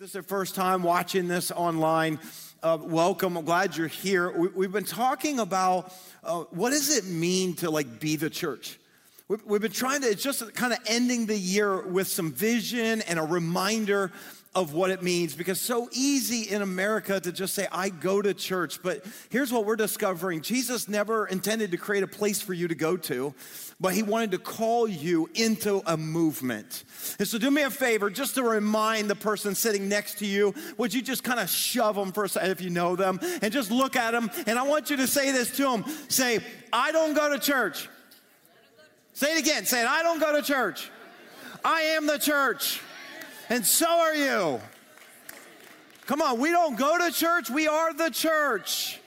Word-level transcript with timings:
This 0.00 0.06
is 0.06 0.12
the 0.14 0.22
first 0.22 0.54
time 0.54 0.82
watching 0.82 1.28
this 1.28 1.50
online. 1.50 2.20
Uh, 2.62 2.78
welcome. 2.80 3.36
I'm 3.36 3.44
glad 3.44 3.76
you're 3.76 3.86
here. 3.86 4.30
We, 4.30 4.64
have 4.64 4.72
been 4.72 4.82
talking 4.82 5.40
about 5.40 5.92
uh, 6.24 6.44
what 6.52 6.70
does 6.70 6.96
it 6.96 7.04
mean 7.04 7.52
to 7.56 7.70
like 7.70 8.00
be 8.00 8.16
the 8.16 8.30
church. 8.30 8.78
We've, 9.28 9.44
we've 9.44 9.60
been 9.60 9.70
trying 9.70 10.00
to. 10.00 10.08
It's 10.08 10.22
just 10.22 10.54
kind 10.54 10.72
of 10.72 10.78
ending 10.86 11.26
the 11.26 11.36
year 11.36 11.86
with 11.86 12.08
some 12.08 12.32
vision 12.32 13.02
and 13.02 13.18
a 13.18 13.22
reminder 13.22 14.10
of 14.52 14.74
what 14.74 14.90
it 14.90 15.00
means 15.00 15.36
because 15.36 15.60
so 15.60 15.88
easy 15.92 16.52
in 16.52 16.60
America 16.60 17.20
to 17.20 17.30
just 17.30 17.54
say 17.54 17.68
I 17.70 17.88
go 17.88 18.20
to 18.20 18.34
church 18.34 18.82
but 18.82 19.04
here's 19.28 19.52
what 19.52 19.64
we're 19.64 19.76
discovering 19.76 20.40
Jesus 20.40 20.88
never 20.88 21.26
intended 21.28 21.70
to 21.70 21.76
create 21.76 22.02
a 22.02 22.08
place 22.08 22.42
for 22.42 22.52
you 22.52 22.66
to 22.66 22.74
go 22.74 22.96
to 22.96 23.32
but 23.78 23.94
he 23.94 24.02
wanted 24.02 24.32
to 24.32 24.38
call 24.38 24.86
you 24.86 25.30
into 25.34 25.80
a 25.86 25.96
movement. 25.96 26.84
And 27.18 27.26
so 27.26 27.38
do 27.38 27.50
me 27.50 27.62
a 27.62 27.70
favor 27.70 28.10
just 28.10 28.34
to 28.34 28.42
remind 28.42 29.08
the 29.08 29.14
person 29.14 29.54
sitting 29.54 29.88
next 29.88 30.18
to 30.18 30.26
you 30.26 30.52
would 30.78 30.92
you 30.92 31.00
just 31.00 31.22
kind 31.22 31.38
of 31.38 31.48
shove 31.48 31.94
them 31.94 32.10
for 32.10 32.24
a 32.24 32.28
second 32.28 32.50
if 32.50 32.60
you 32.60 32.70
know 32.70 32.96
them 32.96 33.20
and 33.42 33.52
just 33.52 33.70
look 33.70 33.94
at 33.94 34.10
them 34.10 34.32
and 34.48 34.58
I 34.58 34.66
want 34.66 34.90
you 34.90 34.96
to 34.96 35.06
say 35.06 35.30
this 35.30 35.56
to 35.58 35.62
them 35.62 35.84
say 36.08 36.40
I 36.72 36.90
don't 36.90 37.14
go 37.14 37.32
to 37.32 37.38
church. 37.38 37.88
Say 39.12 39.36
it 39.36 39.40
again. 39.40 39.64
Say 39.64 39.82
it 39.82 39.86
I 39.86 40.02
don't 40.02 40.18
go 40.18 40.32
to 40.34 40.42
church. 40.42 40.90
I 41.64 41.82
am 41.82 42.08
the 42.08 42.18
church 42.18 42.80
and 43.50 43.66
so 43.66 43.86
are 43.86 44.14
you. 44.14 44.60
Come 46.06 46.22
on, 46.22 46.38
we 46.38 46.50
don't 46.50 46.78
go 46.78 46.96
to 46.98 47.12
church, 47.12 47.50
we 47.50 47.68
are 47.68 47.92
the 47.92 48.10
church. 48.10 48.99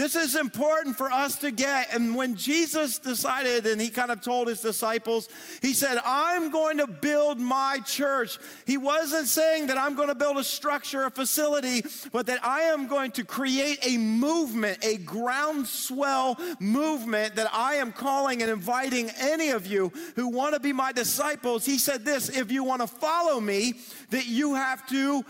This 0.00 0.16
is 0.16 0.34
important 0.34 0.96
for 0.96 1.12
us 1.12 1.36
to 1.40 1.50
get. 1.50 1.92
And 1.94 2.16
when 2.16 2.34
Jesus 2.34 2.98
decided, 2.98 3.66
and 3.66 3.78
he 3.78 3.90
kind 3.90 4.10
of 4.10 4.22
told 4.22 4.48
his 4.48 4.62
disciples, 4.62 5.28
he 5.60 5.74
said, 5.74 5.98
I'm 6.06 6.50
going 6.50 6.78
to 6.78 6.86
build 6.86 7.38
my 7.38 7.80
church. 7.84 8.38
He 8.64 8.78
wasn't 8.78 9.28
saying 9.28 9.66
that 9.66 9.76
I'm 9.76 9.96
going 9.96 10.08
to 10.08 10.14
build 10.14 10.38
a 10.38 10.42
structure, 10.42 11.04
a 11.04 11.10
facility, 11.10 11.84
but 12.12 12.24
that 12.28 12.42
I 12.42 12.60
am 12.60 12.86
going 12.86 13.10
to 13.10 13.24
create 13.24 13.86
a 13.86 13.98
movement, 13.98 14.82
a 14.82 14.96
groundswell 14.96 16.38
movement 16.58 17.34
that 17.34 17.50
I 17.52 17.74
am 17.74 17.92
calling 17.92 18.40
and 18.40 18.50
inviting 18.50 19.10
any 19.18 19.50
of 19.50 19.66
you 19.66 19.92
who 20.16 20.28
want 20.28 20.54
to 20.54 20.60
be 20.60 20.72
my 20.72 20.92
disciples. 20.92 21.66
He 21.66 21.76
said 21.76 22.06
this 22.06 22.30
if 22.30 22.50
you 22.50 22.64
want 22.64 22.80
to 22.80 22.86
follow 22.86 23.38
me, 23.38 23.74
that 24.08 24.26
you 24.26 24.54
have 24.54 24.86
to 24.88 25.26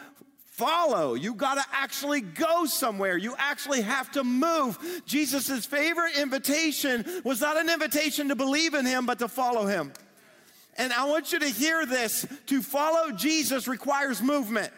follow. 0.60 1.14
You 1.14 1.34
got 1.34 1.54
to 1.54 1.64
actually 1.72 2.20
go 2.20 2.66
somewhere. 2.66 3.16
You 3.16 3.34
actually 3.38 3.80
have 3.80 4.12
to 4.12 4.22
move. 4.22 5.02
Jesus' 5.06 5.64
favorite 5.64 6.18
invitation 6.18 7.04
was 7.24 7.40
not 7.40 7.56
an 7.56 7.70
invitation 7.70 8.28
to 8.28 8.36
believe 8.36 8.74
in 8.74 8.84
him, 8.84 9.06
but 9.06 9.18
to 9.20 9.28
follow 9.28 9.66
him. 9.66 9.92
And 10.76 10.92
I 10.92 11.06
want 11.06 11.32
you 11.32 11.38
to 11.38 11.48
hear 11.48 11.86
this 11.86 12.26
to 12.46 12.62
follow 12.62 13.10
Jesus 13.12 13.68
requires 13.68 14.22
movement. 14.22 14.72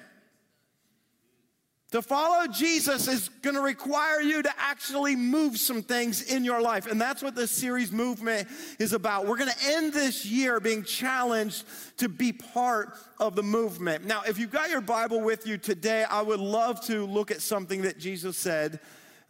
To 1.93 2.01
follow 2.01 2.47
Jesus 2.47 3.07
is 3.07 3.29
going 3.43 3.55
to 3.55 3.61
require 3.61 4.23
you 4.23 4.43
to 4.43 4.51
actually 4.59 5.15
move 5.15 5.59
some 5.59 5.83
things 5.83 6.23
in 6.23 6.43
your 6.43 6.63
life. 6.63 6.91
And 6.91 6.99
that's 6.99 7.23
what 7.23 7.35
this 7.35 7.51
series 7.51 7.93
movement 7.93 8.49
is 8.79 8.95
about. 8.95 9.27
We're 9.27 9.37
going 9.37 9.51
to 9.51 9.67
end 9.75 9.93
this 9.93 10.25
year 10.25 10.59
being 10.59 10.85
challenged 10.85 11.67
to 11.99 12.09
be 12.09 12.33
part 12.33 12.97
of 13.21 13.37
the 13.37 13.43
movement. 13.43 14.07
Now, 14.07 14.23
if 14.27 14.39
you've 14.39 14.51
got 14.51 14.71
your 14.71 14.81
Bible 14.81 15.21
with 15.21 15.47
you 15.47 15.59
today, 15.59 16.05
I 16.05 16.23
would 16.23 16.41
love 16.41 16.83
to 16.87 17.05
look 17.05 17.31
at 17.31 17.43
something 17.43 17.83
that 17.83 17.99
Jesus 17.99 18.39
said. 18.39 18.81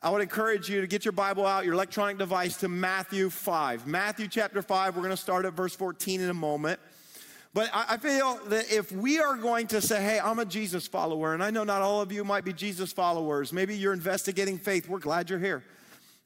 I 0.01 0.11
would 0.11 0.23
encourage 0.23 0.69
you 0.69 0.81
to 0.81 0.87
get 0.87 1.05
your 1.05 1.13
Bible 1.13 1.45
out, 1.45 1.65
your 1.65 1.75
electronic 1.75 2.17
device, 2.17 2.59
to 2.59 2.69
Matthew 2.69 3.29
5. 3.29 3.89
Matthew 3.89 4.29
chapter 4.29 4.63
5, 4.63 4.95
we're 4.95 5.03
going 5.03 5.11
to 5.11 5.17
start 5.17 5.47
at 5.47 5.55
verse 5.55 5.75
14 5.75 6.21
in 6.21 6.31
a 6.31 6.35
moment. 6.35 6.79
But 7.55 7.69
I 7.75 7.99
feel 7.99 8.41
that 8.47 8.73
if 8.73 8.91
we 8.93 9.21
are 9.21 9.37
going 9.37 9.67
to 9.69 9.83
say, 9.83 10.03
hey, 10.03 10.19
I'm 10.19 10.39
a 10.39 10.45
Jesus 10.47 10.87
follower, 10.87 11.35
and 11.35 11.45
I 11.45 11.51
know 11.51 11.65
not 11.65 11.83
all 11.83 12.01
of 12.01 12.11
you 12.11 12.25
might 12.25 12.47
be 12.47 12.55
Jesus 12.55 12.93
followers, 12.93 13.53
maybe 13.53 13.77
you're 13.77 13.93
investigating 13.93 14.57
faith, 14.57 14.89
we're 14.89 14.99
glad 14.99 15.29
you're 15.29 15.39
here. 15.39 15.63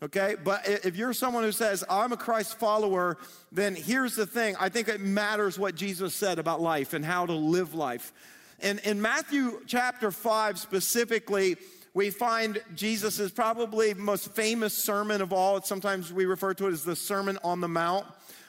Okay, 0.02 0.36
but 0.44 0.68
if 0.68 0.94
you're 0.94 1.14
someone 1.14 1.42
who 1.42 1.52
says, 1.52 1.82
I'm 1.88 2.12
a 2.12 2.16
Christ 2.16 2.58
follower, 2.58 3.16
then 3.50 3.74
here's 3.74 4.14
the 4.14 4.26
thing. 4.26 4.54
I 4.60 4.68
think 4.68 4.88
it 4.88 5.00
matters 5.00 5.58
what 5.58 5.74
Jesus 5.74 6.14
said 6.14 6.38
about 6.38 6.60
life 6.60 6.92
and 6.92 7.04
how 7.04 7.26
to 7.26 7.32
live 7.32 7.74
life. 7.74 8.12
And 8.60 8.78
in 8.80 9.00
Matthew 9.00 9.62
chapter 9.66 10.10
5 10.10 10.58
specifically, 10.58 11.56
we 11.94 12.10
find 12.10 12.60
Jesus' 12.74 13.30
probably 13.30 13.94
most 13.94 14.34
famous 14.34 14.76
sermon 14.76 15.22
of 15.22 15.32
all. 15.32 15.62
Sometimes 15.62 16.12
we 16.12 16.26
refer 16.26 16.52
to 16.54 16.68
it 16.68 16.72
as 16.72 16.84
the 16.84 16.94
Sermon 16.94 17.38
on 17.42 17.62
the 17.62 17.68
Mount. 17.68 18.06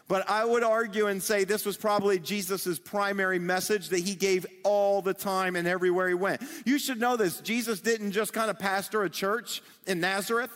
But 0.07 0.29
I 0.29 0.45
would 0.45 0.63
argue 0.63 1.07
and 1.07 1.21
say 1.21 1.43
this 1.43 1.65
was 1.65 1.75
probably 1.75 2.17
Jesus' 2.17 2.79
primary 2.79 3.39
message 3.39 3.89
that 3.89 3.99
he 3.99 4.15
gave 4.15 4.45
all 4.63 5.01
the 5.01 5.13
time 5.13 5.57
and 5.57 5.67
everywhere 5.67 6.07
he 6.07 6.13
went. 6.13 6.41
You 6.65 6.79
should 6.79 6.99
know 6.99 7.17
this 7.17 7.41
Jesus 7.41 7.81
didn't 7.81 8.11
just 8.11 8.31
kind 8.31 8.49
of 8.49 8.57
pastor 8.57 9.03
a 9.03 9.09
church 9.09 9.61
in 9.85 9.99
Nazareth. 9.99 10.51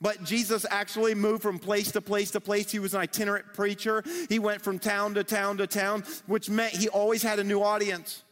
But 0.00 0.24
Jesus 0.24 0.66
actually 0.70 1.14
moved 1.14 1.42
from 1.42 1.58
place 1.58 1.92
to 1.92 2.00
place 2.00 2.32
to 2.32 2.40
place. 2.40 2.70
He 2.70 2.78
was 2.78 2.94
an 2.94 3.00
itinerant 3.00 3.54
preacher. 3.54 4.02
He 4.28 4.38
went 4.38 4.60
from 4.60 4.78
town 4.78 5.14
to 5.14 5.24
town 5.24 5.56
to 5.58 5.66
town, 5.66 6.04
which 6.26 6.50
meant 6.50 6.74
he 6.74 6.88
always 6.88 7.22
had 7.22 7.38
a 7.38 7.44
new 7.44 7.62
audience. 7.62 8.22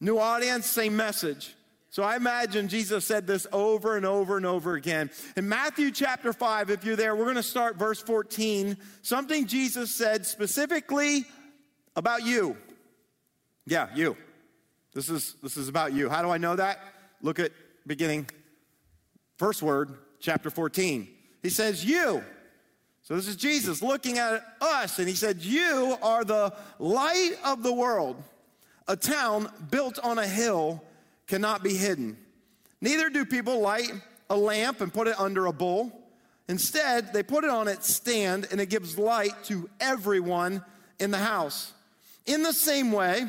New 0.00 0.18
audience, 0.18 0.66
same 0.66 0.96
message. 0.96 1.54
So 1.92 2.02
I 2.02 2.16
imagine 2.16 2.68
Jesus 2.68 3.04
said 3.04 3.26
this 3.26 3.46
over 3.52 3.98
and 3.98 4.06
over 4.06 4.38
and 4.38 4.46
over 4.46 4.76
again. 4.76 5.10
In 5.36 5.46
Matthew 5.46 5.90
chapter 5.90 6.32
5, 6.32 6.70
if 6.70 6.86
you're 6.86 6.96
there, 6.96 7.14
we're 7.14 7.24
going 7.24 7.36
to 7.36 7.42
start 7.42 7.76
verse 7.76 8.00
14. 8.00 8.78
Something 9.02 9.46
Jesus 9.46 9.94
said 9.94 10.24
specifically 10.24 11.26
about 11.94 12.24
you. 12.24 12.56
Yeah, 13.66 13.88
you. 13.94 14.16
This 14.94 15.10
is 15.10 15.36
this 15.42 15.58
is 15.58 15.68
about 15.68 15.92
you. 15.92 16.08
How 16.08 16.22
do 16.22 16.30
I 16.30 16.38
know 16.38 16.56
that? 16.56 16.78
Look 17.20 17.38
at 17.38 17.52
beginning 17.86 18.26
first 19.36 19.62
word, 19.62 19.90
chapter 20.18 20.48
14. 20.48 21.06
He 21.42 21.50
says, 21.50 21.84
"You." 21.84 22.24
So 23.02 23.16
this 23.16 23.28
is 23.28 23.36
Jesus 23.36 23.82
looking 23.82 24.16
at 24.16 24.42
us 24.62 24.98
and 24.98 25.06
he 25.06 25.14
said, 25.14 25.42
"You 25.42 25.98
are 26.00 26.24
the 26.24 26.54
light 26.78 27.36
of 27.44 27.62
the 27.62 27.72
world. 27.72 28.22
A 28.88 28.96
town 28.96 29.52
built 29.70 29.98
on 29.98 30.18
a 30.18 30.26
hill 30.26 30.82
cannot 31.32 31.62
be 31.62 31.74
hidden. 31.74 32.14
Neither 32.82 33.08
do 33.08 33.24
people 33.24 33.60
light 33.60 33.90
a 34.28 34.36
lamp 34.36 34.82
and 34.82 34.92
put 34.92 35.08
it 35.08 35.18
under 35.18 35.46
a 35.46 35.52
bowl. 35.52 35.90
Instead, 36.46 37.14
they 37.14 37.22
put 37.22 37.42
it 37.42 37.48
on 37.48 37.68
its 37.68 37.90
stand 37.90 38.48
and 38.50 38.60
it 38.60 38.68
gives 38.68 38.98
light 38.98 39.32
to 39.44 39.70
everyone 39.80 40.62
in 41.00 41.10
the 41.10 41.16
house. 41.16 41.72
In 42.26 42.42
the 42.42 42.52
same 42.52 42.92
way, 42.92 43.24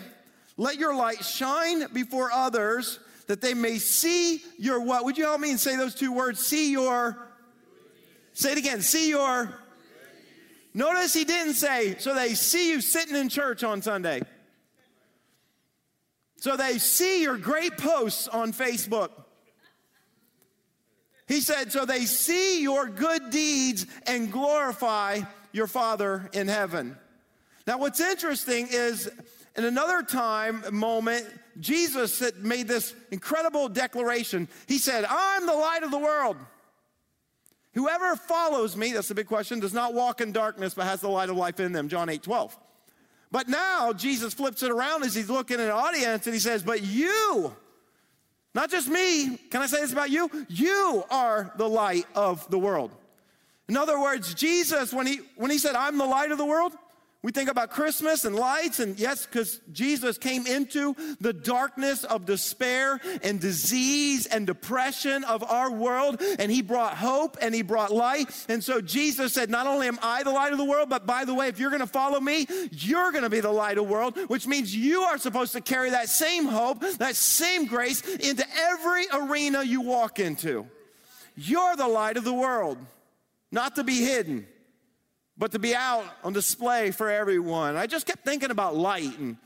let 0.57 0.77
your 0.77 0.93
light 0.93 1.23
shine 1.23 1.85
before 1.93 2.29
others 2.29 2.99
that 3.27 3.39
they 3.39 3.53
may 3.53 3.77
see 3.77 4.43
your 4.59 4.81
what? 4.81 5.05
Would 5.05 5.17
you 5.17 5.23
help 5.23 5.39
me 5.39 5.51
and 5.51 5.59
say 5.59 5.77
those 5.77 5.95
two 5.95 6.11
words? 6.11 6.45
See 6.45 6.73
your. 6.73 7.17
Say 8.33 8.51
it 8.51 8.57
again. 8.57 8.81
See 8.81 9.07
your. 9.07 9.49
Notice 10.73 11.13
he 11.13 11.23
didn't 11.23 11.53
say, 11.53 11.95
so 11.99 12.13
they 12.13 12.33
see 12.33 12.69
you 12.69 12.81
sitting 12.81 13.15
in 13.15 13.29
church 13.29 13.63
on 13.63 13.81
Sunday. 13.81 14.23
So 16.43 16.57
they 16.57 16.77
see 16.77 17.21
your 17.21 17.37
great 17.37 17.77
posts 17.77 18.27
on 18.27 18.51
Facebook. 18.51 19.11
He 21.25 21.39
said, 21.39 21.71
so 21.71 21.85
they 21.85 22.01
see 22.01 22.61
your 22.61 22.89
good 22.89 23.29
deeds 23.29 23.85
and 24.07 24.29
glorify 24.29 25.21
your 25.53 25.67
Father 25.67 26.29
in 26.33 26.49
heaven. 26.49 26.97
Now, 27.65 27.77
what's 27.77 28.01
interesting 28.01 28.67
is 28.69 29.09
in 29.55 29.63
another 29.63 30.03
time, 30.03 30.65
moment, 30.69 31.25
Jesus 31.61 32.21
made 32.39 32.67
this 32.67 32.93
incredible 33.09 33.69
declaration. 33.69 34.49
He 34.67 34.79
said, 34.79 35.05
I'm 35.07 35.45
the 35.45 35.53
light 35.53 35.83
of 35.83 35.91
the 35.91 35.97
world. 35.97 36.35
Whoever 37.73 38.17
follows 38.17 38.75
me, 38.75 38.91
that's 38.91 39.09
a 39.11 39.15
big 39.15 39.27
question, 39.27 39.61
does 39.61 39.73
not 39.73 39.93
walk 39.93 40.19
in 40.19 40.33
darkness, 40.33 40.73
but 40.73 40.87
has 40.87 40.99
the 40.99 41.07
light 41.07 41.29
of 41.29 41.37
life 41.37 41.61
in 41.61 41.71
them. 41.71 41.87
John 41.87 42.09
8 42.09 42.21
12. 42.21 42.57
But 43.33 43.49
now 43.49 43.93
Jesus 43.93 44.31
flips 44.31 44.61
it 44.61 44.69
around 44.69 45.03
as 45.03 45.15
he's 45.15 45.27
looking 45.27 45.59
at 45.59 45.65
an 45.65 45.71
audience 45.71 46.27
and 46.27 46.35
he 46.35 46.39
says, 46.39 46.61
But 46.61 46.83
you, 46.83 47.51
not 48.53 48.69
just 48.69 48.87
me, 48.87 49.37
can 49.49 49.59
I 49.59 49.65
say 49.65 49.81
this 49.81 49.91
about 49.91 50.11
you? 50.11 50.29
You 50.49 51.03
are 51.09 51.51
the 51.57 51.67
light 51.67 52.05
of 52.13 52.47
the 52.51 52.59
world. 52.59 52.91
In 53.67 53.75
other 53.75 53.99
words, 53.99 54.35
Jesus, 54.35 54.93
when 54.93 55.07
he, 55.07 55.21
when 55.35 55.49
he 55.49 55.57
said, 55.57 55.73
I'm 55.73 55.97
the 55.97 56.05
light 56.05 56.29
of 56.29 56.37
the 56.37 56.45
world, 56.45 56.73
we 57.23 57.31
think 57.31 57.49
about 57.49 57.71
Christmas 57.71 58.25
and 58.25 58.35
lights, 58.35 58.81
and 58.81 58.99
yes, 58.99 59.25
because 59.25 59.61
Jesus 59.71 60.17
came 60.17 60.45
into 60.45 60.93
the 61.21 61.31
darkness 61.31 62.03
of 62.03 62.25
despair 62.25 62.99
and 63.23 63.39
disease 63.39 64.25
and 64.25 64.45
depression 64.45 65.23
of 65.23 65.41
our 65.41 65.71
world, 65.71 66.21
and 66.37 66.51
he 66.51 66.61
brought 66.61 66.97
hope 66.97 67.37
and 67.41 67.55
he 67.55 67.61
brought 67.61 67.93
light. 67.93 68.29
And 68.49 68.61
so 68.61 68.81
Jesus 68.81 69.31
said, 69.31 69.49
Not 69.49 69.67
only 69.67 69.87
am 69.87 69.99
I 70.01 70.23
the 70.23 70.31
light 70.31 70.51
of 70.51 70.57
the 70.57 70.65
world, 70.65 70.89
but 70.89 71.05
by 71.05 71.23
the 71.23 71.33
way, 71.33 71.47
if 71.47 71.59
you're 71.59 71.71
gonna 71.71 71.87
follow 71.87 72.19
me, 72.19 72.45
you're 72.71 73.13
gonna 73.13 73.29
be 73.29 73.39
the 73.39 73.49
light 73.49 73.77
of 73.77 73.85
the 73.87 73.91
world, 73.93 74.17
which 74.27 74.45
means 74.45 74.75
you 74.75 75.03
are 75.03 75.17
supposed 75.17 75.53
to 75.53 75.61
carry 75.61 75.91
that 75.91 76.09
same 76.09 76.43
hope, 76.43 76.81
that 76.97 77.15
same 77.15 77.67
grace 77.67 78.01
into 78.01 78.45
every 78.53 79.05
arena 79.13 79.63
you 79.63 79.79
walk 79.79 80.19
into. 80.19 80.67
You're 81.37 81.77
the 81.77 81.87
light 81.87 82.17
of 82.17 82.25
the 82.25 82.33
world, 82.33 82.79
not 83.49 83.75
to 83.75 83.85
be 83.85 84.03
hidden 84.03 84.45
but 85.37 85.51
to 85.51 85.59
be 85.59 85.75
out 85.75 86.05
on 86.23 86.33
display 86.33 86.91
for 86.91 87.09
everyone. 87.09 87.75
I 87.75 87.87
just 87.87 88.05
kept 88.05 88.23
thinking 88.23 88.51
about 88.51 88.75
light 88.75 89.17
and 89.17 89.37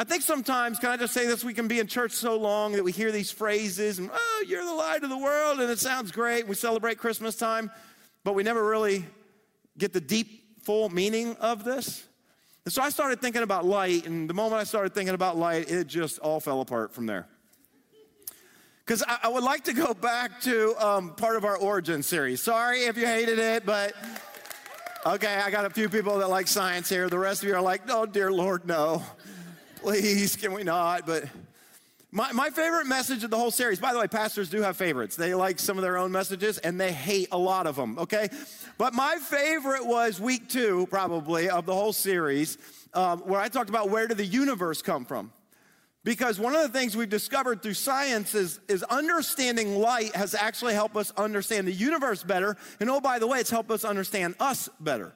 I 0.00 0.04
think 0.04 0.22
sometimes, 0.22 0.78
can 0.78 0.90
I 0.90 0.96
just 0.96 1.12
say 1.12 1.26
this? 1.26 1.42
We 1.42 1.54
can 1.54 1.66
be 1.66 1.80
in 1.80 1.88
church 1.88 2.12
so 2.12 2.38
long 2.38 2.72
that 2.74 2.84
we 2.84 2.92
hear 2.92 3.10
these 3.10 3.32
phrases, 3.32 3.98
and 3.98 4.08
oh, 4.12 4.44
you're 4.46 4.64
the 4.64 4.72
light 4.72 5.02
of 5.02 5.10
the 5.10 5.18
world, 5.18 5.58
and 5.58 5.68
it 5.68 5.80
sounds 5.80 6.12
great. 6.12 6.46
We 6.46 6.54
celebrate 6.54 6.98
Christmas 6.98 7.34
time, 7.34 7.68
but 8.22 8.36
we 8.36 8.44
never 8.44 8.64
really 8.64 9.04
get 9.76 9.92
the 9.92 10.00
deep, 10.00 10.62
full 10.62 10.88
meaning 10.88 11.34
of 11.40 11.64
this. 11.64 12.04
And 12.64 12.72
so 12.72 12.80
I 12.80 12.90
started 12.90 13.20
thinking 13.20 13.42
about 13.42 13.64
light, 13.64 14.06
and 14.06 14.30
the 14.30 14.34
moment 14.34 14.60
I 14.60 14.64
started 14.64 14.94
thinking 14.94 15.16
about 15.16 15.36
light, 15.36 15.68
it 15.68 15.88
just 15.88 16.20
all 16.20 16.38
fell 16.38 16.60
apart 16.60 16.94
from 16.94 17.06
there. 17.06 17.26
Because 18.84 19.02
I, 19.02 19.18
I, 19.24 19.28
would 19.28 19.42
like 19.42 19.64
to 19.64 19.72
go 19.72 19.94
back 19.94 20.40
to 20.42 20.76
um, 20.78 21.14
part 21.16 21.36
of 21.36 21.44
our 21.44 21.56
origin 21.56 22.04
series. 22.04 22.40
Sorry 22.40 22.84
if 22.84 22.96
you 22.96 23.04
hated 23.04 23.40
it, 23.40 23.66
but 23.66 23.94
okay, 25.14 25.34
I 25.36 25.50
got 25.50 25.64
a 25.64 25.70
few 25.70 25.88
people 25.88 26.18
that 26.18 26.28
like 26.28 26.48
science 26.48 26.88
here. 26.88 27.08
The 27.08 27.18
rest 27.18 27.42
of 27.42 27.48
you 27.48 27.54
are 27.54 27.60
like, 27.60 27.82
oh, 27.88 28.06
dear 28.06 28.32
Lord, 28.32 28.66
no 28.66 29.02
please, 29.80 30.36
can 30.36 30.52
we 30.52 30.64
not? 30.64 31.06
But 31.06 31.24
my, 32.10 32.32
my 32.32 32.50
favorite 32.50 32.86
message 32.86 33.24
of 33.24 33.30
the 33.30 33.36
whole 33.36 33.50
series, 33.50 33.78
by 33.78 33.92
the 33.92 33.98
way, 33.98 34.08
pastors 34.08 34.48
do 34.48 34.62
have 34.62 34.76
favorites. 34.76 35.16
They 35.16 35.34
like 35.34 35.58
some 35.58 35.78
of 35.78 35.82
their 35.82 35.98
own 35.98 36.12
messages 36.12 36.58
and 36.58 36.80
they 36.80 36.92
hate 36.92 37.28
a 37.32 37.38
lot 37.38 37.66
of 37.66 37.76
them, 37.76 37.98
okay? 37.98 38.28
But 38.76 38.94
my 38.94 39.16
favorite 39.16 39.86
was 39.86 40.20
week 40.20 40.48
two, 40.48 40.86
probably, 40.90 41.48
of 41.50 41.66
the 41.66 41.74
whole 41.74 41.92
series, 41.92 42.58
um, 42.94 43.20
where 43.20 43.40
I 43.40 43.48
talked 43.48 43.70
about 43.70 43.90
where 43.90 44.06
did 44.06 44.16
the 44.16 44.26
universe 44.26 44.82
come 44.82 45.04
from. 45.04 45.32
Because 46.04 46.38
one 46.38 46.54
of 46.54 46.62
the 46.62 46.78
things 46.78 46.96
we've 46.96 47.08
discovered 47.08 47.62
through 47.62 47.74
science 47.74 48.34
is, 48.34 48.60
is 48.68 48.82
understanding 48.84 49.78
light 49.78 50.14
has 50.14 50.34
actually 50.34 50.74
helped 50.74 50.96
us 50.96 51.12
understand 51.16 51.66
the 51.66 51.72
universe 51.72 52.22
better. 52.22 52.56
And 52.80 52.88
oh, 52.88 53.00
by 53.00 53.18
the 53.18 53.26
way, 53.26 53.40
it's 53.40 53.50
helped 53.50 53.70
us 53.70 53.84
understand 53.84 54.36
us 54.40 54.68
better. 54.80 55.12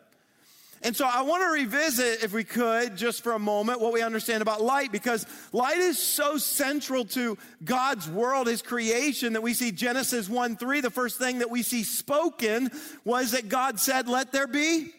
And 0.84 0.96
so 0.96 1.06
I 1.06 1.22
want 1.22 1.44
to 1.44 1.48
revisit, 1.48 2.24
if 2.24 2.32
we 2.32 2.42
could, 2.42 2.96
just 2.96 3.22
for 3.22 3.32
a 3.32 3.38
moment, 3.38 3.80
what 3.80 3.92
we 3.92 4.02
understand 4.02 4.42
about 4.42 4.60
light, 4.60 4.90
because 4.90 5.24
light 5.52 5.78
is 5.78 5.96
so 5.96 6.38
central 6.38 7.04
to 7.06 7.38
God's 7.62 8.08
world, 8.08 8.48
His 8.48 8.62
creation, 8.62 9.34
that 9.34 9.42
we 9.42 9.54
see 9.54 9.70
Genesis 9.70 10.28
1 10.28 10.56
3. 10.56 10.80
The 10.80 10.90
first 10.90 11.18
thing 11.18 11.38
that 11.38 11.50
we 11.50 11.62
see 11.62 11.84
spoken 11.84 12.70
was 13.04 13.30
that 13.30 13.48
God 13.48 13.78
said, 13.78 14.08
Let 14.08 14.32
there 14.32 14.48
be 14.48 14.92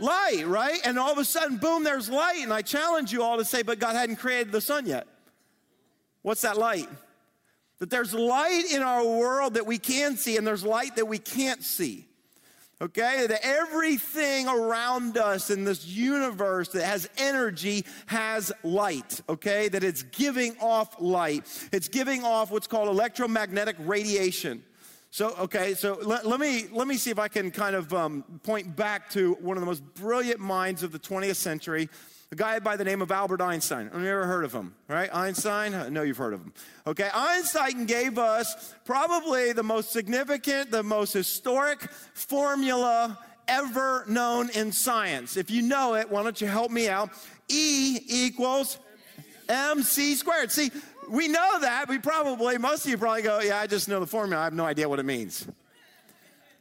light, 0.00 0.44
right? 0.44 0.80
And 0.84 0.98
all 0.98 1.12
of 1.12 1.18
a 1.18 1.24
sudden, 1.24 1.58
boom, 1.58 1.84
there's 1.84 2.10
light. 2.10 2.40
And 2.42 2.52
I 2.52 2.62
challenge 2.62 3.12
you 3.12 3.22
all 3.22 3.38
to 3.38 3.44
say, 3.44 3.62
But 3.62 3.78
God 3.78 3.94
hadn't 3.94 4.16
created 4.16 4.50
the 4.50 4.60
sun 4.60 4.86
yet. 4.86 5.06
What's 6.28 6.42
that 6.42 6.58
light? 6.58 6.90
That 7.78 7.88
there's 7.88 8.12
light 8.12 8.64
in 8.70 8.82
our 8.82 9.02
world 9.02 9.54
that 9.54 9.64
we 9.64 9.78
can 9.78 10.18
see, 10.18 10.36
and 10.36 10.46
there's 10.46 10.62
light 10.62 10.96
that 10.96 11.06
we 11.06 11.16
can't 11.16 11.62
see. 11.62 12.06
Okay, 12.82 13.26
that 13.26 13.40
everything 13.42 14.46
around 14.46 15.16
us 15.16 15.48
in 15.48 15.64
this 15.64 15.86
universe 15.86 16.68
that 16.68 16.84
has 16.84 17.08
energy 17.16 17.86
has 18.04 18.52
light, 18.62 19.22
okay? 19.26 19.68
That 19.70 19.82
it's 19.82 20.02
giving 20.02 20.54
off 20.60 21.00
light. 21.00 21.46
It's 21.72 21.88
giving 21.88 22.24
off 22.24 22.50
what's 22.50 22.66
called 22.66 22.88
electromagnetic 22.88 23.76
radiation. 23.78 24.62
So, 25.10 25.34
okay, 25.38 25.72
so 25.72 25.98
let, 26.02 26.26
let 26.26 26.38
me, 26.38 26.66
let 26.70 26.86
me 26.86 26.98
see 26.98 27.10
if 27.10 27.18
I 27.18 27.28
can 27.28 27.50
kind 27.50 27.74
of 27.74 27.94
um, 27.94 28.22
point 28.42 28.76
back 28.76 29.08
to 29.12 29.32
one 29.40 29.56
of 29.56 29.62
the 29.62 29.66
most 29.66 29.82
brilliant 29.94 30.40
minds 30.40 30.82
of 30.82 30.92
the 30.92 30.98
20th 30.98 31.36
century, 31.36 31.88
a 32.30 32.36
guy 32.36 32.58
by 32.58 32.76
the 32.76 32.84
name 32.84 33.00
of 33.00 33.10
Albert 33.10 33.40
Einstein. 33.40 33.90
I've 33.92 34.02
never 34.02 34.26
heard 34.26 34.44
of 34.44 34.52
him, 34.52 34.74
right? 34.86 35.08
Einstein? 35.14 35.72
Uh, 35.72 35.84
I 35.84 35.88
know 35.88 36.02
you've 36.02 36.18
heard 36.18 36.34
of 36.34 36.40
him. 36.40 36.52
Okay, 36.86 37.08
Einstein 37.12 37.86
gave 37.86 38.18
us 38.18 38.74
probably 38.84 39.52
the 39.52 39.62
most 39.62 39.92
significant, 39.92 40.70
the 40.70 40.82
most 40.82 41.14
historic 41.14 41.82
formula 42.12 43.18
ever 43.46 44.04
known 44.06 44.50
in 44.50 44.72
science. 44.72 45.38
If 45.38 45.50
you 45.50 45.62
know 45.62 45.94
it, 45.94 46.10
why 46.10 46.22
don't 46.22 46.38
you 46.38 46.46
help 46.46 46.70
me 46.70 46.88
out? 46.88 47.10
E 47.48 47.98
equals 48.06 48.78
mc 49.48 50.14
squared. 50.14 50.52
See, 50.52 50.70
we 51.08 51.28
know 51.28 51.60
that. 51.60 51.88
We 51.88 51.98
probably, 51.98 52.58
most 52.58 52.84
of 52.84 52.90
you 52.90 52.98
probably 52.98 53.22
go, 53.22 53.40
yeah, 53.40 53.58
I 53.58 53.66
just 53.66 53.88
know 53.88 54.00
the 54.00 54.06
formula. 54.06 54.42
I 54.42 54.44
have 54.44 54.52
no 54.52 54.66
idea 54.66 54.86
what 54.86 54.98
it 54.98 55.06
means. 55.06 55.48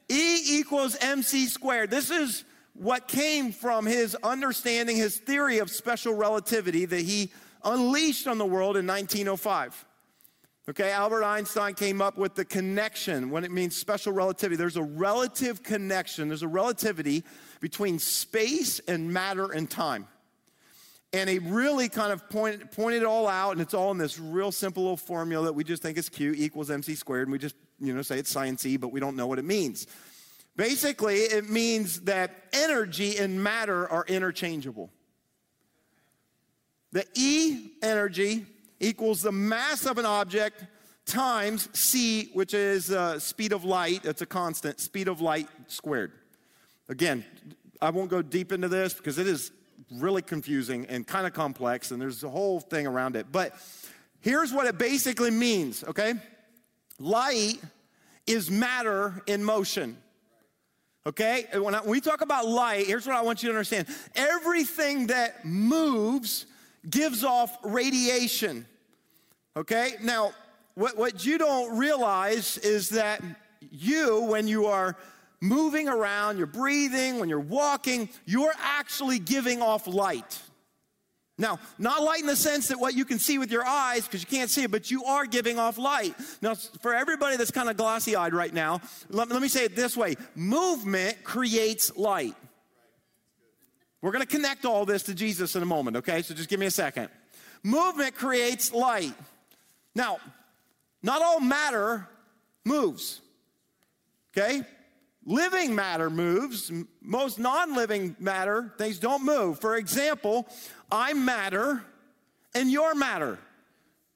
E 0.07 0.59
equals 0.59 0.95
mc 1.01 1.47
squared. 1.47 1.89
This 1.89 2.09
is 2.09 2.45
what 2.77 3.07
came 3.07 3.51
from 3.51 3.85
his 3.85 4.15
understanding, 4.23 4.95
his 4.95 5.17
theory 5.17 5.59
of 5.59 5.69
special 5.69 6.13
relativity 6.13 6.85
that 6.85 7.01
he 7.01 7.31
unleashed 7.63 8.27
on 8.27 8.37
the 8.37 8.45
world 8.45 8.77
in 8.77 8.85
1905. 8.85 9.85
Okay, 10.69 10.91
Albert 10.91 11.23
Einstein 11.23 11.73
came 11.75 12.01
up 12.01 12.17
with 12.17 12.35
the 12.35 12.43
connection 12.43 13.29
when 13.29 13.45
it 13.45 13.51
means 13.51 13.75
special 13.77 14.11
relativity. 14.11 14.57
There's 14.57 14.75
a 14.75 14.83
relative 14.83 15.63
connection, 15.63 16.27
there's 16.27 16.43
a 16.43 16.47
relativity 16.47 17.23
between 17.61 17.99
space 17.99 18.79
and 18.79 19.11
matter 19.11 19.51
and 19.51 19.69
time. 19.69 20.07
And 21.13 21.29
he 21.29 21.39
really 21.39 21.87
kind 21.87 22.11
of 22.11 22.29
pointed, 22.29 23.01
it 23.01 23.05
all 23.05 23.29
out, 23.29 23.53
and 23.53 23.61
it's 23.61 23.73
all 23.73 23.91
in 23.91 23.97
this 23.97 24.19
real 24.19 24.51
simple 24.51 24.83
little 24.83 24.97
formula 24.97 25.45
that 25.45 25.53
we 25.53 25.63
just 25.63 25.81
think 25.81 25.97
is 25.97 26.09
Q 26.09 26.33
equals 26.35 26.69
MC 26.69 26.95
squared, 26.95 27.27
and 27.27 27.31
we 27.31 27.37
just, 27.39 27.55
you 27.79 27.95
know, 27.95 28.01
say 28.01 28.19
it's 28.19 28.33
sciencey, 28.33 28.77
but 28.77 28.89
we 28.89 28.99
don't 28.99 29.15
know 29.15 29.25
what 29.25 29.39
it 29.39 29.45
means. 29.45 29.87
Basically, 30.57 31.17
it 31.17 31.49
means 31.49 32.01
that 32.01 32.31
energy 32.51 33.17
and 33.17 33.41
matter 33.41 33.87
are 33.87 34.03
interchangeable. 34.07 34.89
The 36.91 37.05
E 37.13 37.73
energy 37.83 38.45
equals 38.79 39.21
the 39.21 39.31
mass 39.31 39.85
of 39.85 39.99
an 39.99 40.05
object 40.05 40.65
times 41.05 41.69
c, 41.73 42.31
which 42.33 42.55
is 42.55 42.91
uh, 42.91 43.19
speed 43.19 43.53
of 43.53 43.65
light. 43.65 44.01
That's 44.01 44.23
a 44.23 44.25
constant, 44.25 44.79
speed 44.79 45.07
of 45.07 45.21
light 45.21 45.47
squared. 45.67 46.11
Again, 46.89 47.23
I 47.79 47.91
won't 47.91 48.09
go 48.09 48.23
deep 48.23 48.51
into 48.51 48.67
this 48.67 48.95
because 48.95 49.19
it 49.19 49.27
is 49.27 49.51
really 49.91 50.23
confusing 50.23 50.87
and 50.87 51.05
kind 51.05 51.27
of 51.27 51.33
complex, 51.33 51.91
and 51.91 52.01
there's 52.01 52.23
a 52.23 52.29
whole 52.29 52.59
thing 52.59 52.87
around 52.87 53.15
it. 53.15 53.27
But 53.31 53.53
here's 54.21 54.51
what 54.51 54.65
it 54.65 54.79
basically 54.79 55.29
means, 55.31 55.83
okay? 55.83 56.15
Light 56.99 57.61
is 58.25 58.49
matter 58.49 59.21
in 59.27 59.43
motion. 59.43 59.97
Okay? 61.07 61.45
When, 61.53 61.73
I, 61.73 61.79
when 61.79 61.91
we 61.91 62.01
talk 62.01 62.19
about 62.19 62.45
light, 62.45 62.85
here's 62.85 63.07
what 63.07 63.15
I 63.15 63.21
want 63.21 63.41
you 63.41 63.47
to 63.47 63.55
understand 63.55 63.87
everything 64.13 65.07
that 65.07 65.45
moves 65.45 66.45
gives 66.89 67.23
off 67.23 67.57
radiation. 67.63 68.65
Okay? 69.55 69.93
Now, 70.03 70.33
what, 70.75 70.97
what 70.97 71.25
you 71.25 71.37
don't 71.37 71.77
realize 71.77 72.57
is 72.57 72.89
that 72.89 73.21
you, 73.71 74.21
when 74.23 74.49
you 74.49 74.65
are 74.65 74.97
moving 75.39 75.87
around, 75.87 76.37
you're 76.37 76.45
breathing, 76.45 77.19
when 77.19 77.29
you're 77.29 77.39
walking, 77.39 78.09
you're 78.25 78.53
actually 78.61 79.17
giving 79.17 79.61
off 79.61 79.87
light. 79.87 80.41
Now, 81.37 81.59
not 81.77 82.01
light 82.01 82.21
in 82.21 82.25
the 82.25 82.35
sense 82.35 82.69
that 82.69 82.79
what 82.79 82.95
you 82.95 83.05
can 83.05 83.19
see 83.19 83.37
with 83.37 83.51
your 83.51 83.65
eyes, 83.65 84.05
because 84.05 84.21
you 84.21 84.27
can't 84.27 84.49
see 84.49 84.63
it, 84.63 84.71
but 84.71 84.89
you 84.89 85.03
are 85.03 85.25
giving 85.25 85.59
off 85.59 85.77
light. 85.77 86.15
Now, 86.41 86.55
for 86.55 86.95
everybody 86.95 87.37
that's 87.37 87.51
kind 87.51 87.69
of 87.69 87.77
glossy 87.77 88.15
eyed 88.15 88.33
right 88.33 88.53
now, 88.53 88.81
let, 89.09 89.29
let 89.29 89.41
me 89.41 89.47
say 89.47 89.65
it 89.65 89.75
this 89.75 89.95
way 89.95 90.15
movement 90.35 91.23
creates 91.23 91.95
light. 91.95 92.35
We're 94.01 94.11
going 94.11 94.25
to 94.25 94.35
connect 94.35 94.65
all 94.65 94.85
this 94.85 95.03
to 95.03 95.13
Jesus 95.13 95.55
in 95.55 95.61
a 95.61 95.65
moment, 95.65 95.97
okay? 95.97 96.21
So 96.21 96.33
just 96.33 96.49
give 96.49 96.59
me 96.59 96.65
a 96.65 96.71
second. 96.71 97.09
Movement 97.63 98.15
creates 98.15 98.71
light. 98.71 99.13
Now, 99.93 100.17
not 101.03 101.21
all 101.21 101.39
matter 101.39 102.07
moves, 102.63 103.21
okay? 104.35 104.63
Living 105.27 105.75
matter 105.75 106.09
moves. 106.09 106.71
Most 107.01 107.37
non 107.37 107.75
living 107.75 108.15
matter, 108.17 108.73
things 108.77 108.97
don't 108.97 109.25
move. 109.25 109.59
For 109.59 109.75
example, 109.75 110.47
I 110.89 111.13
matter 111.13 111.83
and 112.55 112.71
you're 112.71 112.95
matter. 112.95 113.37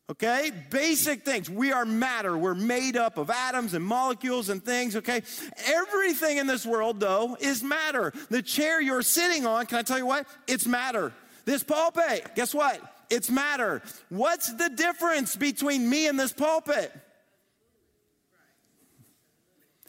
Okay? 0.09 0.51
Basic 0.69 1.25
things. 1.25 1.49
We 1.49 1.73
are 1.73 1.83
matter. 1.83 2.37
We're 2.37 2.55
made 2.55 2.95
up 2.95 3.17
of 3.17 3.29
atoms 3.29 3.73
and 3.73 3.83
molecules 3.83 4.47
and 4.47 4.63
things, 4.63 4.95
okay? 4.95 5.21
Everything 5.65 6.37
in 6.37 6.47
this 6.47 6.65
world, 6.65 6.99
though, 6.99 7.37
is 7.39 7.61
matter. 7.61 8.13
The 8.29 8.41
chair 8.41 8.81
you're 8.81 9.03
sitting 9.03 9.45
on, 9.45 9.65
can 9.65 9.79
I 9.79 9.83
tell 9.83 9.97
you 9.97 10.05
what? 10.05 10.25
It's 10.47 10.65
matter. 10.65 11.13
This 11.43 11.63
pulpit, 11.63 12.35
guess 12.35 12.53
what? 12.53 12.81
It's 13.09 13.29
matter. 13.29 13.81
What's 14.09 14.53
the 14.53 14.69
difference 14.69 15.35
between 15.35 15.89
me 15.89 16.07
and 16.07 16.17
this 16.17 16.31
pulpit? 16.31 16.93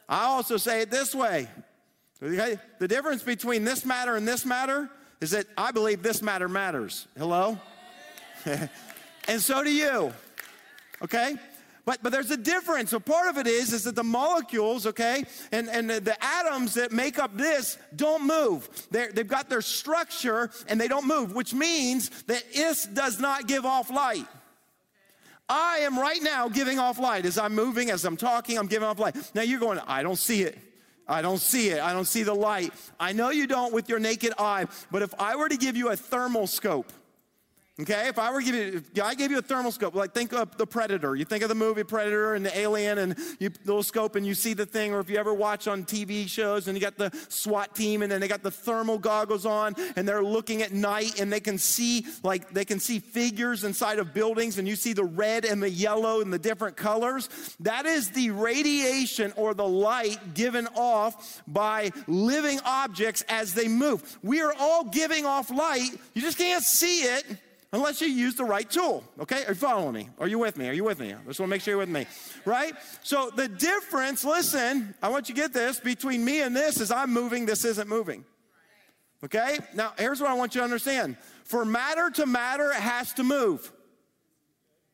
I 0.09 0.25
also 0.25 0.57
say 0.57 0.83
it 0.83 0.91
this 0.91 1.15
way. 1.15 1.49
Okay? 2.23 2.59
The 2.79 2.89
difference 2.89 3.23
between 3.23 3.65
this 3.65 3.85
matter 3.85 4.17
and 4.17 4.27
this 4.27 4.45
matter 4.45 4.89
is 5.21 5.31
that 5.33 5.47
I 5.57 5.73
believe 5.73 6.03
this 6.03 6.23
matter 6.23 6.49
matters. 6.49 7.07
Hello? 7.17 7.59
and 9.29 9.41
so 9.41 9.63
do 9.63 9.73
you. 9.73 10.13
Okay? 11.03 11.37
But, 11.85 11.99
but 12.03 12.13
there's 12.13 12.31
a 12.31 12.37
difference. 12.37 12.91
So 12.91 13.01
part 13.01 13.29
of 13.29 13.39
it 13.39 13.49
is, 13.49 13.73
is 13.73 13.85
that 13.85 13.97
the 13.97 14.05
molecules, 14.05 14.87
okay, 14.87 15.25
and, 15.51 15.69
and 15.69 15.91
the, 15.91 16.01
the 16.01 16.25
atoms 16.25 16.75
that 16.75 16.93
make 16.93 17.19
up 17.19 17.37
this 17.37 17.77
don't 17.97 18.25
move. 18.25 18.69
they 18.91 19.09
they've 19.09 19.27
got 19.27 19.49
their 19.49 19.63
structure 19.63 20.51
and 20.69 20.81
they 20.81 20.87
don't 20.87 21.09
move, 21.09 21.35
which 21.35 21.53
means 21.53 22.09
that 22.25 22.45
this 22.55 22.85
does 22.87 23.19
not 23.19 23.49
give 23.49 23.67
off 23.67 23.91
light. 23.91 24.27
I 25.53 25.81
am 25.81 25.99
right 25.99 26.23
now 26.23 26.49
giving 26.49 26.79
off 26.79 26.99
light. 26.99 27.27
As 27.27 27.37
I'm 27.37 27.55
moving, 27.55 27.91
as 27.91 28.07
I'm 28.07 28.17
talking, 28.17 28.59
I'm 28.59 28.69
giving 28.69 28.89
off 28.89 28.99
light. 28.99 29.15
Now 29.35 29.43
you're 29.43 29.61
going, 29.61 29.79
I 29.87 30.03
don't 30.03 30.17
see 30.17 30.45
it. 30.45 30.59
I 31.07 31.21
don't 31.21 31.39
see 31.39 31.69
it. 31.69 31.83
I 31.83 31.93
don't 31.93 32.07
see 32.07 32.23
the 32.23 32.35
light. 32.35 32.73
I 32.99 33.13
know 33.13 33.29
you 33.29 33.47
don't 33.47 33.71
with 33.71 33.87
your 33.87 33.99
naked 33.99 34.33
eye, 34.39 34.67
but 34.91 35.03
if 35.03 35.13
I 35.19 35.37
were 35.37 35.51
to 35.51 35.59
give 35.59 35.77
you 35.77 35.91
a 35.91 35.97
thermal 35.97 36.47
scope, 36.47 36.91
Okay, 37.81 38.07
if 38.07 38.19
I 38.19 38.31
were 38.31 38.41
you, 38.43 38.83
if 38.85 39.03
I 39.03 39.15
gave 39.15 39.31
you 39.31 39.39
a 39.39 39.43
thermal 39.43 39.73
scope, 39.73 39.95
like 39.95 40.13
think 40.13 40.35
of 40.35 40.59
the 40.59 40.67
Predator. 40.67 41.17
You 41.17 41.25
think 41.25 41.43
of 41.43 41.49
the 41.49 41.55
movie 41.55 41.85
Predator 41.85 42.35
and 42.35 42.45
the 42.45 42.57
alien 42.57 42.99
and 42.99 43.17
you 43.39 43.51
little 43.65 43.83
scope 43.83 44.15
and 44.15 44.27
you 44.27 44.35
see 44.35 44.53
the 44.53 44.67
thing, 44.67 44.93
or 44.93 45.01
if 45.01 45.09
you 45.09 45.17
ever 45.17 45.33
watch 45.33 45.67
on 45.67 45.85
TV 45.85 46.29
shows 46.29 46.69
and 46.69 46.77
you 46.77 46.83
got 46.83 46.99
the 46.99 47.11
SWAT 47.31 47.75
team 47.75 48.03
and 48.03 48.13
then 48.13 48.21
they 48.21 48.29
got 48.29 48.43
the 48.43 48.51
thermal 48.51 48.99
goggles 48.99 49.47
on 49.47 49.75
and 49.97 50.07
they're 50.07 50.23
looking 50.23 50.61
at 50.61 50.73
night 50.73 51.19
and 51.19 51.33
they 51.33 51.41
can 51.41 51.57
see 51.57 52.05
like 52.23 52.53
they 52.53 52.67
can 52.67 52.79
see 52.79 52.99
figures 52.99 53.65
inside 53.65 53.99
of 53.99 54.13
buildings 54.13 54.59
and 54.59 54.69
you 54.69 54.77
see 54.77 54.93
the 54.93 55.05
red 55.05 55.47
and 55.47 55.63
the 55.63 55.71
yellow 55.71 56.21
and 56.21 56.31
the 56.31 56.39
different 56.39 56.77
colors. 56.77 57.31
That 57.61 57.87
is 57.87 58.11
the 58.11 58.33
radiation 58.33 59.33
or 59.35 59.55
the 59.55 59.67
light 59.67 60.35
given 60.35 60.69
off 60.77 61.43
by 61.49 61.91
living 62.07 62.61
objects 62.67 63.25
as 63.31 63.55
they 63.55 63.67
move. 63.67 64.19
We 64.23 64.43
are 64.43 64.53
all 64.61 64.85
giving 64.85 65.25
off 65.25 65.51
light. 65.51 65.89
You 66.13 66.21
just 66.21 66.37
can't 66.37 66.63
see 66.63 67.05
it 67.05 67.25
unless 67.73 68.01
you 68.01 68.09
use 68.09 68.35
the 68.35 68.45
right 68.45 68.69
tool. 68.69 69.03
Okay? 69.21 69.45
Are 69.45 69.51
you 69.51 69.55
following 69.55 69.95
me? 69.95 70.09
Are 70.19 70.29
you 70.29 70.39
with 70.39 70.57
me? 70.57 70.69
Are 70.69 70.73
you 70.73 70.85
with 70.85 71.01
me? 71.01 71.09
I 71.09 71.17
just 71.27 71.41
want 71.41 71.49
to 71.49 71.55
make 71.55 71.63
sure 71.63 71.73
you're 71.73 71.79
with 71.79 71.89
me. 71.89 72.07
Right? 72.45 72.75
So 73.03 73.31
the 73.35 73.49
difference, 73.49 74.25
listen, 74.25 74.95
I 75.03 75.09
want 75.09 75.29
you 75.29 75.35
to 75.35 75.41
get 75.41 75.53
this, 75.53 75.81
between 75.81 76.25
me 76.25 76.43
and 76.43 76.55
this 76.55 76.81
is 76.81 76.91
I'm 76.91 77.13
moving, 77.13 77.47
this 77.47 77.65
isn't 77.65 77.89
moving. 77.89 78.25
Okay? 79.25 79.59
Now, 79.75 79.93
here's 79.99 80.21
what 80.21 80.31
I 80.31 80.35
want 80.35 80.55
you 80.55 80.61
to 80.61 80.65
understand. 80.65 81.17
For 81.45 81.65
matter 81.65 82.11
to 82.11 82.27
matter, 82.27 82.71
it 82.71 82.81
has 82.81 83.13
to 83.15 83.23
move. 83.23 83.73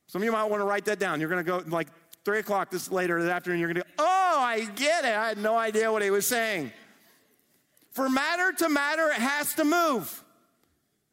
Some 0.06 0.22
of 0.22 0.24
you 0.26 0.32
might 0.32 0.44
want 0.44 0.60
to 0.60 0.64
write 0.64 0.84
that 0.86 0.98
down. 0.98 1.20
You're 1.20 1.28
going 1.28 1.44
to 1.44 1.50
go 1.50 1.62
like 1.66 1.88
three 2.24 2.38
o'clock 2.38 2.70
this 2.70 2.90
later 2.90 3.20
this 3.22 3.30
afternoon. 3.30 3.58
You're 3.58 3.72
going 3.72 3.82
to 3.82 3.88
go, 3.96 4.04
oh, 4.04 4.38
I 4.40 4.64
get 4.76 5.04
it. 5.04 5.14
I 5.14 5.28
had 5.28 5.38
no 5.38 5.56
idea 5.56 5.90
what 5.90 6.02
he 6.02 6.10
was 6.10 6.26
saying. 6.26 6.72
For 7.92 8.08
matter 8.08 8.52
to 8.58 8.68
matter, 8.68 9.08
it 9.08 9.20
has 9.20 9.54
to 9.54 9.64
move. 9.64 10.24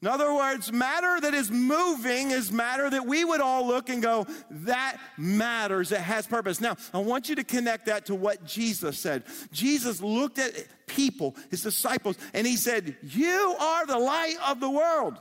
In 0.01 0.09
other 0.09 0.33
words, 0.33 0.71
matter 0.71 1.19
that 1.21 1.33
is 1.33 1.49
moving 1.49 2.31
is 2.31 2.51
matter 2.51 2.89
that 2.89 3.05
we 3.05 3.23
would 3.23 3.41
all 3.41 3.65
look 3.65 3.89
and 3.89 4.03
go, 4.03 4.27
that 4.51 4.97
matters, 5.17 5.91
it 5.91 6.01
has 6.01 6.27
purpose. 6.27 6.59
Now, 6.59 6.75
I 6.93 6.99
want 6.99 7.29
you 7.29 7.35
to 7.35 7.43
connect 7.43 7.85
that 7.87 8.05
to 8.07 8.15
what 8.15 8.45
Jesus 8.45 8.99
said. 8.99 9.23
Jesus 9.51 10.01
looked 10.01 10.37
at 10.37 10.53
people, 10.85 11.35
his 11.49 11.63
disciples, 11.63 12.17
and 12.33 12.45
he 12.45 12.57
said, 12.57 12.97
You 13.01 13.55
are 13.59 13.85
the 13.85 13.97
light 13.97 14.35
of 14.45 14.59
the 14.59 14.69
world. 14.69 15.17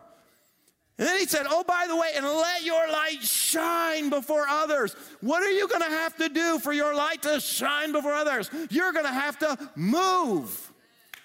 And 0.98 1.08
then 1.08 1.18
he 1.18 1.26
said, 1.26 1.46
Oh, 1.48 1.64
by 1.64 1.86
the 1.88 1.96
way, 1.96 2.10
and 2.16 2.24
let 2.24 2.64
your 2.64 2.88
light 2.88 3.22
shine 3.22 4.10
before 4.10 4.46
others. 4.48 4.94
What 5.20 5.42
are 5.42 5.50
you 5.50 5.66
to 5.82 5.96
have 5.96 6.16
to 6.16 6.28
do 6.28 6.58
for 6.58 6.72
your 6.72 6.94
light 6.94 7.22
to 7.22 7.40
shine 7.40 7.92
before 7.92 8.12
others? 8.12 8.50
You're 8.70 8.92
to 9.06 9.12
have 9.12 9.38
to 9.38 9.70
move. 9.76 10.72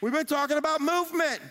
We've 0.02 0.14
been 0.14 0.26
talking 0.26 0.58
about 0.58 0.82
movement. 0.82 1.42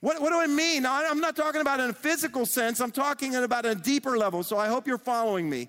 What, 0.00 0.20
what 0.20 0.30
do 0.30 0.38
I 0.38 0.46
mean? 0.46 0.84
I'm 0.84 1.20
not 1.20 1.36
talking 1.36 1.60
about 1.60 1.80
in 1.80 1.90
a 1.90 1.94
physical 1.94 2.46
sense, 2.46 2.80
I'm 2.80 2.92
talking 2.92 3.34
about 3.34 3.66
a 3.66 3.74
deeper 3.74 4.16
level. 4.16 4.42
So 4.42 4.56
I 4.56 4.68
hope 4.68 4.86
you're 4.86 4.98
following 4.98 5.48
me. 5.48 5.68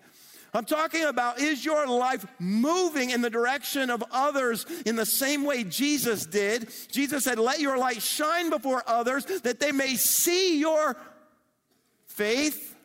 I'm 0.53 0.65
talking 0.65 1.03
about 1.03 1.39
is 1.39 1.63
your 1.63 1.85
life 1.87 2.25
moving 2.39 3.11
in 3.11 3.21
the 3.21 3.29
direction 3.29 3.89
of 3.89 4.03
others 4.11 4.65
in 4.85 4.95
the 4.95 5.05
same 5.05 5.43
way 5.43 5.63
Jesus 5.63 6.25
did? 6.25 6.71
Jesus 6.91 7.23
said, 7.23 7.37
Let 7.37 7.59
your 7.59 7.77
light 7.77 8.01
shine 8.01 8.49
before 8.49 8.81
others 8.87 9.25
that 9.25 9.59
they 9.59 9.71
may 9.71 9.95
see 9.95 10.59
your 10.59 10.97
faith, 12.05 12.75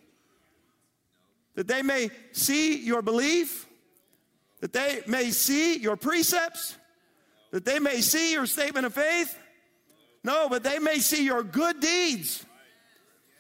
that 1.55 1.69
they 1.69 1.83
may 1.83 2.11
see 2.33 2.85
your 2.85 3.01
belief, 3.01 3.67
that 4.61 4.73
they 4.73 5.03
may 5.07 5.31
see 5.31 5.79
your 5.79 5.97
precepts, 5.97 6.77
that 7.53 7.65
they 7.65 7.79
may 7.79 8.01
see 8.01 8.33
your 8.33 8.47
statement 8.47 8.87
of 8.87 8.95
faith. 8.95 9.39
No, 10.25 10.49
but 10.49 10.63
they 10.63 10.79
may 10.79 10.99
see 10.99 11.25
your 11.25 11.43
good 11.43 11.81
deeds. 11.81 12.45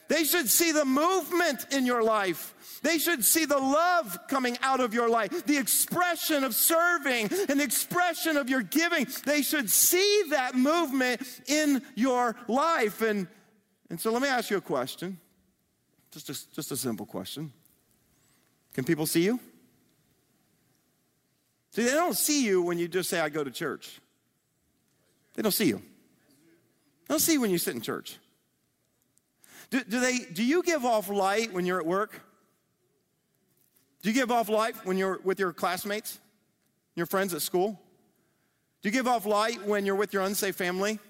They 0.09 0.25
should 0.25 0.49
see 0.49 0.73
the 0.73 0.85
movement 0.85 1.67
in 1.71 1.87
your 1.87 2.03
life. 2.03 2.81
They 2.83 2.99
should 2.99 3.25
see 3.25 3.45
the 3.45 3.59
love 3.59 4.19
coming 4.29 4.59
out 4.61 4.81
of 4.81 4.93
your 4.93 5.09
life, 5.09 5.47
the 5.47 5.57
expression 5.57 6.45
of 6.45 6.55
serving 6.55 7.31
and 7.49 7.61
the 7.61 7.65
expression 7.65 8.37
of 8.37 8.51
your 8.51 8.63
giving. 8.63 9.07
They 9.25 9.43
should 9.43 9.71
see 9.71 10.25
that 10.31 10.55
movement 10.55 11.23
in 11.47 11.83
your 11.95 12.37
life. 12.49 13.01
And, 13.01 13.29
and 13.89 14.01
so 14.01 14.11
let 14.11 14.21
me 14.21 14.29
ask 14.29 14.51
you 14.51 14.57
a 14.57 14.61
question. 14.61 15.19
Just 16.11 16.29
a, 16.29 16.55
just 16.55 16.73
a 16.73 16.77
simple 16.77 17.07
question. 17.07 17.53
Can 18.75 18.85
people 18.85 19.07
see 19.07 19.25
you? 19.25 19.41
See, 21.71 21.85
they 21.85 21.93
don't 21.93 22.17
see 22.17 22.45
you 22.45 22.61
when 22.61 22.79
you 22.79 22.87
just 22.87 23.09
say, 23.09 23.19
I 23.21 23.31
go 23.31 23.43
to 23.43 23.51
church. 23.51 24.01
They 25.35 25.43
don't 25.43 25.53
see 25.53 25.69
you. 25.69 25.83
They'll 27.13 27.19
see 27.19 27.37
when 27.37 27.51
you 27.51 27.59
sit 27.59 27.75
in 27.75 27.83
church. 27.83 28.17
Do, 29.69 29.85
do, 29.85 30.01
they, 30.01 30.21
do 30.33 30.43
you 30.43 30.63
give 30.63 30.87
off 30.87 31.11
light 31.11 31.53
when 31.53 31.67
you're 31.67 31.79
at 31.79 31.85
work? 31.85 32.19
Do 34.01 34.09
you 34.09 34.15
give 34.15 34.31
off 34.31 34.49
light 34.49 34.75
when 34.87 34.97
you're 34.97 35.21
with 35.23 35.39
your 35.39 35.53
classmates, 35.53 36.19
your 36.95 37.05
friends 37.05 37.35
at 37.35 37.43
school? 37.43 37.79
Do 38.81 38.89
you 38.89 38.93
give 38.95 39.07
off 39.07 39.27
light 39.27 39.63
when 39.67 39.85
you're 39.85 39.95
with 39.95 40.15
your 40.15 40.23
unsafe 40.23 40.57
family? 40.57 41.01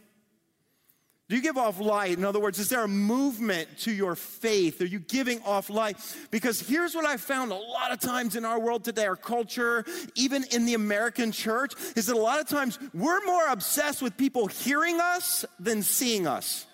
Do 1.29 1.37
you 1.37 1.43
give 1.43 1.57
off 1.57 1.81
light? 1.81 2.19
In 2.19 2.25
other 2.25 2.41
words, 2.41 2.59
is 2.59 2.69
there 2.69 2.85
a 2.85 2.89
movement 2.89 3.69
to 3.81 3.93
your 3.93 4.15
faith? 4.15 4.83
Are 4.83 4.87
you 4.87 4.99
giving 4.99 5.41
off 5.43 5.71
light? 5.71 5.97
Because 6.31 6.61
here's 6.61 6.95
what 6.95 7.07
I 7.07 7.17
found 7.17 7.53
a 7.53 7.55
lot 7.55 7.91
of 7.91 8.01
times 8.01 8.37
in 8.37 8.45
our 8.45 8.61
world 8.61 8.85
today, 8.85 9.07
our 9.07 9.17
culture, 9.17 9.85
even 10.15 10.45
in 10.51 10.67
the 10.67 10.75
American 10.75 11.33
church, 11.33 11.75
is 11.97 12.07
that 12.07 12.17
a 12.17 12.21
lot 12.21 12.41
of 12.41 12.49
times 12.49 12.79
we're 12.93 13.25
more 13.25 13.49
obsessed 13.49 14.03
with 14.03 14.17
people 14.17 14.47
hearing 14.47 15.01
us 15.01 15.45
than 15.59 15.83
seeing 15.83 16.27
us. 16.27 16.67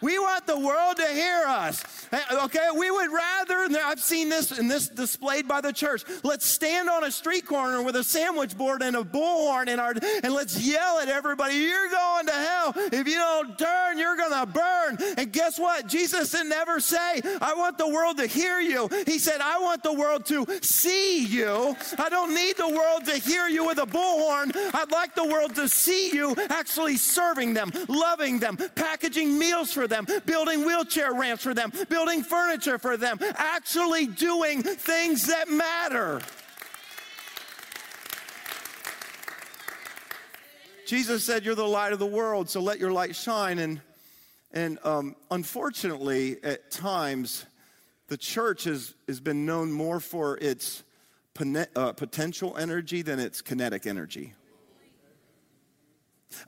We 0.00 0.18
want 0.18 0.46
the 0.46 0.58
world 0.58 0.96
to 0.96 1.06
hear 1.06 1.44
us. 1.46 1.84
Eh, 2.12 2.44
okay, 2.44 2.68
we 2.76 2.90
would 2.90 3.10
rather, 3.12 3.68
I've 3.84 4.00
seen 4.00 4.28
this 4.28 4.56
and 4.56 4.70
this 4.70 4.88
displayed 4.88 5.48
by 5.48 5.60
the 5.60 5.72
church. 5.72 6.04
Let's 6.22 6.46
stand 6.46 6.88
on 6.88 7.04
a 7.04 7.10
street 7.10 7.46
corner 7.46 7.82
with 7.82 7.96
a 7.96 8.04
sandwich 8.04 8.56
board 8.56 8.82
and 8.82 8.96
a 8.96 9.02
bullhorn 9.02 9.68
in 9.68 9.80
our, 9.80 9.94
and 10.22 10.32
let's 10.32 10.64
yell 10.64 11.00
at 11.00 11.08
everybody, 11.08 11.56
you're 11.56 11.90
going 11.90 12.26
to 12.26 12.32
hell. 12.32 12.72
If 12.76 13.08
you 13.08 13.16
don't 13.16 13.58
turn, 13.58 13.98
you're 13.98 14.16
going 14.16 14.32
to 14.32 14.46
burn. 14.46 14.98
And 15.18 15.32
guess 15.32 15.58
what? 15.58 15.86
Jesus 15.88 16.30
didn't 16.30 16.52
ever 16.52 16.80
say, 16.80 17.20
I 17.40 17.54
want 17.56 17.78
the 17.78 17.88
world 17.88 18.18
to 18.18 18.26
hear 18.26 18.60
you. 18.60 18.88
He 19.06 19.18
said, 19.18 19.40
I 19.40 19.58
want 19.58 19.82
the 19.82 19.92
world 19.92 20.26
to 20.26 20.46
see 20.62 21.24
you. 21.24 21.76
I 21.98 22.08
don't 22.08 22.34
need 22.34 22.56
the 22.56 22.68
world 22.68 23.04
to 23.06 23.16
hear 23.16 23.48
you 23.48 23.66
with 23.66 23.78
a 23.78 23.86
bullhorn. 23.86 24.52
I'd 24.74 24.92
like 24.92 25.14
the 25.14 25.26
world 25.26 25.56
to 25.56 25.68
see 25.68 26.10
you 26.14 26.36
actually 26.50 26.96
serving 26.96 27.54
them, 27.54 27.72
loving 27.88 28.38
them, 28.38 28.56
packaging 28.74 29.38
meals 29.38 29.72
for 29.72 29.87
them, 29.88 30.06
building 30.26 30.64
wheelchair 30.64 31.12
ramps 31.14 31.42
for 31.42 31.54
them, 31.54 31.72
building 31.88 32.22
furniture 32.22 32.78
for 32.78 32.96
them, 32.96 33.18
actually 33.36 34.06
doing 34.06 34.62
things 34.62 35.26
that 35.26 35.48
matter. 35.48 36.20
Jesus 40.86 41.22
said, 41.22 41.44
You're 41.44 41.54
the 41.54 41.66
light 41.66 41.92
of 41.92 41.98
the 41.98 42.06
world, 42.06 42.48
so 42.48 42.60
let 42.60 42.78
your 42.78 42.92
light 42.92 43.14
shine. 43.14 43.58
And, 43.58 43.80
and 44.52 44.78
um, 44.84 45.16
unfortunately, 45.30 46.42
at 46.42 46.70
times, 46.70 47.44
the 48.08 48.16
church 48.16 48.64
has, 48.64 48.94
has 49.06 49.20
been 49.20 49.44
known 49.44 49.70
more 49.70 50.00
for 50.00 50.38
its 50.38 50.82
uh, 51.76 51.92
potential 51.92 52.56
energy 52.56 53.02
than 53.02 53.20
its 53.20 53.42
kinetic 53.42 53.86
energy. 53.86 54.32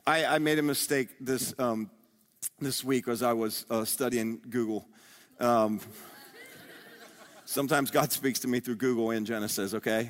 I, 0.05 0.25
I 0.25 0.39
made 0.39 0.59
a 0.59 0.63
mistake 0.63 1.09
this 1.19 1.53
um, 1.59 1.89
this 2.59 2.83
week 2.83 3.07
as 3.07 3.21
I 3.21 3.33
was 3.33 3.67
uh, 3.69 3.85
studying 3.85 4.41
Google. 4.49 4.87
Um, 5.39 5.79
sometimes 7.45 7.91
God 7.91 8.11
speaks 8.11 8.39
to 8.39 8.47
me 8.47 8.59
through 8.59 8.77
Google 8.77 9.11
in 9.11 9.25
Genesis, 9.25 9.75
okay? 9.75 10.09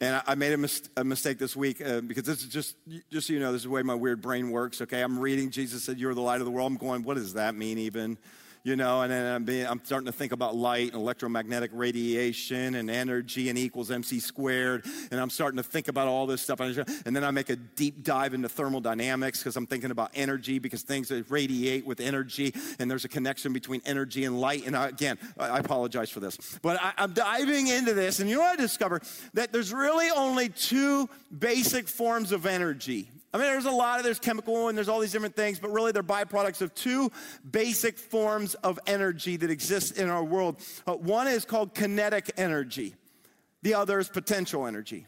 And 0.00 0.22
I, 0.26 0.34
made 0.34 0.54
a, 0.54 0.56
mis- 0.56 0.88
a, 0.96 1.04
mistake 1.04 1.38
this 1.38 1.54
week 1.54 1.84
uh, 1.84 2.00
because 2.00 2.22
this 2.22 2.42
is 2.42 2.48
just, 2.48 2.74
just 3.10 3.26
so 3.26 3.34
you 3.34 3.38
know, 3.38 3.52
this 3.52 3.60
is 3.60 3.64
the 3.64 3.70
way 3.70 3.82
my 3.82 3.94
weird 3.94 4.22
brain 4.22 4.50
works, 4.50 4.80
okay? 4.80 5.02
I'm 5.02 5.18
reading, 5.18 5.50
Jesus 5.50 5.84
said, 5.84 5.98
You're 5.98 6.14
the 6.14 6.22
light 6.22 6.40
of 6.40 6.46
the 6.46 6.50
world. 6.50 6.72
I'm 6.72 6.78
going, 6.78 7.02
What 7.02 7.18
does 7.18 7.34
that 7.34 7.54
mean 7.54 7.76
even? 7.76 8.16
You 8.62 8.76
know, 8.76 9.02
and 9.02 9.10
then 9.10 9.34
I'm, 9.34 9.44
being, 9.44 9.66
I'm 9.66 9.80
starting 9.84 10.06
to 10.06 10.12
think 10.12 10.32
about 10.32 10.54
light 10.54 10.92
and 10.92 10.94
electromagnetic 10.94 11.70
radiation 11.72 12.74
and 12.74 12.90
energy 12.90 13.48
and 13.48 13.58
equals 13.58 13.90
mc 13.90 14.20
squared, 14.20 14.84
and 15.10 15.20
I'm 15.20 15.30
starting 15.30 15.56
to 15.56 15.62
think 15.62 15.88
about 15.88 16.08
all 16.08 16.26
this 16.26 16.42
stuff. 16.42 16.60
And 16.60 17.16
then 17.16 17.24
I 17.24 17.30
make 17.30 17.50
a 17.50 17.56
deep 17.56 18.02
dive 18.02 18.34
into 18.34 18.48
thermodynamics 18.48 19.38
because 19.38 19.56
I'm 19.56 19.66
thinking 19.66 19.90
about 19.90 20.10
energy 20.14 20.58
because 20.58 20.82
things 20.82 21.10
radiate 21.28 21.86
with 21.86 22.00
energy, 22.00 22.54
and 22.78 22.90
there's 22.90 23.04
a 23.04 23.08
connection 23.08 23.52
between 23.52 23.80
energy 23.84 24.24
and 24.24 24.40
light. 24.40 24.66
And 24.66 24.76
I, 24.76 24.88
again, 24.88 25.18
I 25.38 25.58
apologize 25.58 26.10
for 26.10 26.20
this, 26.20 26.36
but 26.62 26.80
I, 26.80 26.92
I'm 26.98 27.12
diving 27.12 27.68
into 27.68 27.94
this, 27.94 28.20
and 28.20 28.28
you 28.28 28.36
know 28.36 28.42
what 28.42 28.58
I 28.58 28.62
discover? 28.62 29.00
That 29.34 29.52
there's 29.52 29.72
really 29.72 30.10
only 30.10 30.48
two 30.48 31.08
basic 31.36 31.88
forms 31.88 32.32
of 32.32 32.46
energy 32.46 33.10
I 33.32 33.38
mean, 33.38 33.46
there's 33.46 33.66
a 33.66 33.70
lot 33.70 33.98
of, 33.98 34.04
there's 34.04 34.18
chemical 34.18 34.68
and 34.68 34.76
there's 34.76 34.88
all 34.88 34.98
these 34.98 35.12
different 35.12 35.36
things, 35.36 35.60
but 35.60 35.70
really 35.70 35.92
they're 35.92 36.02
byproducts 36.02 36.60
of 36.60 36.74
two 36.74 37.12
basic 37.48 37.96
forms 37.96 38.54
of 38.56 38.78
energy 38.86 39.36
that 39.36 39.50
exist 39.50 39.98
in 39.98 40.10
our 40.10 40.24
world. 40.24 40.56
Uh, 40.86 40.94
one 40.94 41.28
is 41.28 41.44
called 41.44 41.74
kinetic 41.74 42.32
energy, 42.36 42.94
the 43.62 43.74
other 43.74 44.00
is 44.00 44.08
potential 44.08 44.66
energy. 44.66 45.06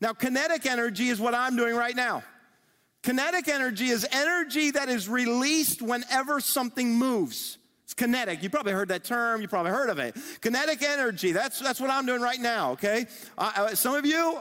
Now, 0.00 0.12
kinetic 0.12 0.64
energy 0.64 1.08
is 1.08 1.20
what 1.20 1.34
I'm 1.34 1.56
doing 1.56 1.74
right 1.74 1.94
now. 1.94 2.22
Kinetic 3.02 3.48
energy 3.48 3.88
is 3.88 4.06
energy 4.12 4.70
that 4.70 4.88
is 4.88 5.08
released 5.08 5.82
whenever 5.82 6.40
something 6.40 6.94
moves. 6.94 7.58
It's 7.84 7.94
kinetic. 7.94 8.42
You 8.42 8.50
probably 8.50 8.72
heard 8.72 8.88
that 8.88 9.04
term. 9.04 9.40
You 9.40 9.48
probably 9.48 9.72
heard 9.72 9.88
of 9.88 9.98
it. 9.98 10.16
Kinetic 10.40 10.82
energy. 10.82 11.32
That's, 11.32 11.58
that's 11.58 11.80
what 11.80 11.90
I'm 11.90 12.06
doing 12.06 12.20
right 12.20 12.38
now, 12.38 12.72
okay? 12.72 13.06
Uh, 13.36 13.74
some 13.74 13.94
of 13.94 14.04
you, 14.04 14.40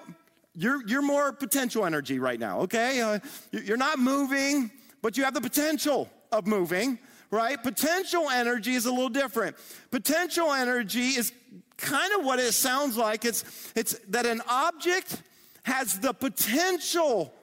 you're, 0.58 0.86
you're 0.88 1.04
more 1.04 1.32
potential 1.32 1.86
energy 1.86 2.18
right 2.18 2.40
now, 2.40 2.62
okay? 2.62 3.00
Uh, 3.00 3.20
you're 3.52 3.78
not 3.78 4.00
moving, 4.00 4.72
but 5.04 5.16
you 5.16 5.24
have 5.24 5.36
the 5.36 5.42
potential 5.42 6.10
of 6.32 6.48
moving, 6.48 6.98
right? 7.30 7.62
Potential 7.62 8.30
energy 8.30 8.74
is 8.74 8.88
a 8.88 8.92
little 8.92 9.08
different. 9.08 9.56
Potential 9.92 10.52
energy 10.52 11.10
is 11.10 11.32
kind 11.78 12.12
of 12.18 12.26
what 12.26 12.40
it 12.40 12.54
sounds 12.54 12.98
like. 12.98 13.24
It's, 13.24 13.72
it's 13.76 14.00
that 14.10 14.26
an 14.26 14.42
object 14.50 15.22
has 15.62 16.00
the 16.00 16.12
potential 16.12 17.34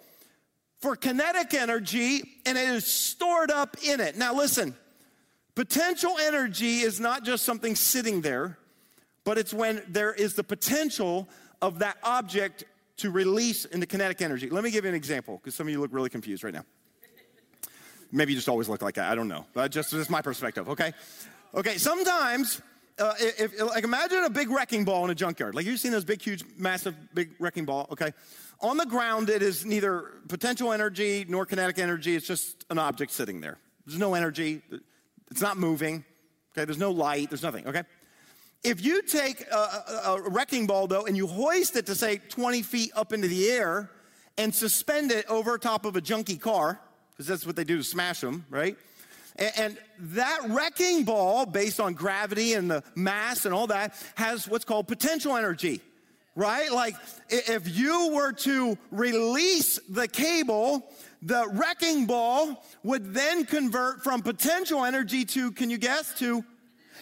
for 0.80 0.97
kinetic 0.97 1.54
energy 1.54 2.23
and 2.44 2.59
it 2.59 2.68
is 2.68 2.85
stored 2.85 3.52
up 3.52 3.76
in 3.87 4.00
it. 4.00 4.16
Now, 4.16 4.35
listen, 4.35 4.75
potential 5.54 6.16
energy 6.21 6.80
is 6.80 6.99
not 6.99 7.25
just 7.25 7.44
something 7.44 7.76
sitting 7.76 8.23
there, 8.23 8.59
but 9.23 9.38
it's 9.38 9.54
when 9.54 9.83
there 9.88 10.12
is 10.12 10.35
the 10.35 10.44
potential 10.44 11.28
of 11.62 11.78
that 11.78 11.97
object 12.02 12.64
to 12.99 13.11
release 13.11 13.65
into 13.65 13.87
kinetic 13.87 14.23
energy. 14.23 14.51
Let 14.51 14.65
me 14.65 14.71
give 14.71 14.85
you 14.85 14.91
an 14.91 14.95
example 14.95 15.39
because 15.39 15.55
some 15.55 15.67
of 15.67 15.73
you 15.73 15.81
look 15.81 15.93
really 15.93 16.11
confused 16.11 16.45
right 16.45 16.55
now. 16.55 16.65
Maybe 18.13 18.33
you 18.33 18.39
just 18.39 18.49
always 18.49 18.69
look 18.69 18.83
like 18.83 18.95
that. 18.95 19.11
I 19.11 19.15
don't 19.15 19.29
know. 19.29 19.47
But 19.55 19.73
just 19.73 19.91
this 19.91 20.01
is 20.01 20.11
my 20.11 20.23
perspective, 20.23 20.69
okay? 20.69 20.93
Okay, 21.55 21.79
sometimes 21.79 22.61
uh, 22.99 23.15
if, 23.19 23.61
like 23.61 23.85
imagine 23.85 24.25
a 24.25 24.31
big 24.31 24.51
wrecking 24.51 24.85
ball 24.85 25.05
in 25.05 25.11
a 25.11 25.15
junkyard. 25.15 25.55
Like 25.55 25.67
you've 25.67 25.81
seen 25.81 25.93
those 25.93 26.05
big, 26.05 26.23
huge, 26.23 26.45
massive, 26.57 26.95
big 27.13 27.31
wrecking 27.41 27.65
ball. 27.65 27.89
Okay, 27.91 28.13
on 28.61 28.77
the 28.77 28.87
ground, 28.87 29.31
it 29.31 29.43
is 29.43 29.65
neither 29.65 30.13
potential 30.29 30.73
energy 30.73 31.25
nor 31.29 31.45
kinetic 31.45 31.79
energy. 31.79 32.15
It's 32.15 32.27
just 32.27 32.65
an 32.71 32.79
object 32.79 33.11
sitting 33.13 33.41
there. 33.41 33.59
There's 33.85 33.99
no 33.99 34.15
energy. 34.15 34.63
It's 35.31 35.41
not 35.41 35.59
moving. 35.59 36.05
Okay, 36.53 36.65
there's 36.65 36.79
no 36.79 36.93
light. 36.93 37.31
There's 37.31 37.43
nothing. 37.43 37.67
Okay. 37.67 37.83
If 38.64 38.83
you 38.83 39.02
take 39.02 39.42
a, 39.52 40.02
a, 40.06 40.23
wrecking 40.30 40.66
ball 40.66 40.87
though 40.87 41.04
and 41.04 41.14
you 41.14 41.26
hoist 41.26 41.76
it 41.76 41.85
to 41.87 41.94
say 41.94 42.16
20 42.16 42.62
feet 42.62 42.92
up 42.97 43.12
into 43.12 43.28
the 43.28 43.50
air 43.50 43.90
and 44.38 44.54
suspend 44.54 45.12
it 45.12 45.26
over 45.28 45.59
top 45.59 45.85
of 45.85 45.97
a 45.97 46.00
junky 46.00 46.40
car, 46.40 46.80
because 47.12 47.26
that's 47.26 47.47
what 47.47 47.56
they 47.56 47.64
do 47.64 47.76
to 47.76 47.85
smash 47.85 48.21
them, 48.21 48.47
right? 48.49 48.76
And 49.37 49.76
that 49.99 50.40
wrecking 50.49 51.04
ball, 51.04 51.44
based 51.44 51.78
on 51.78 51.92
gravity 51.92 52.54
and 52.54 52.71
the 52.71 52.83
mass 52.94 53.44
and 53.44 53.54
all 53.54 53.66
that, 53.66 53.94
has 54.14 54.49
what's 54.49 54.64
called 54.64 54.88
potential 54.88 55.37
energy, 55.37 55.83
right? 56.35 56.73
Like 56.73 56.94
if 57.28 57.76
you 57.76 58.12
were 58.14 58.33
to 58.33 58.78
release 58.90 59.78
the 59.88 60.09
cable, 60.09 60.88
the 61.21 61.47
wrecking 61.52 62.06
ball 62.06 62.64
would 62.83 63.12
then 63.12 63.44
convert 63.44 64.02
from 64.02 64.23
potential 64.23 64.85
energy 64.85 65.25
to, 65.26 65.50
can 65.50 65.68
you 65.68 65.78
guess, 65.78 66.16
to 66.21 66.44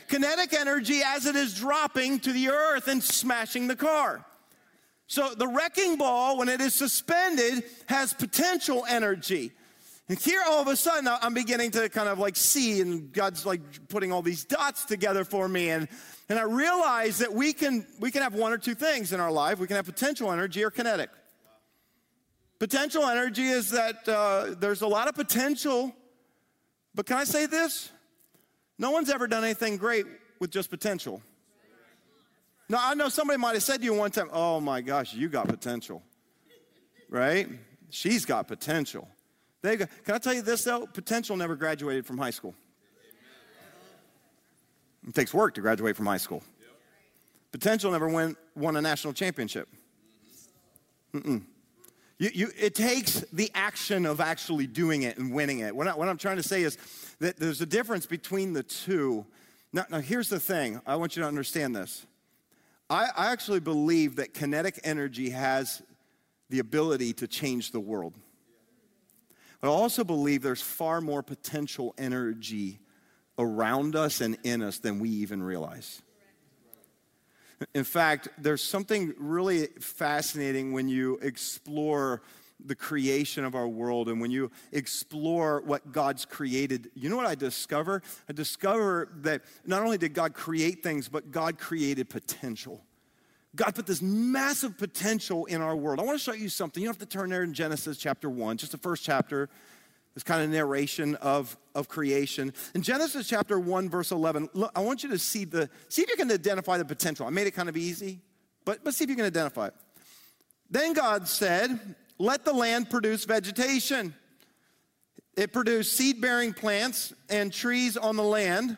kinetic 0.09 0.53
energy 0.53 1.01
as 1.05 1.27
it 1.27 1.37
is 1.37 1.55
dropping 1.55 2.21
to 2.21 2.33
the 2.33 2.49
earth 2.49 2.89
and 2.89 3.03
smashing 3.03 3.69
the 3.69 3.77
car. 3.77 4.25
So 5.07 5.35
the 5.35 5.49
wrecking 5.49 5.97
ball, 5.97 6.39
when 6.39 6.49
it 6.49 6.61
is 6.61 6.75
suspended, 6.75 7.65
has 7.87 8.15
potential 8.15 8.85
energy. 8.89 9.53
And 10.09 10.19
here 10.19 10.43
all 10.47 10.61
of 10.61 10.69
a 10.69 10.77
sudden 10.77 11.09
I'm 11.09 11.35
beginning 11.35 11.71
to 11.73 11.89
kind 11.89 12.09
of 12.09 12.19
like 12.19 12.37
see 12.37 12.81
and 12.81 13.13
God's 13.13 13.47
like 13.47 13.61
putting 13.89 14.13
all 14.13 14.23
these 14.23 14.45
dots 14.45 14.85
together 14.85 15.25
for 15.25 15.49
me 15.49 15.71
and 15.71 15.89
and 16.29 16.39
I 16.39 16.45
realize 16.45 17.19
that 17.19 17.33
we 17.33 17.53
can 17.53 17.87
we 18.01 18.11
can 18.11 18.23
have 18.23 18.35
one 18.35 18.53
or 18.53 18.59
two 18.59 18.75
things 18.75 19.13
in 19.13 19.21
our 19.21 19.31
life. 19.31 19.59
We 19.59 19.67
can 19.67 19.77
have 19.77 19.85
potential 19.85 20.33
energy 20.33 20.65
or 20.65 20.71
kinetic. 20.71 21.11
Potential 22.59 23.05
energy 23.05 23.49
is 23.49 23.71
that 23.71 24.09
uh, 24.09 24.55
there's 24.59 24.83
a 24.83 24.87
lot 24.87 25.09
of 25.09 25.15
potential, 25.15 25.95
but 26.95 27.07
can 27.07 27.19
I 27.19 27.25
say 27.25 27.47
this? 27.47 27.91
No 28.79 28.91
one's 28.91 29.11
ever 29.11 29.27
done 29.27 29.45
anything 29.45 29.77
great 29.77 30.07
with 30.41 30.51
just 30.51 30.71
potential. 30.71 31.23
Now, 32.69 32.79
I 32.81 32.95
know 32.95 33.09
somebody 33.09 33.39
might 33.39 33.55
have 33.55 33.63
said 33.63 33.79
to 33.79 33.85
you 33.85 33.95
one 33.95 34.11
time, 34.11 34.29
oh 34.33 34.61
my 34.61 34.81
gosh, 34.81 35.13
you 35.13 35.29
got 35.29 35.47
potential, 35.47 36.03
right? 37.09 37.49
She's 37.91 38.25
got 38.25 38.49
potential. 38.49 39.09
They 39.61 39.77
go, 39.77 39.87
can 40.05 40.15
I 40.15 40.19
tell 40.19 40.35
you 40.35 40.43
this 40.43 40.65
though? 40.65 40.87
Potential 40.87 41.37
never 41.37 41.55
graduated 41.55 42.07
from 42.07 42.19
high 42.19 42.31
school. 42.31 42.55
It 45.07 45.15
takes 45.15 45.35
work 45.35 45.55
to 45.55 45.61
graduate 45.61 45.97
from 45.97 46.07
high 46.07 46.17
school. 46.17 46.43
Potential 47.51 47.93
never 47.93 48.09
win, 48.09 48.37
won 48.57 48.77
a 48.77 48.81
national 48.81 49.13
championship. 49.13 49.69
Mm-mm. 51.13 51.43
You, 52.19 52.31
you, 52.33 52.51
it 52.59 52.75
takes 52.75 53.21
the 53.33 53.51
action 53.55 54.07
of 54.07 54.21
actually 54.21 54.67
doing 54.67 55.03
it 55.03 55.19
and 55.19 55.35
winning 55.35 55.59
it. 55.59 55.75
What, 55.75 55.89
I, 55.89 55.95
what 55.95 56.09
I'm 56.09 56.19
trying 56.19 56.37
to 56.37 56.43
say 56.43 56.63
is 56.63 56.79
that 57.23 57.39
there's 57.39 57.61
a 57.61 57.67
difference 57.67 58.05
between 58.05 58.53
the 58.53 58.65
two. 58.65 59.25
Now, 59.73 59.87
now 59.89 60.01
here's 60.01 60.29
the 60.29 60.41
thing 60.41 60.81
I 60.85 60.97
want 60.97 61.15
you 61.17 61.23
to 61.23 61.29
understand 61.29 61.75
this. 61.75 62.05
I, 62.91 63.07
I 63.17 63.33
actually 63.33 63.61
believe 63.61 64.17
that 64.17 64.35
kinetic 64.35 64.81
energy 64.83 65.31
has 65.31 65.83
the 66.51 66.59
ability 66.59 67.13
to 67.15 67.29
change 67.29 67.71
the 67.71 67.79
world. 67.79 68.15
But 69.61 69.69
I 69.69 69.71
also 69.71 70.03
believe 70.03 70.43
there's 70.43 70.63
far 70.63 71.01
more 71.01 71.23
potential 71.23 71.95
energy 71.97 72.81
around 73.39 73.95
us 73.95 74.21
and 74.21 74.37
in 74.43 74.61
us 74.61 74.79
than 74.79 74.99
we 74.99 75.09
even 75.09 75.45
realize. 75.45 76.03
In 77.73 77.85
fact, 77.85 78.31
there's 78.37 78.65
something 78.65 79.15
really 79.17 79.67
fascinating 79.79 80.73
when 80.73 80.89
you 80.89 81.21
explore 81.23 82.21
the 82.65 82.75
creation 82.75 83.45
of 83.45 83.55
our 83.55 83.69
world 83.69 84.09
and 84.09 84.21
when 84.21 84.31
you 84.31 84.51
explore 84.73 85.63
what 85.65 85.93
God's 85.93 86.25
created. 86.25 86.91
You 86.95 87.09
know 87.09 87.17
what 87.17 87.27
I 87.27 87.35
discover? 87.35 88.03
I 88.29 88.33
discover 88.33 89.09
that 89.23 89.43
not 89.67 89.83
only 89.83 89.99
did 89.99 90.15
God 90.15 90.35
create 90.35 90.83
things, 90.83 91.09
but 91.09 91.31
God 91.31 91.59
created 91.59 92.09
potential. 92.09 92.85
God 93.55 93.75
put 93.75 93.87
this 93.87 94.01
massive 94.01 94.79
potential 94.79 95.45
in 95.45 95.61
our 95.61 95.77
world. 95.77 96.01
I 96.01 96.05
want 96.05 96.19
to 96.19 96.25
show 96.25 96.33
you 96.33 96.49
something. 96.49 96.83
You 96.83 96.89
don't 96.89 96.99
have 96.99 97.09
to 97.09 97.19
turn 97.19 97.31
there 97.31 97.43
in 97.43 97.53
Genesis 97.53 97.99
chapter 97.99 98.31
1, 98.31 98.57
just 98.57 98.73
the 98.73 98.79
first 98.79 99.05
chapter, 99.05 99.51
this 100.15 100.23
kind 100.23 100.43
of 100.43 100.49
narration 100.49 101.17
of, 101.17 101.57
of 101.75 101.89
creation. 101.89 102.55
In 102.75 102.83
Genesis 102.83 103.29
chapter 103.29 103.59
1, 103.61 103.91
verse 103.91 104.11
11, 104.11 104.49
look, 104.55 104.73
I 104.75 104.81
want 104.81 105.03
you 105.03 105.11
to 105.11 105.19
see 105.19 105.45
the, 105.45 105.69
see 105.89 106.03
if 106.03 106.09
you 106.09 106.17
can 106.17 106.31
identify 106.31 106.79
the 106.79 106.85
potential. 106.85 107.27
I 107.27 107.31
made 107.31 107.47
it 107.47 107.51
kind 107.51 107.69
of 107.69 107.77
easy, 107.77 108.21
but, 108.65 108.85
but 108.85 108.95
see 108.95 109.05
if 109.05 109.11
you 109.11 109.17
can 109.17 109.27
identify 109.27 109.67
it. 109.67 109.75
Then 110.71 110.95
God 110.95 111.29
said, 111.29 111.79
Let 112.23 112.45
the 112.45 112.53
land 112.53 112.89
produce 112.89 113.25
vegetation. 113.25 114.15
It 115.37 115.53
produced 115.53 115.97
seed 115.97 116.21
bearing 116.21 116.53
plants 116.53 117.13
and 117.29 117.53
trees 117.53 117.97
on 117.97 118.15
the 118.15 118.23
land. 118.23 118.77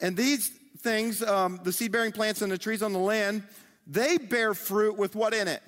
And 0.00 0.16
these 0.16 0.48
things, 0.80 1.22
um, 1.22 1.60
the 1.62 1.72
seed 1.72 1.92
bearing 1.92 2.10
plants 2.10 2.42
and 2.42 2.50
the 2.50 2.58
trees 2.58 2.82
on 2.82 2.92
the 2.92 2.98
land, 2.98 3.44
they 3.86 4.18
bear 4.18 4.54
fruit 4.54 4.98
with 4.98 5.14
what 5.14 5.34
in 5.34 5.46
it? 5.46 5.62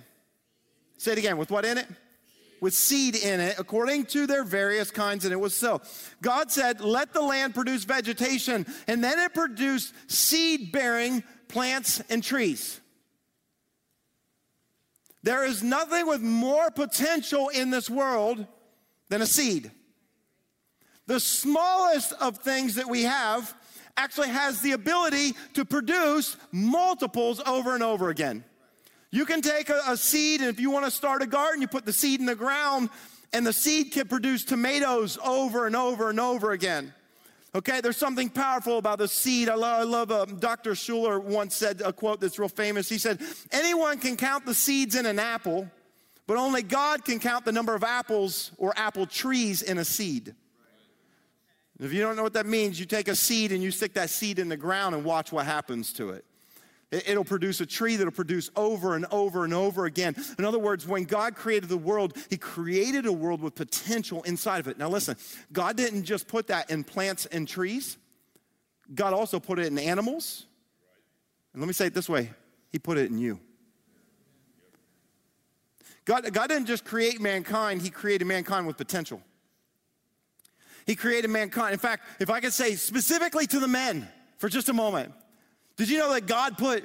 Say 0.99 1.13
it 1.13 1.19
again, 1.19 1.37
with 1.37 1.49
what 1.49 1.65
in 1.65 1.79
it? 1.79 1.87
With 2.61 2.75
seed 2.75 3.15
in 3.15 3.39
it, 3.39 3.55
according 3.57 4.07
to 4.07 4.27
their 4.27 4.43
various 4.43 4.91
kinds, 4.91 5.25
and 5.25 5.33
it 5.33 5.39
was 5.39 5.55
so. 5.55 5.83
God 6.23 6.51
said, 6.51 6.81
Let 6.81 7.13
the 7.13 7.23
land 7.23 7.55
produce 7.55 7.85
vegetation, 7.85 8.67
and 8.89 9.05
then 9.05 9.21
it 9.21 9.33
produced 9.33 9.95
seed 10.11 10.73
bearing 10.73 11.23
plants 11.47 12.03
and 12.11 12.21
trees. 12.21 12.81
There 15.27 15.43
is 15.43 15.61
nothing 15.61 16.07
with 16.07 16.23
more 16.23 16.71
potential 16.71 17.49
in 17.49 17.71
this 17.71 17.91
world 17.91 18.47
than 19.09 19.23
a 19.23 19.27
seed. 19.27 19.73
The 21.09 21.19
smallest 21.19 22.13
of 22.21 22.39
things 22.39 22.77
that 22.77 22.89
we 22.89 23.03
have 23.03 23.53
actually 23.97 24.29
has 24.29 24.61
the 24.61 24.71
ability 24.71 25.35
to 25.55 25.65
produce 25.65 26.37
multiples 26.53 27.41
over 27.45 27.75
and 27.75 27.83
over 27.83 28.11
again. 28.11 28.45
You 29.11 29.25
can 29.25 29.43
take 29.43 29.69
a, 29.69 29.81
a 29.89 29.97
seed, 29.97 30.43
and 30.43 30.49
if 30.49 30.61
you 30.61 30.71
want 30.71 30.85
to 30.85 30.93
start 30.93 31.23
a 31.23 31.27
garden, 31.27 31.61
you 31.61 31.67
put 31.67 31.87
the 31.87 31.93
seed 31.93 32.21
in 32.21 32.27
the 32.27 32.37
ground, 32.37 32.89
and 33.33 33.45
the 33.45 33.53
seed 33.53 33.91
can 33.91 34.07
produce 34.07 34.45
tomatoes 34.45 35.19
over 35.25 35.67
and 35.67 35.75
over 35.75 36.09
and 36.09 36.21
over 36.21 36.53
again. 36.53 36.95
Okay, 37.57 37.81
there's 37.81 37.97
something 37.97 38.29
powerful 38.29 38.77
about 38.77 38.99
the 38.99 39.09
seed. 39.09 39.49
I 39.49 39.55
love, 39.55 39.81
I 39.81 39.85
love 39.85 40.11
uh, 40.11 40.27
Dr. 40.27 40.73
Schuller 40.73 41.23
once 41.23 41.57
said 41.57 41.81
a 41.83 41.91
quote 41.91 42.21
that's 42.21 42.39
real 42.39 42.51
famous. 42.51 42.87
He 42.87 42.99
said, 42.99 43.19
Anyone 43.51 43.99
can 43.99 44.19
count 44.19 44.45
the 44.45 44.53
seeds 44.53 44.95
in 44.95 45.07
an 45.07 45.19
apple, 45.19 45.67
but 46.27 46.37
only 46.37 46.63
God 46.63 47.07
can 47.07 47.19
count 47.19 47.47
the 47.47 47.53
number 47.53 47.75
of 47.75 47.83
apples 47.83 48.51
or 48.59 48.75
apple 48.77 49.07
trees 49.07 49.63
in 49.63 49.79
a 49.79 49.87
seed. 49.87 50.35
If 51.81 51.95
you 51.95 52.03
don't 52.03 52.15
know 52.15 52.23
what 52.23 52.35
that 52.35 52.45
means, 52.45 52.79
you 52.79 52.85
take 52.85 53.09
a 53.09 53.17
seed 53.17 53.53
and 53.53 53.63
you 53.63 53.71
stick 53.71 53.95
that 53.95 54.11
seed 54.11 54.39
in 54.39 54.51
the 54.51 54.59
ground 54.59 54.95
and 54.95 55.03
watch 55.03 55.33
what 55.33 55.47
happens 55.47 55.95
to 55.95 56.11
it. 56.11 56.26
It'll 56.93 57.25
produce 57.25 57.61
a 57.61 57.67
tree 57.67 57.97
that'll 57.97 58.13
produce 58.13 58.49
over 58.55 58.95
and 58.95 59.07
over 59.11 59.45
and 59.45 59.53
over 59.53 59.87
again. 59.87 60.15
In 60.39 60.45
other 60.45 60.59
words, 60.59 60.87
when 60.87 61.03
God 61.03 61.35
created 61.35 61.69
the 61.69 61.77
world, 61.77 62.17
He 62.31 62.37
created 62.37 63.07
a 63.07 63.13
world 63.13 63.43
with 63.43 63.57
potential 63.57 64.23
inside 64.23 64.61
of 64.61 64.69
it. 64.69 64.79
Now, 64.79 64.89
listen, 64.89 65.17
God 65.53 65.77
didn't 65.77 66.05
just 66.05 66.29
put 66.29 66.47
that 66.47 66.71
in 66.71 66.85
plants 66.85 67.27
and 67.27 67.49
trees, 67.49 67.99
God 68.95 69.13
also 69.13 69.41
put 69.41 69.59
it 69.59 69.67
in 69.67 69.79
animals. 69.79 70.47
And 71.53 71.61
let 71.61 71.67
me 71.67 71.73
say 71.73 71.87
it 71.87 71.95
this 71.95 72.09
way 72.09 72.31
He 72.71 72.79
put 72.79 72.99
it 72.99 73.11
in 73.11 73.19
you. 73.19 73.41
God, 76.05 76.33
God 76.33 76.49
didn't 76.49 76.67
just 76.67 76.85
create 76.85 77.21
mankind, 77.21 77.83
He 77.83 77.91
created 77.91 78.27
mankind 78.27 78.65
with 78.65 78.77
potential. 78.77 79.21
He 80.87 80.95
created 80.95 81.31
mankind. 81.31 81.73
In 81.73 81.81
fact, 81.81 82.05
if 82.21 82.31
I 82.31 82.39
could 82.39 82.53
say 82.53 82.77
specifically 82.77 83.49
to 83.49 83.59
the 83.59 83.67
men 83.67 84.09
for 84.39 84.49
just 84.49 84.69
a 84.69 84.73
moment, 84.73 85.13
did 85.77 85.89
you 85.89 85.99
know 85.99 86.13
that 86.13 86.27
God 86.27 86.59
put 86.59 86.85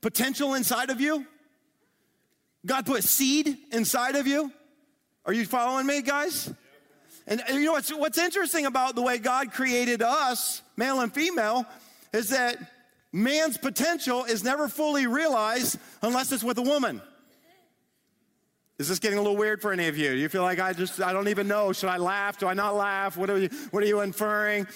potential 0.00 0.54
inside 0.54 0.90
of 0.90 1.00
you? 1.00 1.26
God 2.66 2.86
put 2.86 3.04
seed 3.04 3.56
inside 3.72 4.16
of 4.16 4.26
you? 4.26 4.52
Are 5.24 5.32
you 5.32 5.46
following 5.46 5.86
me, 5.86 6.02
guys? 6.02 6.52
And 7.26 7.42
you 7.48 7.64
know 7.64 7.72
what's, 7.72 7.94
what's 7.94 8.18
interesting 8.18 8.66
about 8.66 8.96
the 8.96 9.02
way 9.02 9.18
God 9.18 9.52
created 9.52 10.02
us, 10.02 10.60
male 10.76 11.00
and 11.00 11.14
female, 11.14 11.64
is 12.12 12.30
that 12.30 12.58
man's 13.12 13.56
potential 13.56 14.24
is 14.24 14.42
never 14.42 14.68
fully 14.68 15.06
realized 15.06 15.78
unless 16.02 16.32
it's 16.32 16.42
with 16.42 16.58
a 16.58 16.62
woman. 16.62 17.00
Is 18.78 18.88
this 18.88 18.98
getting 18.98 19.18
a 19.18 19.22
little 19.22 19.36
weird 19.36 19.60
for 19.60 19.72
any 19.72 19.86
of 19.88 19.98
you? 19.98 20.10
Do 20.10 20.16
you 20.16 20.28
feel 20.28 20.42
like 20.42 20.58
I 20.58 20.72
just, 20.72 21.00
I 21.00 21.12
don't 21.12 21.28
even 21.28 21.46
know. 21.46 21.72
Should 21.72 21.90
I 21.90 21.98
laugh? 21.98 22.38
Do 22.38 22.48
I 22.48 22.54
not 22.54 22.74
laugh? 22.74 23.16
What 23.16 23.28
are 23.28 23.38
you, 23.38 23.48
what 23.70 23.82
are 23.82 23.86
you 23.86 24.00
inferring? 24.00 24.66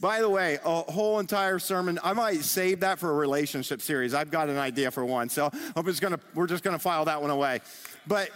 By 0.00 0.20
the 0.20 0.28
way, 0.28 0.58
a 0.64 0.82
whole 0.82 1.18
entire 1.18 1.58
sermon, 1.58 1.98
I 2.02 2.12
might 2.14 2.40
save 2.42 2.80
that 2.80 2.98
for 2.98 3.10
a 3.10 3.14
relationship 3.14 3.82
series. 3.82 4.14
I've 4.14 4.30
got 4.30 4.48
an 4.48 4.58
idea 4.58 4.90
for 4.90 5.04
one. 5.04 5.28
So 5.28 5.50
I'm 5.76 5.84
just 5.84 6.00
gonna, 6.00 6.18
we're 6.34 6.46
just 6.46 6.64
gonna 6.64 6.78
file 6.78 7.04
that 7.04 7.20
one 7.20 7.30
away. 7.30 7.60
But, 8.06 8.30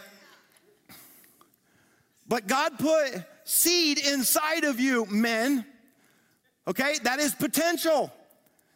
but 2.28 2.46
God 2.46 2.78
put 2.78 3.24
seed 3.44 3.98
inside 3.98 4.64
of 4.64 4.78
you, 4.78 5.06
men. 5.06 5.64
Okay, 6.68 6.96
that 7.04 7.20
is 7.20 7.34
potential. 7.34 8.12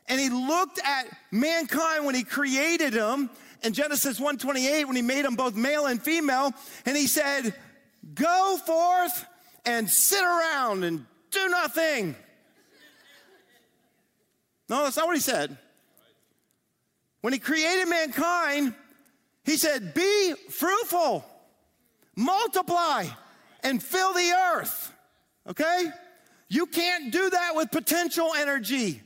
And 0.09 0.19
he 0.19 0.31
looked 0.31 0.81
at 0.85 1.07
mankind 1.31 2.07
when 2.07 2.15
he 2.15 2.25
created 2.25 2.95
them 2.95 3.31
in 3.63 3.73
Genesis 3.73 4.19
1:28 4.19 4.87
when 4.87 4.97
he 4.97 5.03
made 5.03 5.25
them 5.25 5.37
both 5.37 5.55
male 5.55 5.87
and 5.87 6.03
female, 6.03 6.53
and 6.87 6.97
he 6.97 7.07
said, 7.07 7.55
"Go 8.15 8.59
forth 8.59 9.25
and 9.65 9.91
sit 9.91 10.23
around 10.23 10.85
and 10.85 11.07
do 11.31 11.49
nothing." 11.49 12.17
No, 14.69 14.85
that's 14.85 14.97
not 14.97 15.07
what 15.07 15.17
he 15.17 15.23
said. 15.23 15.59
When 17.23 17.33
he 17.33 17.39
created 17.39 17.89
mankind, 17.89 18.75
he 19.45 19.57
said, 19.57 19.95
Be 19.95 20.35
fruitful, 20.49 21.25
multiply, 22.17 23.07
and 23.63 23.83
fill 23.83 24.13
the 24.13 24.31
earth. 24.31 24.93
Okay? 25.49 25.91
You 26.49 26.67
can't 26.67 27.13
do 27.13 27.31
that 27.31 27.55
with 27.55 27.71
potential 27.71 28.33
energy. 28.37 29.03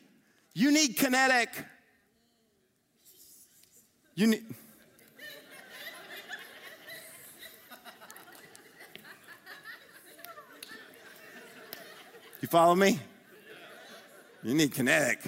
You 0.53 0.71
need 0.71 0.97
kinetic. 0.97 1.51
You 4.17 4.29
need. 4.29 4.45
You 12.41 12.49
follow 12.49 12.75
me? 12.75 13.01
You 14.43 14.55
need 14.55 14.73
kinetic. 14.73 15.21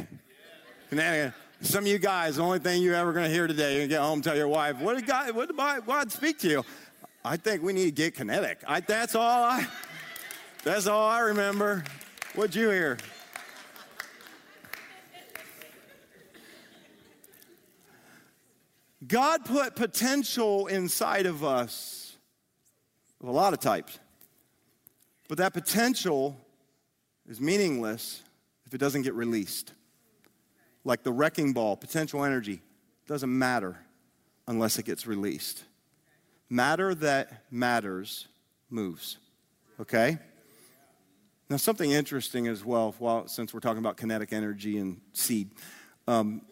Kinetic. 0.91 1.33
Some 1.63 1.85
of 1.85 1.89
you 1.89 1.99
guys, 1.99 2.37
the 2.37 2.43
only 2.43 2.59
thing 2.59 2.83
you're 2.83 2.95
ever 2.95 3.13
going 3.13 3.25
to 3.25 3.31
hear 3.31 3.47
today, 3.47 3.81
you 3.81 3.89
get 3.89 4.01
home, 4.01 4.21
tell 4.23 4.37
your 4.37 4.47
wife, 4.47 4.79
"What 4.79 4.97
did 4.97 5.07
God? 5.07 5.35
What 5.35 5.49
did 5.49 5.57
God 5.57 6.13
speak 6.13 6.39
to 6.41 6.49
you?" 6.49 6.65
I 7.25 7.37
think 7.37 7.63
we 7.63 7.73
need 7.73 7.87
to 7.87 7.91
get 7.91 8.15
kinetic. 8.15 8.59
I, 8.69 8.81
that's 8.81 9.17
all 9.17 9.43
I. 9.43 9.67
That's 10.63 10.87
all 10.87 11.09
I 11.09 11.21
remember. 11.21 11.83
What'd 12.35 12.55
you 12.55 12.71
hear? 12.71 12.99
God 19.07 19.45
put 19.45 19.77
potential 19.77 20.67
inside 20.67 21.27
of 21.27 21.45
us 21.45 22.17
of 23.21 23.29
a 23.29 23.33
lot 23.33 23.53
of 23.53 23.61
types. 23.61 23.99
But 25.29 25.39
that 25.39 25.53
potential 25.53 26.37
is 27.29 27.41
meaningless 27.41 28.23
if 28.67 28.75
it 28.75 28.79
doesn't 28.79 29.03
get 29.03 29.15
released. 29.15 29.73
Like 30.85 31.03
the 31.03 31.13
wrecking 31.13 31.53
ball, 31.53 31.77
potential 31.77 32.25
energy 32.25 32.63
doesn't 33.07 33.37
matter 33.37 33.77
unless 34.47 34.79
it 34.79 34.85
gets 34.85 35.07
released. 35.07 35.65
Matter 36.49 36.95
that 36.97 37.45
matters 37.51 38.29
moves. 38.71 39.19
Okay? 39.81 40.19
Now, 41.49 41.57
something 41.57 41.91
interesting 41.91 42.47
as 42.49 42.65
well, 42.65 42.95
while, 42.99 43.29
since 43.29 43.55
we're 43.55 43.61
talking 43.61 43.79
about 43.79 43.97
kinetic 43.97 44.33
energy 44.33 44.79
and 44.79 45.01
seed. 45.13 45.51
Um, 46.09 46.43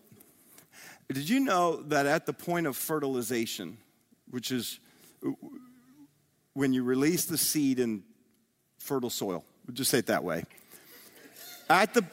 did 1.12 1.29
you 1.29 1.40
know 1.40 1.83
that 1.83 2.07
at 2.07 2.27
the 2.27 2.33
point 2.33 2.67
of 2.67 2.77
fertilization, 2.77 3.79
which 4.31 4.51
is 4.51 4.81
when 6.55 6.73
you 6.73 6.83
release 6.83 7.27
the 7.27 7.38
seed 7.38 7.79
in 7.79 8.03
fertile 8.79 9.11
soil, 9.11 9.45
we'll 9.67 9.75
just 9.75 9.90
say 9.90 9.99
it 9.99 10.07
that 10.07 10.25
way. 10.25 10.45
At 11.69 11.95
the, 11.95 12.05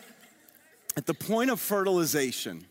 at 0.98 1.06
the 1.06 1.14
point 1.14 1.52
of 1.52 1.60
fertilization, 1.60 2.66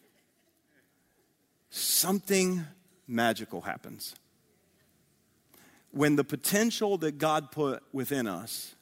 something 1.70 2.64
magical 3.06 3.62
happens. 3.62 4.14
When 5.92 6.16
the 6.16 6.24
potential 6.24 6.98
that 6.98 7.18
God 7.18 7.50
put 7.50 7.82
within 7.92 8.26
us 8.26 8.74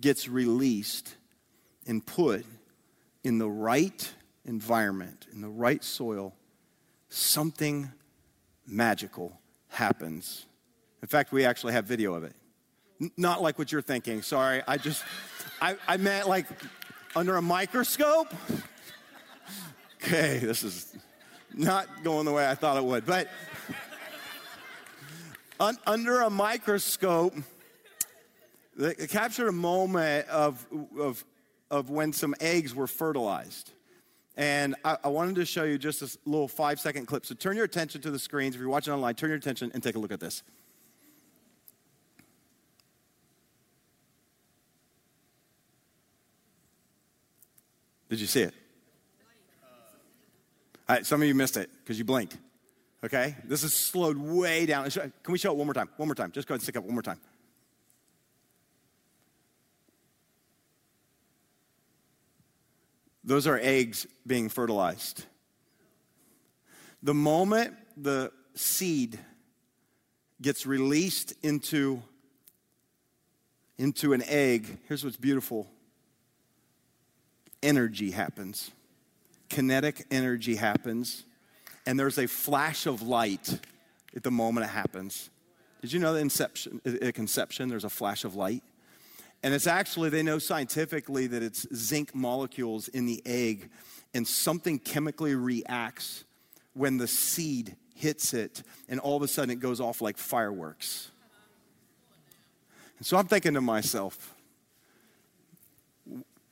gets 0.00 0.28
released 0.28 1.14
and 1.86 2.04
put 2.04 2.44
in 3.24 3.38
the 3.38 3.48
right 3.48 4.12
environment, 4.44 5.26
in 5.32 5.40
the 5.40 5.48
right 5.48 5.82
soil, 5.82 6.34
something 7.08 7.90
magical 8.66 9.38
happens. 9.68 10.46
In 11.02 11.08
fact, 11.08 11.32
we 11.32 11.44
actually 11.44 11.72
have 11.72 11.84
video 11.84 12.14
of 12.14 12.24
it. 12.24 12.34
N- 13.00 13.10
not 13.16 13.42
like 13.42 13.58
what 13.58 13.70
you're 13.72 13.82
thinking. 13.82 14.22
Sorry, 14.22 14.62
I 14.66 14.76
just, 14.76 15.04
I, 15.62 15.76
I 15.86 15.96
meant 15.96 16.28
like 16.28 16.46
under 17.16 17.36
a 17.36 17.42
microscope. 17.42 18.32
Okay, 19.96 20.38
this 20.38 20.62
is 20.62 20.96
not 21.54 21.88
going 22.04 22.24
the 22.24 22.32
way 22.32 22.48
I 22.48 22.54
thought 22.54 22.76
it 22.76 22.84
would. 22.84 23.04
But 23.04 23.28
un- 25.60 25.78
under 25.86 26.20
a 26.22 26.30
microscope, 26.30 27.34
it 28.78 29.10
captured 29.10 29.48
a 29.48 29.52
moment 29.52 30.28
of, 30.28 30.64
of, 30.98 31.24
of 31.70 31.90
when 31.90 32.12
some 32.12 32.34
eggs 32.40 32.74
were 32.74 32.86
fertilized. 32.86 33.72
And 34.38 34.76
I, 34.84 34.96
I, 35.02 35.08
wanted 35.08 35.34
to 35.34 35.44
show 35.44 35.64
you 35.64 35.78
just 35.78 36.00
a 36.00 36.18
little 36.24 36.46
five 36.46 36.78
second 36.78 37.06
clip. 37.06 37.26
So 37.26 37.34
turn 37.34 37.56
your 37.56 37.64
attention 37.64 38.00
to 38.02 38.10
the 38.12 38.20
screens. 38.20 38.54
If 38.54 38.60
you're 38.60 38.70
watching 38.70 38.92
online, 38.92 39.16
turn 39.16 39.30
your 39.30 39.36
attention 39.36 39.72
and 39.74 39.82
take 39.82 39.96
a 39.96 39.98
look 39.98 40.12
at 40.12 40.20
this. 40.20 40.44
Did 48.08 48.20
you 48.20 48.28
see 48.28 48.42
it? 48.42 48.54
All 50.88 50.94
right, 50.94 51.04
some 51.04 51.20
of 51.20 51.26
you 51.26 51.34
missed 51.34 51.56
it 51.56 51.68
because 51.82 51.98
you 51.98 52.04
blinked. 52.04 52.38
Okay? 53.04 53.34
This 53.44 53.64
is 53.64 53.74
slowed 53.74 54.16
way 54.16 54.66
down. 54.66 54.88
Can 54.88 55.12
we 55.26 55.38
show 55.38 55.50
it 55.50 55.56
one 55.56 55.66
more 55.66 55.74
time? 55.74 55.88
One 55.96 56.06
more 56.06 56.14
time. 56.14 56.30
Just 56.30 56.46
go 56.46 56.52
ahead 56.52 56.60
and 56.60 56.62
stick 56.62 56.76
up 56.76 56.84
one 56.84 56.94
more 56.94 57.02
time. 57.02 57.18
Those 63.28 63.46
are 63.46 63.60
eggs 63.62 64.06
being 64.26 64.48
fertilized. 64.48 65.26
The 67.02 67.12
moment 67.12 67.74
the 67.94 68.32
seed 68.54 69.18
gets 70.40 70.64
released 70.64 71.34
into, 71.42 72.02
into 73.76 74.14
an 74.14 74.22
egg, 74.26 74.78
here's 74.88 75.04
what's 75.04 75.18
beautiful 75.18 75.68
energy 77.62 78.12
happens. 78.12 78.70
Kinetic 79.50 80.06
energy 80.10 80.56
happens. 80.56 81.24
And 81.86 82.00
there's 82.00 82.16
a 82.16 82.26
flash 82.26 82.86
of 82.86 83.02
light 83.02 83.60
at 84.16 84.22
the 84.22 84.30
moment 84.30 84.64
it 84.64 84.70
happens. 84.70 85.28
Did 85.82 85.92
you 85.92 86.00
know 86.00 86.14
that 86.14 86.20
inception, 86.20 86.80
uh, 86.86 87.04
at 87.04 87.14
conception, 87.14 87.68
there's 87.68 87.84
a 87.84 87.90
flash 87.90 88.24
of 88.24 88.36
light? 88.36 88.62
And 89.42 89.54
it's 89.54 89.66
actually, 89.66 90.10
they 90.10 90.22
know 90.22 90.38
scientifically 90.38 91.26
that 91.28 91.42
it's 91.42 91.66
zinc 91.74 92.14
molecules 92.14 92.88
in 92.88 93.06
the 93.06 93.22
egg, 93.24 93.70
and 94.14 94.26
something 94.26 94.78
chemically 94.78 95.34
reacts 95.34 96.24
when 96.74 96.96
the 96.96 97.06
seed 97.06 97.76
hits 97.94 98.34
it, 98.34 98.62
and 98.88 99.00
all 99.00 99.16
of 99.16 99.22
a 99.22 99.28
sudden 99.28 99.50
it 99.50 99.60
goes 99.60 99.80
off 99.80 100.00
like 100.00 100.18
fireworks. 100.18 101.10
And 102.98 103.06
so 103.06 103.16
I'm 103.16 103.26
thinking 103.26 103.54
to 103.54 103.60
myself, 103.60 104.34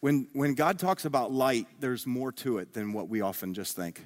when, 0.01 0.29
when 0.33 0.55
God 0.55 0.79
talks 0.79 1.05
about 1.05 1.33
light, 1.33 1.66
there's 1.81 2.07
more 2.07 2.31
to 2.33 2.59
it 2.59 2.72
than 2.72 2.92
what 2.92 3.09
we 3.09 3.20
often 3.20 3.55
just 3.55 3.75
think. 3.75 4.05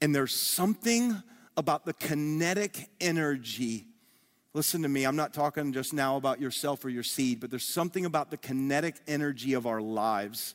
And 0.00 0.14
there's 0.14 0.34
something 0.34 1.22
about 1.56 1.84
the 1.86 1.94
kinetic 1.94 2.90
energy 3.00 3.86
Listen 4.56 4.80
to 4.80 4.88
me, 4.88 5.04
I'm 5.04 5.16
not 5.16 5.34
talking 5.34 5.70
just 5.74 5.92
now 5.92 6.16
about 6.16 6.40
yourself 6.40 6.82
or 6.82 6.88
your 6.88 7.02
seed, 7.02 7.40
but 7.40 7.50
there's 7.50 7.62
something 7.62 8.06
about 8.06 8.30
the 8.30 8.38
kinetic 8.38 8.94
energy 9.06 9.52
of 9.52 9.66
our 9.66 9.82
lives 9.82 10.54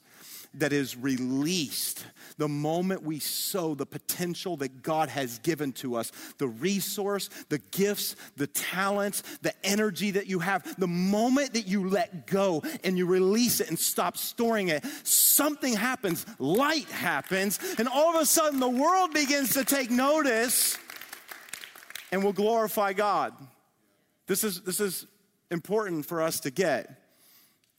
that 0.56 0.74
is 0.74 0.98
released 0.98 2.04
the 2.40 2.48
moment 2.48 3.04
we 3.04 3.20
sow 3.20 3.76
the 3.76 3.86
potential 3.86 4.58
that 4.58 4.82
God 4.82 5.10
has 5.10 5.38
given 5.38 5.72
to 5.74 5.98
us 5.98 6.12
the 6.40 6.48
resource, 6.48 7.30
the 7.50 7.60
gifts, 7.70 8.16
the 8.38 8.48
talents, 8.48 9.22
the 9.44 9.54
energy 9.64 10.10
that 10.10 10.26
you 10.26 10.40
have. 10.40 10.80
The 10.80 10.88
moment 10.88 11.54
that 11.54 11.68
you 11.68 11.88
let 11.88 12.26
go 12.26 12.64
and 12.84 12.98
you 12.98 13.06
release 13.06 13.62
it 13.62 13.70
and 13.70 13.78
stop 13.78 14.18
storing 14.18 14.70
it, 14.70 14.84
something 15.04 15.76
happens, 15.76 16.26
light 16.40 16.90
happens, 16.90 17.60
and 17.78 17.88
all 17.88 18.16
of 18.16 18.20
a 18.20 18.26
sudden 18.26 18.60
the 18.60 18.68
world 18.68 19.14
begins 19.14 19.54
to 19.54 19.64
take 19.64 19.92
notice 19.92 20.76
and 22.12 22.24
will 22.24 22.34
glorify 22.34 22.94
God. 22.94 23.34
This 24.32 24.46
is, 24.46 24.62
this 24.62 24.80
is 24.80 25.08
important 25.50 26.06
for 26.06 26.22
us 26.22 26.40
to 26.40 26.52
get. 26.52 26.90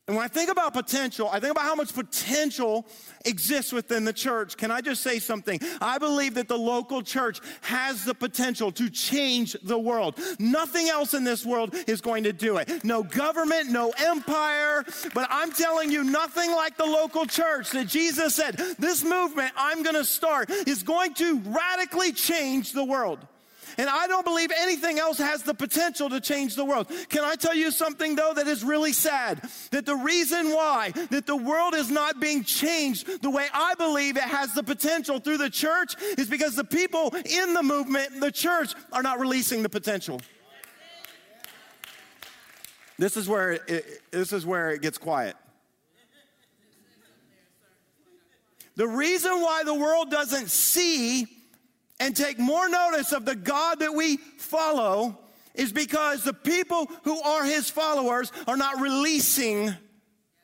And 0.06 0.14
when 0.14 0.22
I 0.22 0.28
think 0.28 0.50
about 0.50 0.74
potential, 0.74 1.30
I 1.32 1.40
think 1.40 1.52
about 1.52 1.64
how 1.64 1.74
much 1.74 1.94
potential 1.94 2.86
exists 3.24 3.72
within 3.72 4.04
the 4.04 4.12
church. 4.12 4.58
Can 4.58 4.70
I 4.70 4.82
just 4.82 5.02
say 5.02 5.18
something? 5.18 5.58
I 5.80 5.96
believe 5.96 6.34
that 6.34 6.48
the 6.48 6.58
local 6.58 7.00
church 7.00 7.40
has 7.62 8.04
the 8.04 8.12
potential 8.12 8.70
to 8.72 8.90
change 8.90 9.56
the 9.62 9.78
world. 9.78 10.20
Nothing 10.38 10.90
else 10.90 11.14
in 11.14 11.24
this 11.24 11.46
world 11.46 11.74
is 11.86 12.02
going 12.02 12.24
to 12.24 12.34
do 12.34 12.58
it. 12.58 12.84
No 12.84 13.02
government, 13.02 13.70
no 13.70 13.90
empire, 13.96 14.84
but 15.14 15.28
I'm 15.30 15.52
telling 15.52 15.90
you, 15.90 16.04
nothing 16.04 16.50
like 16.50 16.76
the 16.76 16.84
local 16.84 17.24
church 17.24 17.70
that 17.70 17.86
Jesus 17.86 18.34
said, 18.34 18.58
this 18.78 19.02
movement 19.02 19.52
I'm 19.56 19.82
going 19.82 19.96
to 19.96 20.04
start 20.04 20.50
is 20.50 20.82
going 20.82 21.14
to 21.14 21.38
radically 21.38 22.12
change 22.12 22.72
the 22.72 22.84
world. 22.84 23.26
And 23.78 23.88
I 23.88 24.06
don't 24.06 24.24
believe 24.24 24.50
anything 24.56 24.98
else 24.98 25.18
has 25.18 25.42
the 25.42 25.54
potential 25.54 26.08
to 26.10 26.20
change 26.20 26.54
the 26.54 26.64
world. 26.64 26.90
Can 27.08 27.24
I 27.24 27.34
tell 27.34 27.54
you 27.54 27.70
something 27.70 28.14
though 28.14 28.32
that 28.34 28.46
is 28.46 28.64
really 28.64 28.92
sad? 28.92 29.42
That 29.70 29.86
the 29.86 29.96
reason 29.96 30.50
why 30.50 30.92
that 31.10 31.26
the 31.26 31.36
world 31.36 31.74
is 31.74 31.90
not 31.90 32.20
being 32.20 32.44
changed 32.44 33.22
the 33.22 33.30
way 33.30 33.46
I 33.52 33.74
believe 33.74 34.16
it 34.16 34.22
has 34.22 34.54
the 34.54 34.62
potential 34.62 35.18
through 35.18 35.38
the 35.38 35.50
church 35.50 35.94
is 36.18 36.28
because 36.28 36.56
the 36.56 36.64
people 36.64 37.14
in 37.14 37.54
the 37.54 37.62
movement, 37.62 38.20
the 38.20 38.32
church, 38.32 38.74
are 38.92 39.02
not 39.02 39.18
releasing 39.20 39.62
the 39.62 39.68
potential. 39.68 40.20
This 42.98 43.16
is 43.16 43.28
where 43.28 43.52
it, 43.52 44.02
this 44.10 44.32
is 44.32 44.46
where 44.46 44.70
it 44.70 44.82
gets 44.82 44.98
quiet. 44.98 45.36
The 48.76 48.88
reason 48.88 49.40
why 49.40 49.64
the 49.64 49.74
world 49.74 50.10
doesn't 50.10 50.50
see 50.50 51.26
and 52.02 52.16
take 52.16 52.36
more 52.36 52.68
notice 52.68 53.12
of 53.12 53.24
the 53.24 53.36
God 53.36 53.78
that 53.78 53.94
we 53.94 54.16
follow 54.16 55.16
is 55.54 55.72
because 55.72 56.24
the 56.24 56.32
people 56.32 56.90
who 57.04 57.22
are 57.22 57.44
his 57.44 57.70
followers 57.70 58.32
are 58.48 58.56
not 58.56 58.80
releasing 58.80 59.72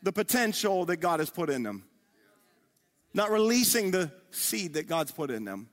the 0.04 0.12
potential 0.12 0.84
that 0.84 0.98
God 0.98 1.18
has 1.18 1.30
put 1.30 1.50
in 1.50 1.64
them, 1.64 1.82
not 3.12 3.32
releasing 3.32 3.90
the 3.90 4.12
seed 4.30 4.74
that 4.74 4.86
God's 4.86 5.10
put 5.10 5.32
in 5.32 5.44
them 5.44 5.68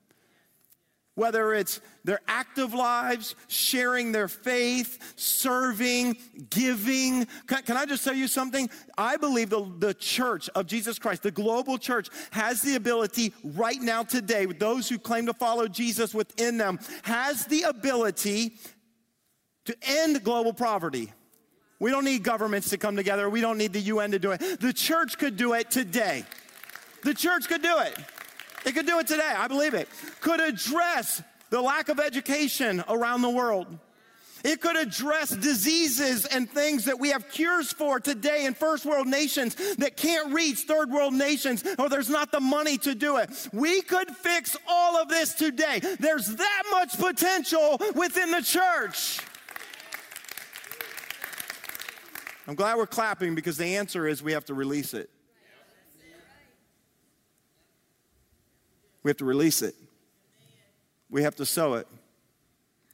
whether 1.15 1.53
it's 1.53 1.81
their 2.03 2.19
active 2.27 2.73
lives, 2.73 3.35
sharing 3.47 4.11
their 4.11 4.27
faith, 4.27 5.13
serving, 5.15 6.17
giving. 6.49 7.25
Can, 7.47 7.63
can, 7.63 7.77
I 7.77 7.85
just 7.85 8.03
tell 8.03 8.13
you 8.13 8.27
something? 8.27 8.69
I 8.97 9.17
believe 9.17 9.49
the, 9.49 9.65
the 9.79 9.93
church 9.93 10.49
of 10.55 10.67
Jesus 10.67 10.99
Christ, 10.99 11.23
the 11.23 11.31
global 11.31 11.77
church, 11.77 12.09
has 12.31 12.61
the 12.61 12.75
ability 12.75 13.33
right 13.43 13.81
now, 13.81 14.03
today, 14.03 14.45
with 14.45 14.59
those 14.59 14.87
who 14.87 14.99
claim 14.99 15.25
to 15.25 15.33
follow 15.33 15.67
Jesus 15.67 16.13
within 16.13 16.57
them, 16.57 16.79
has 17.03 17.45
the 17.45 17.63
ability 17.63 18.57
to 19.65 19.75
end 19.83 20.23
global 20.23 20.53
poverty. 20.53 21.11
We 21.79 21.91
don't 21.91 22.05
need 22.05 22.23
governments 22.23 22.69
to 22.69 22.77
come 22.77 22.95
together. 22.95 23.29
We 23.29 23.41
don't 23.41 23.57
need 23.57 23.73
the 23.73 23.81
UN 23.81 24.11
to 24.11 24.19
do 24.19 24.31
it. 24.31 24.59
The 24.59 24.73
church 24.73 25.17
could 25.17 25.37
do 25.37 25.53
it 25.53 25.71
today. 25.71 26.23
The 27.03 27.13
church 27.13 27.47
could 27.47 27.61
do 27.61 27.79
it. 27.79 27.95
It 28.65 28.73
could 28.73 28.87
do 28.87 28.99
it 28.99 29.07
today, 29.07 29.33
I 29.35 29.47
believe 29.47 29.73
it. 29.73 29.87
Could 30.21 30.41
address 30.41 31.21
the 31.49 31.61
lack 31.61 31.89
of 31.89 31.99
education 31.99 32.83
around 32.89 33.21
the 33.21 33.29
world. 33.29 33.67
It 34.43 34.61
could 34.61 34.77
address 34.77 35.35
diseases 35.35 36.25
and 36.25 36.47
things 36.47 36.85
that 36.85 36.99
we 36.99 37.09
have 37.09 37.31
cures 37.31 37.71
for 37.71 37.99
today 37.99 38.45
in 38.45 38.53
first 38.53 38.85
world 38.85 39.07
nations 39.07 39.55
that 39.77 39.97
can't 39.97 40.31
reach 40.33 40.59
third 40.59 40.91
world 40.91 41.15
nations 41.15 41.63
or 41.79 41.89
there's 41.89 42.09
not 42.09 42.31
the 42.31 42.39
money 42.39 42.77
to 42.79 42.93
do 42.93 43.17
it. 43.17 43.31
We 43.51 43.81
could 43.81 44.11
fix 44.11 44.55
all 44.67 44.97
of 44.97 45.09
this 45.09 45.33
today. 45.33 45.79
There's 45.99 46.27
that 46.27 46.63
much 46.69 46.95
potential 46.99 47.81
within 47.95 48.29
the 48.29 48.43
church. 48.43 49.19
I'm 52.47 52.53
glad 52.53 52.77
we're 52.77 52.85
clapping 52.85 53.33
because 53.33 53.57
the 53.57 53.77
answer 53.77 54.07
is 54.07 54.21
we 54.21 54.33
have 54.33 54.45
to 54.45 54.53
release 54.53 54.93
it. 54.93 55.09
We 59.05 59.09
have 59.09 59.17
to 59.17 59.25
release 59.25 59.61
it. 59.61 59.75
We 61.11 61.21
have 61.21 61.35
to 61.35 61.45
sow 61.45 61.75
it. 61.75 61.87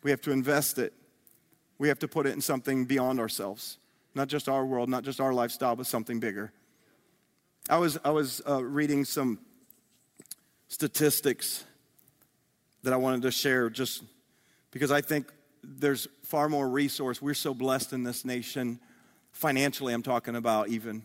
We 0.04 0.12
have 0.12 0.20
to 0.24 0.32
invest 0.32 0.78
it. 0.78 0.92
We 1.78 1.88
have 1.88 2.00
to 2.00 2.08
put 2.10 2.28
it 2.28 2.34
in 2.34 2.42
something 2.42 2.84
beyond 2.84 3.22
ourselves, 3.22 3.78
not 4.14 4.28
just 4.28 4.50
our 4.50 4.66
world, 4.66 4.90
not 4.90 5.06
just 5.06 5.22
our 5.22 5.32
lifestyle, 5.32 5.78
but 5.78 5.86
something 5.86 6.20
bigger. 6.20 6.52
I 7.70 7.78
was, 7.78 7.98
I 8.04 8.10
was 8.10 8.42
uh, 8.46 8.62
reading 8.62 9.06
some 9.06 9.40
statistics 10.68 11.64
that 12.84 12.92
I 12.92 12.98
wanted 12.98 13.22
to 13.22 13.32
share 13.32 13.70
just 13.70 14.04
because 14.72 14.92
I 14.92 15.00
think 15.00 15.32
there's 15.64 16.10
far 16.24 16.50
more 16.50 16.68
resource. 16.68 17.22
We're 17.22 17.34
so 17.34 17.54
blessed 17.54 17.94
in 17.94 18.04
this 18.04 18.26
nation, 18.26 18.82
financially, 19.32 19.94
I'm 19.94 20.04
talking 20.04 20.36
about 20.36 20.68
even. 20.68 21.04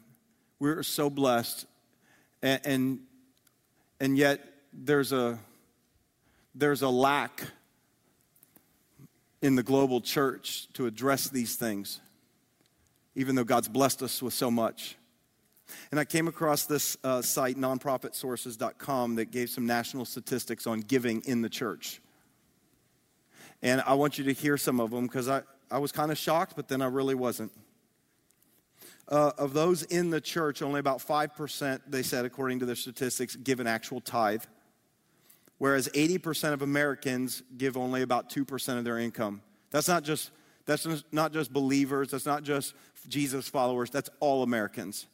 We're 0.59 0.83
so 0.83 1.11
blessed. 1.11 1.64
And, 2.42 2.61
and, 2.66 2.99
and 4.01 4.19
yet, 4.19 4.56
there's 4.77 5.12
a, 5.12 5.39
there's 6.55 6.83
a 6.83 6.89
lack 6.89 7.43
in 9.43 9.55
the 9.55 9.62
global 9.62 10.01
church 10.01 10.69
to 10.75 10.87
address 10.87 11.29
these 11.29 11.57
things, 11.57 12.01
even 13.15 13.35
though 13.35 13.45
God's 13.45 13.69
blessed 13.69 14.03
us 14.03 14.23
with 14.23 14.35
so 14.35 14.51
much. 14.51 14.97
And 15.91 15.99
I 15.99 16.05
came 16.05 16.29
across 16.29 16.67
this 16.67 16.97
uh, 17.03 17.23
site, 17.23 17.57
nonprofitsources.com, 17.57 19.17
that 19.17 19.31
gave 19.31 19.51
some 19.51 19.67
national 19.67 20.05
statistics 20.05 20.67
on 20.67 20.81
giving 20.81 21.23
in 21.23 21.43
the 21.43 21.49
church. 21.49 22.01
And 23.62 23.81
I 23.87 23.95
want 23.95 24.19
you 24.19 24.25
to 24.25 24.33
hear 24.33 24.57
some 24.57 24.81
of 24.81 24.91
them 24.91 25.07
because 25.07 25.29
I, 25.29 25.43
I 25.71 25.79
was 25.79 25.91
kind 25.91 26.12
of 26.12 26.19
shocked, 26.19 26.55
but 26.55 26.69
then 26.69 26.83
I 26.83 26.87
really 26.87 27.15
wasn't 27.15 27.53
uh, 29.09 29.33
of 29.39 29.53
those 29.53 29.83
in 29.85 30.11
the 30.11 30.21
church, 30.21 30.62
only 30.62 30.81
about 30.81 30.99
5%, 30.99 31.81
they 31.87 32.03
said, 32.03 32.25
according 32.25 32.59
to 32.61 32.67
their 32.67 32.75
statistics, 32.75 33.37
give 33.37 33.61
an 33.61 33.67
actual 33.67 34.01
tithe, 34.01 34.43
whereas 35.59 35.88
80% 35.88 36.53
of 36.53 36.62
Americans 36.62 37.42
give 37.57 37.77
only 37.77 38.03
about 38.03 38.31
2% 38.31 38.79
of 38.79 38.85
their 38.85 38.99
income. 38.99 39.42
That's 39.71 39.88
not 39.88 40.05
just 40.05 40.31
that's 40.66 40.87
not 41.12 41.33
just 41.33 41.53
believers, 41.53 42.11
that's 42.11 42.27
not 42.27 42.42
just 42.42 42.75
Jesus 43.09 43.49
followers, 43.49 43.88
that's 43.88 44.11
all 44.19 44.42
Americans. 44.42 45.07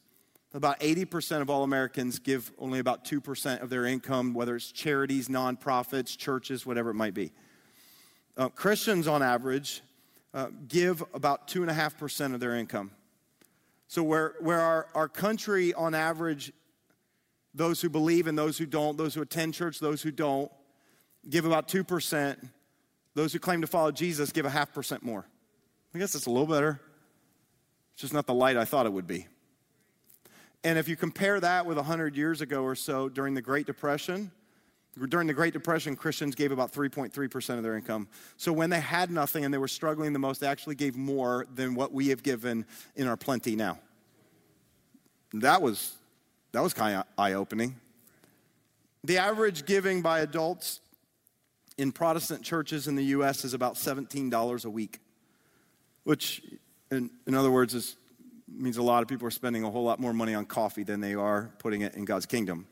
About 0.55 0.79
80% 0.79 1.41
of 1.41 1.49
all 1.49 1.63
Americans 1.63 2.19
give 2.19 2.51
only 2.59 2.79
about 2.79 3.05
2% 3.05 3.61
of 3.61 3.69
their 3.69 3.85
income, 3.85 4.33
whether 4.33 4.55
it's 4.55 4.71
charities, 4.71 5.27
nonprofits, 5.27 6.17
churches, 6.17 6.65
whatever 6.65 6.89
it 6.89 6.95
might 6.95 7.13
be. 7.13 7.31
Uh, 8.35 8.49
Christians, 8.49 9.07
on 9.07 9.21
average, 9.21 9.81
uh, 10.33 10.47
give 10.67 11.03
about 11.13 11.47
2.5% 11.47 12.33
of 12.33 12.39
their 12.39 12.55
income. 12.55 12.91
So, 13.87 14.03
where, 14.03 14.35
where 14.39 14.59
our, 14.59 14.87
our 14.95 15.07
country, 15.07 15.73
on 15.73 15.93
average, 15.93 16.51
those 17.53 17.81
who 17.81 17.89
believe 17.89 18.27
and 18.27 18.37
those 18.37 18.57
who 18.57 18.65
don't, 18.65 18.97
those 18.97 19.13
who 19.13 19.21
attend 19.21 19.53
church, 19.53 19.79
those 19.79 20.01
who 20.01 20.11
don't, 20.11 20.51
give 21.29 21.45
about 21.45 21.67
2%. 21.67 22.49
Those 23.15 23.31
who 23.31 23.39
claim 23.39 23.61
to 23.61 23.67
follow 23.67 23.91
Jesus 23.91 24.31
give 24.31 24.45
a 24.45 24.49
half 24.49 24.73
percent 24.73 25.03
more. 25.03 25.25
I 25.93 25.99
guess 25.99 26.15
it's 26.15 26.25
a 26.25 26.31
little 26.31 26.47
better. 26.47 26.79
It's 27.93 28.01
just 28.01 28.13
not 28.13 28.25
the 28.25 28.33
light 28.33 28.57
I 28.57 28.65
thought 28.65 28.85
it 28.85 28.93
would 28.93 29.05
be. 29.05 29.27
And 30.63 30.79
if 30.79 30.87
you 30.87 30.95
compare 30.95 31.39
that 31.39 31.65
with 31.65 31.77
100 31.77 32.15
years 32.15 32.41
ago 32.41 32.63
or 32.63 32.73
so 32.73 33.09
during 33.09 33.33
the 33.33 33.41
Great 33.41 33.67
Depression, 33.67 34.31
during 35.09 35.27
the 35.27 35.33
Great 35.33 35.53
Depression, 35.53 35.95
Christians 35.95 36.35
gave 36.35 36.51
about 36.51 36.71
3.3% 36.71 37.57
of 37.57 37.63
their 37.63 37.75
income. 37.75 38.07
So 38.37 38.53
when 38.53 38.69
they 38.69 38.79
had 38.79 39.11
nothing 39.11 39.43
and 39.43 39.53
they 39.53 39.57
were 39.57 39.67
struggling 39.67 40.13
the 40.13 40.19
most, 40.19 40.41
they 40.41 40.47
actually 40.47 40.75
gave 40.75 40.95
more 40.95 41.45
than 41.53 41.75
what 41.75 41.91
we 41.91 42.07
have 42.09 42.23
given 42.23 42.65
in 42.95 43.07
our 43.07 43.17
plenty 43.17 43.55
now. 43.55 43.79
That 45.33 45.61
was, 45.61 45.95
that 46.53 46.61
was 46.61 46.73
kind 46.73 46.95
of 46.95 47.03
eye 47.17 47.33
opening. 47.33 47.75
The 49.03 49.17
average 49.17 49.65
giving 49.65 50.01
by 50.01 50.21
adults 50.21 50.79
in 51.77 51.91
Protestant 51.91 52.43
churches 52.43 52.87
in 52.87 52.95
the 52.95 53.03
U.S. 53.05 53.43
is 53.43 53.53
about 53.53 53.75
$17 53.75 54.65
a 54.65 54.69
week, 54.69 54.99
which, 56.03 56.41
in, 56.91 57.09
in 57.27 57.33
other 57.33 57.51
words, 57.51 57.73
is, 57.73 57.97
means 58.47 58.77
a 58.77 58.83
lot 58.83 59.01
of 59.01 59.09
people 59.09 59.27
are 59.27 59.31
spending 59.31 59.63
a 59.63 59.69
whole 59.69 59.83
lot 59.83 59.99
more 59.99 60.13
money 60.13 60.35
on 60.35 60.45
coffee 60.45 60.83
than 60.83 61.01
they 61.01 61.15
are 61.15 61.51
putting 61.57 61.81
it 61.81 61.95
in 61.95 62.05
God's 62.05 62.25
kingdom. 62.25 62.67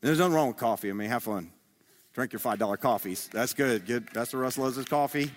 There's 0.00 0.18
nothing 0.18 0.34
wrong 0.34 0.48
with 0.48 0.56
coffee. 0.56 0.90
I 0.90 0.92
mean, 0.92 1.08
have 1.08 1.22
fun. 1.22 1.52
Drink 2.12 2.32
your 2.32 2.40
$5 2.40 2.78
coffees. 2.80 3.30
That's 3.32 3.54
good. 3.54 3.86
Good. 3.86 4.12
Pastor 4.12 4.38
Russ 4.38 4.58
loves 4.58 4.76
his 4.76 4.84
coffee. 4.84 5.30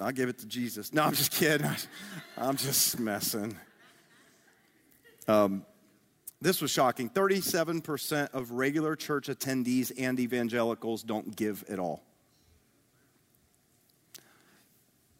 I'll 0.00 0.10
give 0.10 0.28
it 0.28 0.38
to 0.38 0.46
Jesus. 0.46 0.92
No, 0.92 1.04
I'm 1.04 1.14
just 1.14 1.32
kidding. 1.32 1.70
I'm 2.36 2.56
just 2.56 2.98
messing. 2.98 3.56
Um, 5.28 5.64
This 6.40 6.60
was 6.60 6.72
shocking. 6.72 7.08
37% 7.08 8.30
of 8.32 8.50
regular 8.50 8.96
church 8.96 9.28
attendees 9.28 9.92
and 9.96 10.18
evangelicals 10.18 11.04
don't 11.04 11.36
give 11.36 11.62
at 11.68 11.78
all. 11.78 12.02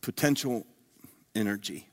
Potential 0.01 0.67
energy. 1.33 1.89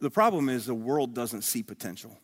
The 0.00 0.10
problem 0.10 0.50
is 0.50 0.66
the 0.66 0.74
world 0.74 1.14
doesn't 1.14 1.42
see 1.42 1.62
potential. 1.62 2.18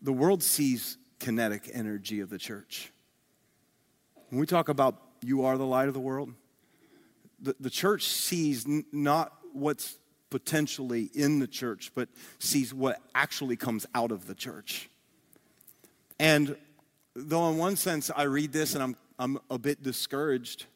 The 0.00 0.12
world 0.12 0.42
sees 0.42 0.96
kinetic 1.18 1.70
energy 1.72 2.20
of 2.20 2.30
the 2.30 2.38
church. 2.38 2.92
When 4.30 4.40
we 4.40 4.46
talk 4.46 4.70
about 4.70 5.02
you 5.22 5.44
are 5.44 5.58
the 5.58 5.66
light 5.66 5.88
of 5.88 5.94
the 5.94 6.00
world, 6.00 6.32
the, 7.40 7.54
the 7.60 7.70
church 7.70 8.06
sees 8.06 8.64
n- 8.66 8.84
not 8.90 9.32
what's 9.58 9.98
potentially 10.30 11.10
in 11.14 11.38
the 11.38 11.46
church, 11.46 11.92
but 11.94 12.08
sees 12.38 12.74
what 12.74 13.00
actually 13.14 13.56
comes 13.56 13.86
out 13.94 14.12
of 14.12 14.26
the 14.26 14.34
church. 14.34 14.90
And 16.18 16.56
though, 17.14 17.48
in 17.50 17.56
one 17.56 17.76
sense, 17.76 18.10
I 18.14 18.24
read 18.24 18.52
this 18.52 18.74
and 18.74 18.82
I'm, 18.82 18.96
I'm 19.18 19.38
a 19.50 19.58
bit 19.58 19.82
discouraged 19.82 20.66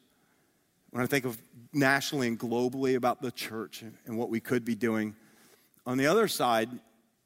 when 0.91 1.03
I 1.03 1.07
think 1.07 1.25
of 1.25 1.37
nationally 1.71 2.27
and 2.27 2.39
globally 2.39 2.95
about 2.95 3.21
the 3.21 3.31
church 3.31 3.83
and 4.05 4.17
what 4.17 4.29
we 4.29 4.39
could 4.39 4.65
be 4.65 4.75
doing. 4.75 5.15
On 5.85 5.97
the 5.97 6.07
other 6.07 6.27
side, 6.27 6.69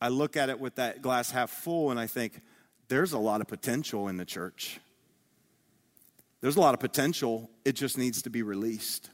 I 0.01 0.09
look 0.09 0.37
at 0.37 0.49
it 0.49 0.59
with 0.59 0.75
that 0.75 1.01
glass 1.01 1.31
half 1.31 1.49
full 1.49 1.91
and 1.91 1.99
I 1.99 2.07
think, 2.07 2.41
there's 2.87 3.13
a 3.13 3.17
lot 3.17 3.41
of 3.41 3.47
potential 3.47 4.07
in 4.07 4.17
the 4.17 4.25
church. 4.25 4.79
There's 6.41 6.55
a 6.55 6.61
lot 6.61 6.73
of 6.73 6.79
potential, 6.79 7.49
it 7.65 7.73
just 7.73 7.97
needs 7.97 8.21
to 8.21 8.29
be 8.29 8.43
released. 8.43 9.09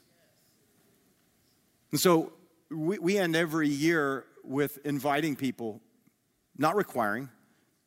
And 1.90 1.98
so 1.98 2.32
we, 2.70 2.98
we 2.98 3.18
end 3.18 3.36
every 3.36 3.68
year 3.68 4.24
with 4.42 4.78
inviting 4.84 5.36
people, 5.36 5.80
not 6.56 6.76
requiring, 6.76 7.28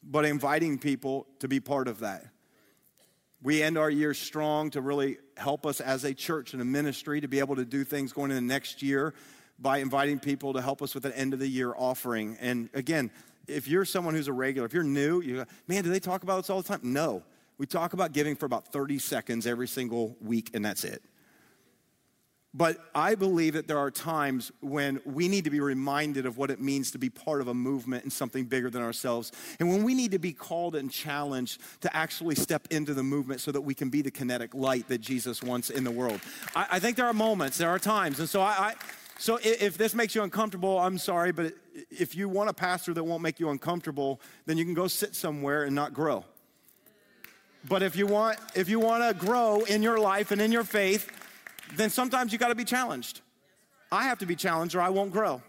but 0.03 0.25
inviting 0.25 0.77
people 0.79 1.27
to 1.39 1.47
be 1.47 1.59
part 1.59 1.87
of 1.87 1.99
that. 1.99 2.25
We 3.41 3.61
end 3.61 3.77
our 3.77 3.89
year 3.89 4.13
strong 4.13 4.71
to 4.71 4.81
really 4.81 5.17
help 5.37 5.65
us 5.65 5.79
as 5.79 6.03
a 6.03 6.13
church 6.13 6.53
and 6.53 6.61
a 6.61 6.65
ministry 6.65 7.21
to 7.21 7.27
be 7.27 7.39
able 7.39 7.55
to 7.57 7.65
do 7.65 7.83
things 7.83 8.11
going 8.11 8.31
into 8.31 8.41
the 8.41 8.47
next 8.47 8.81
year 8.81 9.13
by 9.59 9.77
inviting 9.79 10.19
people 10.19 10.53
to 10.53 10.61
help 10.61 10.81
us 10.81 10.95
with 10.95 11.05
an 11.05 11.13
end 11.13 11.33
of 11.33 11.39
the 11.39 11.47
year 11.47 11.73
offering. 11.75 12.37
And 12.39 12.69
again, 12.73 13.11
if 13.47 13.67
you're 13.67 13.85
someone 13.85 14.13
who's 14.13 14.27
a 14.27 14.33
regular, 14.33 14.65
if 14.65 14.73
you're 14.73 14.83
new, 14.83 15.21
you 15.21 15.35
go, 15.37 15.45
man, 15.67 15.83
do 15.83 15.89
they 15.89 15.99
talk 15.99 16.23
about 16.23 16.37
this 16.37 16.49
all 16.49 16.61
the 16.61 16.67
time? 16.67 16.81
No. 16.83 17.23
We 17.57 17.65
talk 17.65 17.93
about 17.93 18.11
giving 18.11 18.35
for 18.35 18.45
about 18.45 18.67
30 18.71 18.99
seconds 18.99 19.47
every 19.47 19.67
single 19.67 20.15
week, 20.21 20.51
and 20.53 20.63
that's 20.63 20.83
it. 20.83 21.01
But 22.53 22.77
I 22.95 23.15
believe 23.15 23.53
that 23.53 23.67
there 23.67 23.77
are 23.77 23.91
times 23.91 24.51
when 24.61 24.99
we 25.05 25.27
need 25.27 25.43
to 25.43 25.49
be 25.49 25.59
reminded 25.59 26.25
of 26.25 26.37
what 26.37 26.49
it 26.49 26.59
means 26.59 26.91
to 26.91 26.97
be 26.97 27.09
part 27.09 27.41
of 27.41 27.49
a 27.49 27.53
movement 27.53 28.03
and 28.03 28.11
something 28.11 28.45
bigger 28.45 28.69
than 28.69 28.81
ourselves. 28.81 29.31
And 29.59 29.69
when 29.69 29.83
we 29.83 29.93
need 29.93 30.11
to 30.11 30.19
be 30.19 30.31
called 30.31 30.75
and 30.75 30.89
challenged 30.89 31.61
to 31.81 31.95
actually 31.95 32.35
step 32.35 32.67
into 32.71 32.93
the 32.93 33.03
movement 33.03 33.41
so 33.41 33.51
that 33.51 33.61
we 33.61 33.75
can 33.75 33.89
be 33.89 34.01
the 34.01 34.11
kinetic 34.11 34.55
light 34.55 34.87
that 34.87 35.01
Jesus 35.01 35.43
wants 35.43 35.69
in 35.69 35.83
the 35.83 35.91
world. 35.91 36.19
I, 36.55 36.67
I 36.71 36.79
think 36.79 36.97
there 36.97 37.05
are 37.05 37.13
moments, 37.13 37.57
there 37.57 37.69
are 37.69 37.79
times. 37.79 38.19
And 38.19 38.29
so 38.29 38.41
I, 38.41 38.51
I 38.51 38.73
so 39.19 39.39
if 39.43 39.77
this 39.77 39.95
makes 39.95 40.13
you 40.13 40.23
uncomfortable, 40.23 40.77
I'm 40.77 40.97
sorry, 40.97 41.31
but 41.31 41.53
if 41.89 42.15
you 42.15 42.29
want 42.29 42.49
a 42.49 42.53
pastor 42.53 42.93
that 42.93 43.03
won't 43.03 43.23
make 43.23 43.39
you 43.39 43.49
uncomfortable, 43.49 44.21
then 44.45 44.57
you 44.57 44.65
can 44.65 44.75
go 44.75 44.87
sit 44.87 45.15
somewhere 45.15 45.63
and 45.63 45.75
not 45.75 45.93
grow. 45.93 46.23
But 47.67 47.81
if 47.81 47.95
you 47.95 48.07
want 48.07 48.39
if 48.55 48.69
you 48.69 48.79
want 48.79 49.03
to 49.03 49.25
grow 49.25 49.61
in 49.61 49.81
your 49.81 49.99
life 49.99 50.31
and 50.31 50.39
in 50.39 50.51
your 50.51 50.63
faith, 50.63 51.09
then 51.75 51.89
sometimes 51.89 52.31
you 52.31 52.39
got 52.39 52.49
to 52.49 52.55
be 52.55 52.65
challenged. 52.65 53.21
I 53.91 54.03
have 54.03 54.19
to 54.19 54.25
be 54.25 54.35
challenged 54.35 54.75
or 54.75 54.81
I 54.81 54.89
won't 54.89 55.11
grow. 55.11 55.41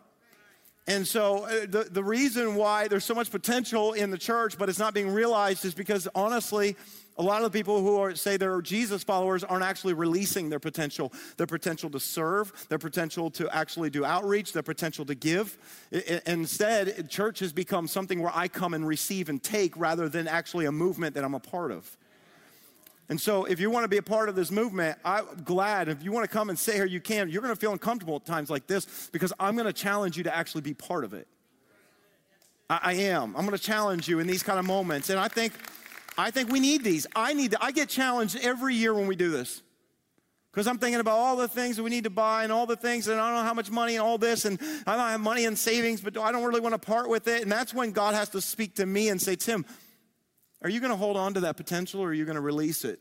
And 0.86 1.06
so 1.06 1.44
uh, 1.44 1.66
the, 1.68 1.86
the 1.90 2.02
reason 2.02 2.54
why 2.54 2.88
there's 2.88 3.04
so 3.04 3.14
much 3.14 3.30
potential 3.30 3.92
in 3.92 4.10
the 4.10 4.16
church, 4.16 4.56
but 4.56 4.70
it's 4.70 4.78
not 4.78 4.94
being 4.94 5.10
realized, 5.10 5.66
is 5.66 5.74
because 5.74 6.08
honestly, 6.14 6.76
a 7.18 7.22
lot 7.22 7.42
of 7.42 7.52
the 7.52 7.58
people 7.58 7.82
who 7.82 7.98
are, 7.98 8.14
say 8.14 8.38
they're 8.38 8.62
Jesus 8.62 9.02
followers 9.02 9.44
aren't 9.44 9.64
actually 9.64 9.92
releasing 9.92 10.48
their 10.48 10.60
potential, 10.60 11.12
their 11.36 11.46
potential 11.46 11.90
to 11.90 12.00
serve, 12.00 12.52
their 12.70 12.78
potential 12.78 13.30
to 13.32 13.54
actually 13.54 13.90
do 13.90 14.02
outreach, 14.02 14.54
their 14.54 14.62
potential 14.62 15.04
to 15.04 15.14
give. 15.14 15.58
instead, 16.26 17.10
church 17.10 17.40
has 17.40 17.52
become 17.52 17.86
something 17.86 18.22
where 18.22 18.32
I 18.34 18.48
come 18.48 18.72
and 18.72 18.86
receive 18.86 19.28
and 19.28 19.42
take 19.42 19.76
rather 19.76 20.08
than 20.08 20.26
actually 20.26 20.64
a 20.64 20.72
movement 20.72 21.14
that 21.16 21.24
I'm 21.24 21.34
a 21.34 21.40
part 21.40 21.70
of. 21.70 21.98
And 23.10 23.18
so, 23.18 23.46
if 23.46 23.58
you 23.58 23.70
want 23.70 23.84
to 23.84 23.88
be 23.88 23.96
a 23.96 24.02
part 24.02 24.28
of 24.28 24.34
this 24.34 24.50
movement, 24.50 24.98
I'm 25.04 25.24
glad. 25.42 25.88
If 25.88 26.02
you 26.02 26.12
want 26.12 26.24
to 26.24 26.32
come 26.32 26.50
and 26.50 26.58
stay 26.58 26.74
here, 26.74 26.84
you 26.84 27.00
can. 27.00 27.30
You're 27.30 27.40
going 27.40 27.54
to 27.54 27.60
feel 27.60 27.72
uncomfortable 27.72 28.16
at 28.16 28.26
times 28.26 28.50
like 28.50 28.66
this 28.66 29.08
because 29.12 29.32
I'm 29.40 29.54
going 29.54 29.66
to 29.66 29.72
challenge 29.72 30.18
you 30.18 30.24
to 30.24 30.36
actually 30.36 30.60
be 30.60 30.74
part 30.74 31.04
of 31.04 31.14
it. 31.14 31.26
I, 32.68 32.80
I 32.82 32.92
am. 32.94 33.34
I'm 33.34 33.46
going 33.46 33.56
to 33.56 33.62
challenge 33.62 34.08
you 34.08 34.18
in 34.18 34.26
these 34.26 34.42
kind 34.42 34.58
of 34.58 34.66
moments. 34.66 35.08
And 35.08 35.18
I 35.18 35.28
think, 35.28 35.54
I 36.18 36.30
think 36.30 36.52
we 36.52 36.60
need 36.60 36.84
these. 36.84 37.06
I 37.16 37.32
need. 37.32 37.54
I 37.60 37.72
get 37.72 37.88
challenged 37.88 38.36
every 38.42 38.74
year 38.74 38.92
when 38.92 39.06
we 39.06 39.16
do 39.16 39.30
this 39.30 39.62
because 40.58 40.66
I'm 40.66 40.78
thinking 40.78 41.00
about 41.00 41.16
all 41.16 41.36
the 41.36 41.46
things 41.46 41.76
that 41.76 41.84
we 41.84 41.90
need 41.90 42.04
to 42.04 42.10
buy 42.10 42.42
and 42.42 42.52
all 42.52 42.66
the 42.66 42.76
things, 42.76 43.06
and 43.06 43.20
I 43.20 43.28
don't 43.28 43.38
know 43.38 43.44
how 43.44 43.54
much 43.54 43.70
money 43.70 43.94
and 43.94 44.02
all 44.02 44.18
this, 44.18 44.44
and 44.44 44.58
I 44.86 44.96
don't 44.96 45.08
have 45.08 45.20
money 45.20 45.44
in 45.44 45.54
savings, 45.54 46.00
but 46.00 46.18
I 46.18 46.32
don't 46.32 46.42
really 46.42 46.60
want 46.60 46.74
to 46.74 46.78
part 46.78 47.08
with 47.08 47.28
it. 47.28 47.42
And 47.42 47.52
that's 47.52 47.72
when 47.72 47.92
God 47.92 48.14
has 48.14 48.28
to 48.30 48.40
speak 48.40 48.74
to 48.74 48.84
me 48.84 49.08
and 49.08 49.22
say, 49.22 49.36
Tim, 49.36 49.64
are 50.62 50.68
you 50.68 50.80
going 50.80 50.90
to 50.90 50.96
hold 50.96 51.16
on 51.16 51.34
to 51.34 51.40
that 51.40 51.56
potential 51.56 52.00
or 52.00 52.08
are 52.08 52.14
you 52.14 52.24
going 52.24 52.36
to 52.36 52.40
release 52.40 52.84
it 52.84 53.00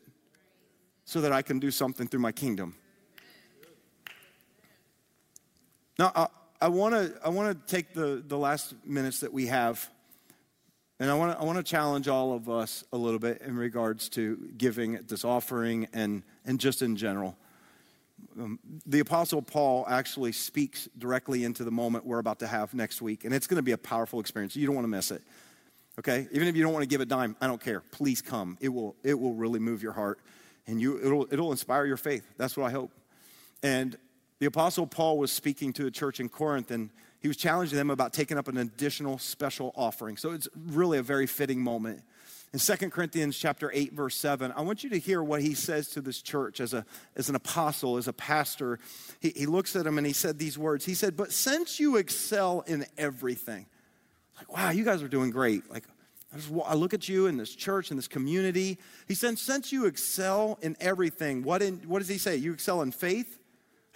so 1.05 1.21
that 1.21 1.31
I 1.31 1.41
can 1.41 1.59
do 1.59 1.71
something 1.71 2.07
through 2.07 2.19
my 2.19 2.31
kingdom? 2.31 2.75
Now, 5.97 6.11
I, 6.15 6.27
I 6.61 6.67
want 6.67 6.93
to 6.93 7.13
I 7.23 7.29
wanna 7.29 7.55
take 7.55 7.93
the, 7.93 8.23
the 8.25 8.37
last 8.37 8.75
minutes 8.85 9.21
that 9.21 9.33
we 9.33 9.47
have, 9.47 9.89
and 10.99 11.09
I 11.09 11.15
want 11.15 11.33
to 11.33 11.39
I 11.39 11.43
wanna 11.43 11.63
challenge 11.63 12.07
all 12.07 12.33
of 12.33 12.49
us 12.49 12.83
a 12.93 12.97
little 12.97 13.19
bit 13.19 13.41
in 13.41 13.55
regards 13.55 14.09
to 14.09 14.37
giving 14.57 14.99
this 15.07 15.25
offering 15.25 15.87
and, 15.93 16.21
and 16.45 16.59
just 16.59 16.83
in 16.83 16.95
general. 16.95 17.35
Um, 18.39 18.59
the 18.85 18.99
Apostle 18.99 19.41
Paul 19.41 19.85
actually 19.87 20.31
speaks 20.31 20.87
directly 20.97 21.43
into 21.43 21.63
the 21.63 21.71
moment 21.71 22.05
we're 22.05 22.19
about 22.19 22.39
to 22.39 22.47
have 22.47 22.75
next 22.75 23.01
week, 23.01 23.25
and 23.25 23.33
it's 23.33 23.47
going 23.47 23.57
to 23.57 23.63
be 23.63 23.71
a 23.71 23.77
powerful 23.77 24.19
experience. 24.19 24.55
You 24.55 24.67
don't 24.67 24.75
want 24.75 24.85
to 24.85 24.89
miss 24.89 25.09
it 25.09 25.23
okay? 25.99 26.27
Even 26.31 26.47
if 26.47 26.55
you 26.55 26.63
don't 26.63 26.73
want 26.73 26.83
to 26.83 26.87
give 26.87 27.01
a 27.01 27.05
dime, 27.05 27.35
I 27.41 27.47
don't 27.47 27.61
care. 27.61 27.81
Please 27.91 28.21
come. 28.21 28.57
It 28.59 28.69
will, 28.69 28.95
it 29.03 29.19
will 29.19 29.33
really 29.33 29.59
move 29.59 29.81
your 29.83 29.93
heart 29.93 30.19
and 30.67 30.81
you, 30.81 30.99
it'll, 31.03 31.27
it'll 31.31 31.51
inspire 31.51 31.85
your 31.85 31.97
faith. 31.97 32.25
That's 32.37 32.57
what 32.57 32.67
I 32.67 32.71
hope. 32.71 32.91
And 33.63 33.97
the 34.39 34.45
Apostle 34.45 34.85
Paul 34.85 35.17
was 35.17 35.31
speaking 35.31 35.73
to 35.73 35.87
a 35.87 35.91
church 35.91 36.19
in 36.19 36.29
Corinth 36.29 36.71
and 36.71 36.89
he 37.19 37.27
was 37.27 37.37
challenging 37.37 37.77
them 37.77 37.89
about 37.89 38.13
taking 38.13 38.37
up 38.37 38.47
an 38.47 38.57
additional 38.57 39.17
special 39.17 39.73
offering. 39.75 40.17
So 40.17 40.31
it's 40.31 40.47
really 40.55 40.99
a 40.99 41.03
very 41.03 41.25
fitting 41.25 41.61
moment. 41.61 42.03
In 42.53 42.59
2 42.59 42.89
Corinthians 42.89 43.37
chapter 43.37 43.71
8, 43.73 43.93
verse 43.93 44.15
7, 44.15 44.53
I 44.55 44.61
want 44.61 44.83
you 44.83 44.89
to 44.91 44.99
hear 44.99 45.21
what 45.21 45.41
he 45.41 45.53
says 45.53 45.89
to 45.89 46.01
this 46.01 46.21
church 46.21 46.61
as, 46.61 46.73
a, 46.73 46.85
as 47.15 47.27
an 47.27 47.35
apostle, 47.35 47.97
as 47.97 48.07
a 48.07 48.13
pastor. 48.13 48.79
He, 49.19 49.33
he 49.35 49.45
looks 49.45 49.75
at 49.75 49.83
them 49.83 49.97
and 49.97 50.07
he 50.07 50.13
said 50.13 50.39
these 50.39 50.57
words. 50.57 50.85
He 50.85 50.93
said, 50.93 51.17
But 51.17 51.33
since 51.33 51.79
you 51.79 51.97
excel 51.97 52.63
in 52.67 52.85
everything, 52.97 53.65
like, 54.37 54.51
wow, 54.51 54.69
you 54.69 54.83
guys 54.83 55.01
are 55.01 55.07
doing 55.07 55.31
great. 55.31 55.69
Like, 55.69 55.83
I, 56.33 56.37
just, 56.37 56.51
I 56.65 56.75
look 56.75 56.93
at 56.93 57.07
you 57.09 57.27
in 57.27 57.37
this 57.37 57.55
church, 57.55 57.91
in 57.91 57.97
this 57.97 58.07
community. 58.07 58.77
He 59.07 59.15
said, 59.15 59.37
since 59.39 59.71
you 59.71 59.85
excel 59.85 60.59
in 60.61 60.75
everything, 60.79 61.43
what, 61.43 61.61
in, 61.61 61.77
what 61.87 61.99
does 61.99 62.07
he 62.07 62.17
say? 62.17 62.35
You 62.35 62.53
excel 62.53 62.81
in 62.81 62.91
faith, 62.91 63.39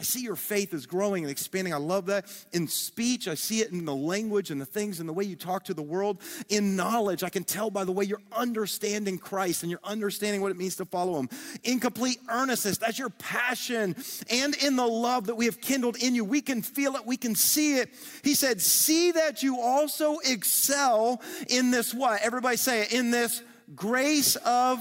I 0.01 0.03
see 0.03 0.21
your 0.21 0.35
faith 0.35 0.73
is 0.73 0.87
growing 0.87 1.23
and 1.23 1.29
expanding. 1.29 1.75
I 1.75 1.77
love 1.77 2.07
that. 2.07 2.25
In 2.53 2.67
speech, 2.67 3.27
I 3.27 3.35
see 3.35 3.59
it 3.59 3.69
in 3.69 3.85
the 3.85 3.93
language 3.93 4.49
and 4.49 4.59
the 4.59 4.65
things 4.65 4.99
and 4.99 5.07
the 5.07 5.13
way 5.13 5.23
you 5.23 5.35
talk 5.35 5.65
to 5.65 5.75
the 5.75 5.83
world. 5.83 6.23
In 6.49 6.75
knowledge, 6.75 7.21
I 7.21 7.29
can 7.29 7.43
tell 7.43 7.69
by 7.69 7.83
the 7.83 7.91
way 7.91 8.05
you're 8.05 8.23
understanding 8.31 9.19
Christ 9.19 9.61
and 9.61 9.69
you're 9.69 9.79
understanding 9.83 10.41
what 10.41 10.49
it 10.49 10.57
means 10.57 10.75
to 10.77 10.85
follow 10.85 11.19
Him. 11.19 11.29
In 11.63 11.79
complete 11.79 12.17
earnestness, 12.27 12.79
that's 12.79 12.97
your 12.97 13.11
passion. 13.11 13.95
And 14.31 14.55
in 14.55 14.75
the 14.75 14.87
love 14.87 15.27
that 15.27 15.35
we 15.35 15.45
have 15.45 15.61
kindled 15.61 15.97
in 15.97 16.15
you, 16.15 16.25
we 16.25 16.41
can 16.41 16.63
feel 16.63 16.95
it, 16.95 17.05
we 17.05 17.15
can 17.15 17.35
see 17.35 17.77
it. 17.77 17.93
He 18.23 18.33
said, 18.33 18.59
See 18.59 19.11
that 19.11 19.43
you 19.43 19.61
also 19.61 20.17
excel 20.25 21.21
in 21.47 21.69
this 21.69 21.93
what? 21.93 22.23
Everybody 22.23 22.57
say 22.57 22.81
it, 22.81 22.91
in 22.91 23.11
this 23.11 23.43
grace 23.75 24.35
of. 24.37 24.79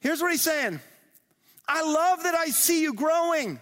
Here's 0.00 0.20
what 0.20 0.32
he's 0.32 0.42
saying. 0.42 0.80
I 1.66 1.82
love 1.82 2.22
that 2.24 2.34
I 2.34 2.46
see 2.46 2.82
you 2.82 2.94
growing. 2.94 3.60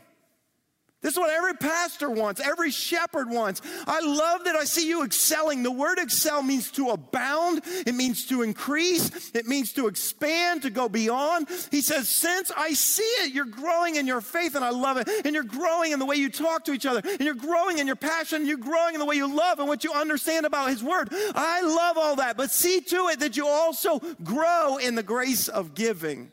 This 1.02 1.14
is 1.14 1.18
what 1.18 1.30
every 1.30 1.54
pastor 1.54 2.10
wants, 2.10 2.42
every 2.42 2.70
shepherd 2.70 3.30
wants. 3.30 3.62
I 3.86 4.00
love 4.00 4.44
that 4.44 4.54
I 4.54 4.64
see 4.64 4.86
you 4.86 5.02
excelling. 5.02 5.62
The 5.62 5.70
word 5.70 5.98
excel 5.98 6.42
means 6.42 6.70
to 6.72 6.90
abound, 6.90 7.62
it 7.64 7.94
means 7.94 8.26
to 8.26 8.42
increase, 8.42 9.30
it 9.34 9.46
means 9.46 9.72
to 9.74 9.86
expand, 9.86 10.60
to 10.62 10.70
go 10.70 10.90
beyond. 10.90 11.48
He 11.70 11.80
says, 11.80 12.06
Since 12.06 12.52
I 12.54 12.74
see 12.74 13.02
it, 13.02 13.32
you're 13.32 13.46
growing 13.46 13.96
in 13.96 14.06
your 14.06 14.20
faith, 14.20 14.54
and 14.54 14.64
I 14.64 14.70
love 14.70 14.98
it. 14.98 15.08
And 15.24 15.34
you're 15.34 15.42
growing 15.42 15.92
in 15.92 15.98
the 15.98 16.04
way 16.04 16.16
you 16.16 16.28
talk 16.28 16.66
to 16.66 16.72
each 16.72 16.84
other, 16.84 17.00
and 17.02 17.22
you're 17.22 17.34
growing 17.34 17.78
in 17.78 17.86
your 17.86 17.96
passion, 17.96 18.40
and 18.40 18.46
you're 18.46 18.58
growing 18.58 18.92
in 18.92 19.00
the 19.00 19.06
way 19.06 19.16
you 19.16 19.34
love 19.34 19.58
and 19.58 19.68
what 19.68 19.84
you 19.84 19.94
understand 19.94 20.44
about 20.44 20.68
His 20.68 20.82
word. 20.82 21.08
I 21.34 21.62
love 21.62 21.96
all 21.96 22.16
that, 22.16 22.36
but 22.36 22.50
see 22.50 22.82
to 22.82 23.08
it 23.08 23.20
that 23.20 23.38
you 23.38 23.46
also 23.46 24.00
grow 24.22 24.76
in 24.76 24.96
the 24.96 25.02
grace 25.02 25.48
of 25.48 25.74
giving. 25.74 26.30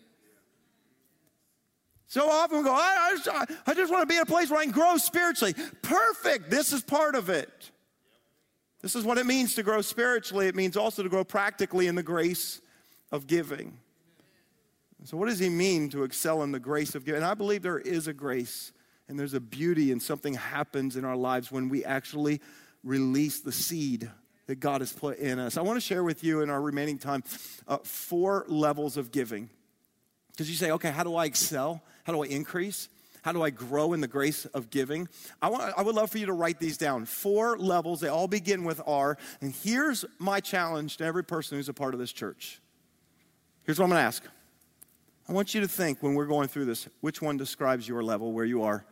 So 2.08 2.30
often 2.30 2.60
we 2.60 2.64
go, 2.64 2.72
I, 2.72 3.10
I, 3.12 3.16
just, 3.16 3.52
I 3.68 3.74
just 3.74 3.92
want 3.92 4.04
to 4.04 4.08
be 4.08 4.16
in 4.16 4.22
a 4.22 4.26
place 4.26 4.50
where 4.50 4.60
I 4.60 4.64
can 4.64 4.72
grow 4.72 4.96
spiritually. 4.98 5.54
Perfect. 5.82 6.50
This 6.50 6.72
is 6.72 6.82
part 6.82 7.16
of 7.16 7.30
it. 7.30 7.72
This 8.82 8.96
is 8.96 9.04
what 9.04 9.18
it 9.18 9.26
means 9.26 9.56
to 9.56 9.64
grow 9.64 9.82
spiritually. 9.82 10.48
It 10.48 10.56
means 10.56 10.78
also 10.78 11.04
to 11.04 11.10
grow 11.10 11.26
practically 11.26 11.88
in 11.88 11.96
the 11.96 12.04
grace 12.04 12.62
of 13.12 13.28
giving. 13.28 13.78
So, 15.04 15.18
what 15.18 15.28
does 15.28 15.40
he 15.40 15.50
mean 15.50 15.90
to 15.90 16.04
excel 16.04 16.44
in 16.44 16.52
the 16.52 16.60
grace 16.60 16.96
of 16.96 17.06
giving? 17.06 17.22
And 17.22 17.30
I 17.30 17.34
believe 17.34 17.62
there 17.62 17.80
is 17.80 18.08
a 18.08 18.14
grace 18.14 18.72
and 19.08 19.20
there's 19.20 19.34
a 19.34 19.40
beauty 19.40 19.92
and 19.92 20.02
something 20.02 20.34
happens 20.34 20.96
in 20.96 21.06
our 21.06 21.16
lives 21.16 21.52
when 21.52 21.70
we 21.70 21.86
actually 21.86 22.42
release 22.84 23.42
the 23.42 23.52
seed 23.52 24.10
that 24.48 24.60
God 24.60 24.82
has 24.82 24.94
put 24.94 25.18
in 25.18 25.40
us. 25.40 25.58
I 25.58 25.62
want 25.62 25.78
to 25.78 25.82
share 25.82 26.04
with 26.04 26.24
you 26.24 26.42
in 26.42 26.50
our 26.50 26.62
remaining 26.62 26.98
time 26.98 27.24
uh, 27.68 27.78
four 27.84 28.46
levels 28.48 28.98
of 28.98 29.12
giving. 29.12 29.50
Because 30.32 30.50
you 30.50 30.56
say, 30.56 30.72
okay, 30.72 30.92
how 30.92 31.04
do 31.04 31.16
I 31.16 31.26
excel? 31.26 31.82
How 32.08 32.14
do 32.14 32.24
I 32.24 32.28
increase? 32.28 32.88
How 33.22 33.34
do 33.34 33.44
I 33.44 33.50
grow 33.50 33.92
in 33.92 34.00
the 34.00 34.08
grace 34.08 34.46
of 34.46 34.70
giving? 34.70 35.10
I, 35.42 35.50
want, 35.50 35.74
I 35.78 35.82
would 35.82 35.94
love 35.94 36.10
for 36.10 36.20
you 36.20 36.28
to 36.28 36.34
write 36.34 36.58
these 36.58 36.78
down. 36.78 37.04
Four 37.04 37.58
levels, 37.58 38.00
they 38.00 38.08
all 38.08 38.30
begin 38.30 38.64
with 38.64 38.82
R. 38.88 39.18
And 39.42 39.54
here's 39.54 40.06
my 40.18 40.40
challenge 40.40 40.96
to 40.98 41.04
every 41.04 41.26
person 41.26 41.58
who's 41.58 41.68
a 41.68 41.74
part 41.74 41.94
of 41.94 42.00
this 42.00 42.14
church. 42.14 42.62
Here's 43.64 43.78
what 43.78 43.84
I'm 43.84 43.90
going 43.90 44.00
to 44.00 44.06
ask 44.06 44.24
I 45.28 45.34
want 45.34 45.54
you 45.54 45.60
to 45.60 45.68
think 45.68 46.02
when 46.02 46.14
we're 46.14 46.28
going 46.28 46.48
through 46.48 46.64
this, 46.64 46.88
which 47.02 47.22
one 47.22 47.36
describes 47.36 47.86
your 47.90 48.02
level, 48.02 48.32
where 48.32 48.46
you 48.46 48.64
are, 48.64 48.86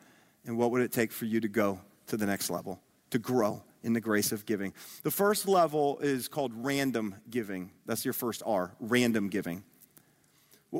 and 0.45 0.57
what 0.57 0.71
would 0.71 0.81
it 0.81 0.91
take 0.91 1.13
for 1.13 1.23
you 1.23 1.39
to 1.39 1.47
go 1.47 1.79
to 2.07 2.17
the 2.17 2.25
next 2.25 2.49
level, 2.49 2.81
to 3.11 3.17
grow 3.17 3.63
in 3.83 3.93
the 3.93 4.01
grace 4.01 4.33
of 4.33 4.45
giving? 4.45 4.73
The 5.03 5.11
first 5.11 5.47
level 5.47 5.99
is 5.99 6.27
called 6.27 6.51
random 6.53 7.15
giving. 7.29 7.71
That's 7.85 8.03
your 8.03 8.13
first 8.13 8.43
R, 8.45 8.75
random 8.81 9.29
giving. 9.29 9.63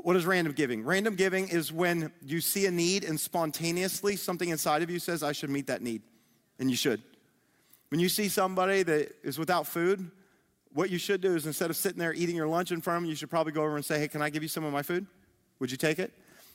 What 0.03 0.17
is 0.17 0.25
random 0.25 0.51
giving? 0.51 0.83
Random 0.83 1.15
giving 1.15 1.47
is 1.47 1.71
when 1.71 2.11
you 2.21 2.41
see 2.41 2.65
a 2.65 2.71
need 2.71 3.05
and 3.05 3.17
spontaneously 3.17 4.17
something 4.17 4.49
inside 4.49 4.81
of 4.81 4.89
you 4.89 4.99
says, 4.99 5.23
I 5.23 5.31
should 5.31 5.49
meet 5.49 5.67
that 5.67 5.81
need. 5.81 6.01
And 6.59 6.69
you 6.69 6.75
should. 6.75 7.01
When 7.89 8.01
you 8.01 8.09
see 8.09 8.27
somebody 8.27 8.83
that 8.83 9.15
is 9.23 9.39
without 9.39 9.67
food, 9.67 10.11
what 10.73 10.89
you 10.89 10.97
should 10.97 11.21
do 11.21 11.33
is 11.35 11.45
instead 11.45 11.69
of 11.69 11.77
sitting 11.77 11.97
there 11.97 12.13
eating 12.13 12.35
your 12.35 12.47
lunch 12.47 12.73
in 12.73 12.81
front 12.81 12.97
of 12.97 13.03
them, 13.03 13.09
you 13.09 13.15
should 13.15 13.29
probably 13.29 13.53
go 13.53 13.63
over 13.63 13.77
and 13.77 13.85
say, 13.85 13.97
Hey, 13.97 14.09
can 14.09 14.21
I 14.21 14.29
give 14.29 14.43
you 14.43 14.49
some 14.49 14.65
of 14.65 14.73
my 14.73 14.81
food? 14.81 15.07
Would 15.59 15.71
you 15.71 15.77
take 15.77 15.97
it? 15.97 16.11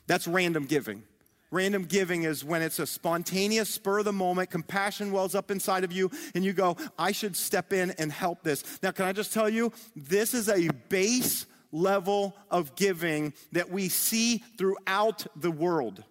That's 0.07 0.28
random 0.28 0.66
giving. 0.66 1.03
Random 1.51 1.84
giving 1.84 2.24
is 2.24 2.45
when 2.45 2.61
it's 2.61 2.78
a 2.78 2.86
spontaneous, 2.86 3.70
spur 3.70 4.01
of 4.01 4.05
the 4.05 4.12
moment, 4.12 4.51
compassion 4.51 5.12
wells 5.12 5.34
up 5.34 5.51
inside 5.51 5.82
of 5.82 5.93
you, 5.93 6.11
and 6.34 6.45
you 6.45 6.53
go, 6.53 6.76
I 6.99 7.12
should 7.12 7.34
step 7.34 7.72
in 7.72 7.93
and 7.93 8.12
help 8.12 8.43
this. 8.43 8.64
Now, 8.82 8.91
can 8.91 9.07
I 9.07 9.12
just 9.12 9.32
tell 9.32 9.49
you, 9.49 9.72
this 9.97 10.34
is 10.34 10.51
a 10.51 10.68
base 10.91 11.47
level 11.72 12.36
of 12.50 12.74
giving 12.76 13.32
that 13.52 13.70
we 13.70 13.88
see 13.88 14.38
throughout 14.58 15.26
the 15.36 15.50
world. 15.50 16.02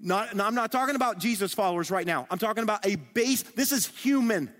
Not, 0.00 0.38
I'm 0.38 0.54
not 0.54 0.70
talking 0.70 0.96
about 0.96 1.18
Jesus 1.18 1.54
followers 1.54 1.90
right 1.90 2.06
now. 2.06 2.26
I'm 2.30 2.38
talking 2.38 2.62
about 2.62 2.84
a 2.86 2.96
base. 2.96 3.42
This 3.42 3.72
is 3.72 3.86
human. 3.86 4.52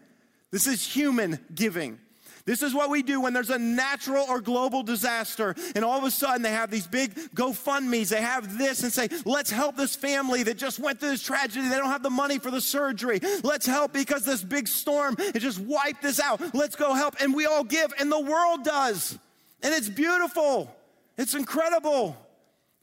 This 0.51 0.67
is 0.67 0.87
human 0.87 1.39
giving. 1.55 1.99
This 2.47 2.63
is 2.63 2.75
what 2.75 2.91
we 2.91 3.03
do 3.03 3.23
when 3.23 3.33
there's 3.33 3.51
a 3.51 3.59
natural 3.59 4.27
or 4.29 4.41
global 4.41 4.83
disaster, 4.83 5.55
and 5.75 5.83
all 5.83 5.97
of 5.97 6.05
a 6.05 6.11
sudden 6.11 6.43
they 6.43 6.51
have 6.51 6.71
these 6.71 6.87
big 6.87 7.15
GoFundMe's. 7.35 8.11
They 8.11 8.21
have 8.21 8.59
this 8.59 8.83
and 8.83 8.93
say, 8.93 9.09
let's 9.25 9.51
help 9.51 9.77
this 9.77 9.97
family 9.97 10.43
that 10.43 10.59
just 10.59 10.79
went 10.79 11.01
through 11.01 11.11
this 11.11 11.23
tragedy. 11.23 11.69
They 11.69 11.77
don't 11.79 11.89
have 11.89 12.03
the 12.03 12.11
money 12.11 12.39
for 12.39 12.51
the 12.51 12.61
surgery. 12.61 13.21
Let's 13.43 13.65
help 13.65 13.95
because 13.95 14.27
this 14.27 14.43
big 14.43 14.69
storm, 14.69 15.17
it 15.19 15.39
just 15.39 15.59
wiped 15.59 16.03
this 16.03 16.21
out. 16.21 16.55
Let's 16.55 16.77
go 16.77 16.93
help. 16.93 17.17
And 17.21 17.35
we 17.35 17.47
all 17.47 17.65
give, 17.65 17.95
and 17.99 18.13
the 18.13 18.21
world 18.21 18.63
does. 18.63 19.19
And 19.65 19.73
it's 19.73 19.89
beautiful, 19.89 20.71
it's 21.17 21.35
incredible, 21.35 22.17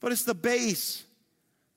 but 0.02 0.12
it's 0.12 0.24
the 0.24 0.34
base. 0.34 1.04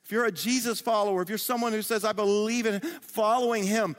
If 0.03 0.11
you're 0.11 0.25
a 0.25 0.33
Jesus 0.33 0.81
follower, 0.81 1.21
if 1.23 1.29
you're 1.29 1.39
someone 1.39 1.73
who 1.73 1.83
says, 1.83 2.05
I 2.05 2.13
believe 2.13 2.67
in 2.67 2.81
following 2.81 3.65
him, 3.65 3.97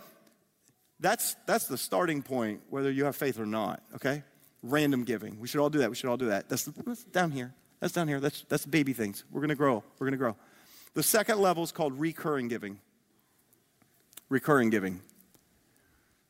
that's, 0.99 1.36
that's 1.45 1.68
the 1.68 1.78
starting 1.78 2.24
point, 2.24 2.62
whether 2.70 2.91
you 2.91 3.06
have 3.06 3.16
faith 3.16 3.39
or 3.39 3.45
not, 3.45 3.84
okay? 3.95 4.24
Random 4.64 5.03
giving. 5.03 5.39
We 5.39 5.47
should 5.47 5.60
all 5.60 5.70
do 5.70 5.80
that. 5.80 5.89
We 5.89 5.95
should 5.95 6.10
all 6.10 6.18
do 6.18 6.28
that. 6.28 6.49
That's, 6.49 6.66
that's 6.66 7.03
down 7.03 7.32
here. 7.32 7.53
That's 7.80 7.93
down 7.93 8.08
here. 8.08 8.20
That's, 8.20 8.43
that's 8.49 8.66
baby 8.66 8.93
things. 8.93 9.26
We're 9.32 9.41
going 9.41 9.49
to 9.49 9.56
grow. 9.56 9.84
We're 9.99 10.06
going 10.06 10.14
to 10.14 10.18
grow. 10.18 10.36
The 10.95 11.03
second 11.03 11.39
level 11.39 11.64
is 11.64 11.72
called 11.72 11.99
recurring 11.99 12.47
giving. 12.47 12.80
Recurring 14.30 14.72
giving. 14.72 15.01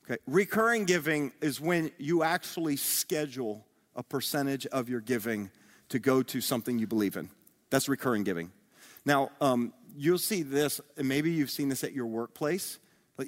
Okay, 0.05 0.19
recurring 0.28 0.84
giving 0.84 1.32
is 1.41 1.61
when 1.61 1.91
you 1.97 2.23
actually 2.23 2.76
schedule 2.76 3.65
a 3.95 4.03
percentage 4.03 4.65
of 4.67 4.89
your 4.89 5.01
giving 5.01 5.51
to 5.89 5.99
go 5.99 6.23
to 6.23 6.41
something 6.41 6.79
you 6.79 6.87
believe 6.87 7.17
in. 7.17 7.29
That's 7.69 7.87
recurring 7.89 8.23
giving. 8.23 8.51
Now, 9.05 9.29
um, 9.39 9.73
you'll 9.95 10.17
see 10.17 10.43
this, 10.43 10.81
and 10.97 11.07
maybe 11.07 11.31
you've 11.31 11.49
seen 11.49 11.69
this 11.69 11.83
at 11.83 11.93
your 11.93 12.07
workplace. 12.07 12.79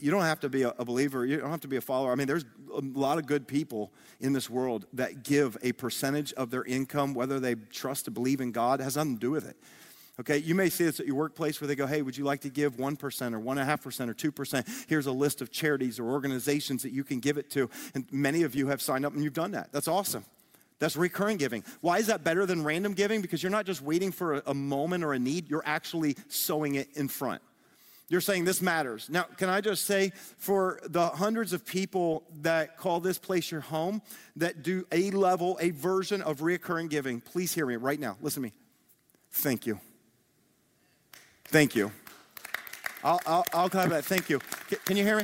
You 0.02 0.12
don't 0.12 0.24
have 0.24 0.42
to 0.42 0.50
be 0.50 0.64
a, 0.64 0.74
believer, 0.84 1.26
you 1.26 1.38
don't 1.38 1.50
have 1.50 1.62
to 1.62 1.68
be 1.70 1.78
a 1.78 1.82
follower. 1.82 2.12
I 2.12 2.16
mean, 2.16 2.28
there's 2.28 2.44
a 2.76 2.82
lot 2.82 3.18
of 3.18 3.26
good 3.26 3.48
people 3.48 3.94
in 4.20 4.34
this 4.34 4.50
world 4.50 4.86
that 4.94 5.24
give 5.24 5.58
a 5.62 5.72
percentage 5.72 6.34
of 6.34 6.50
their 6.50 6.66
income, 6.66 7.14
whether 7.14 7.40
they 7.40 7.56
trust 7.56 8.06
to 8.06 8.12
believe 8.12 8.42
in 8.42 8.52
God, 8.52 8.82
has 8.82 8.98
nothing 8.98 9.16
to 9.16 9.20
do 9.20 9.32
with 9.32 9.48
it. 9.48 9.56
Okay, 10.20 10.40
you 10.40 10.56
may 10.56 10.70
see 10.70 10.84
this 10.84 11.00
at 11.00 11.06
your 11.06 11.16
workplace 11.16 11.62
where 11.62 11.68
they 11.68 11.76
go, 11.76 11.86
hey, 11.86 12.02
would 12.02 12.18
you 12.18 12.26
like 12.26 12.42
to 12.42 12.50
give 12.50 12.76
1% 12.76 12.94
or 13.34 13.40
1.5% 13.40 14.10
or 14.10 14.14
2%? 14.14 14.86
Here's 14.90 15.06
a 15.06 15.12
list 15.12 15.42
of 15.42 15.52
charities 15.52 16.00
or 16.00 16.10
organizations 16.10 16.82
that 16.84 16.92
you 16.92 17.04
can 17.04 17.20
give 17.20 17.38
it 17.38 17.52
to. 17.52 17.70
And 17.94 18.06
many 18.12 18.42
of 18.44 18.56
you 18.56 18.68
have 18.68 18.82
signed 18.82 19.06
up 19.06 19.14
and 19.14 19.24
you've 19.24 19.34
done 19.34 19.52
that. 19.52 19.72
That's 19.72 19.88
awesome. 19.88 20.26
That's 20.80 20.96
recurring 20.96 21.38
giving. 21.38 21.64
Why 21.82 21.98
is 21.98 22.08
that 22.08 22.24
better 22.24 22.46
than 22.46 22.64
random 22.64 22.94
giving? 22.94 23.22
Because 23.22 23.42
you're 23.42 23.52
not 23.52 23.66
just 23.66 23.82
waiting 23.82 24.12
for 24.12 24.36
a, 24.36 24.44
a 24.48 24.54
moment 24.54 25.04
or 25.04 25.14
a 25.14 25.20
need, 25.20 25.50
you're 25.50 25.64
actually 25.66 26.16
sowing 26.28 26.76
it 26.76 26.90
in 26.96 27.08
front. 27.08 27.42
You're 28.10 28.22
saying 28.22 28.46
this 28.46 28.62
matters. 28.62 29.10
Now, 29.10 29.24
can 29.24 29.50
I 29.50 29.60
just 29.60 29.86
say 29.86 30.14
for 30.38 30.80
the 30.86 31.08
hundreds 31.08 31.52
of 31.52 31.66
people 31.66 32.24
that 32.42 32.78
call 32.78 33.02
this 33.02 33.18
place 33.18 33.52
your 33.52 33.60
home, 33.60 34.02
that 34.38 34.64
do 34.64 34.86
a 34.94 35.12
level, 35.12 35.58
a 35.60 35.72
version 35.72 36.22
of 36.22 36.42
recurring 36.42 36.88
giving, 36.88 37.20
please 37.20 37.54
hear 37.54 37.66
me 37.66 37.76
right 37.76 38.00
now. 38.00 38.16
Listen 38.22 38.44
to 38.44 38.48
me. 38.48 38.54
Thank 39.32 39.66
you. 39.66 39.80
Thank 41.46 41.76
you. 41.76 41.92
I'll, 43.04 43.20
I'll, 43.26 43.46
I'll 43.54 43.70
clap 43.70 43.90
that. 43.90 44.06
Thank 44.06 44.30
you. 44.30 44.40
Can 44.86 44.96
you 44.96 45.04
hear 45.04 45.18
me? 45.18 45.24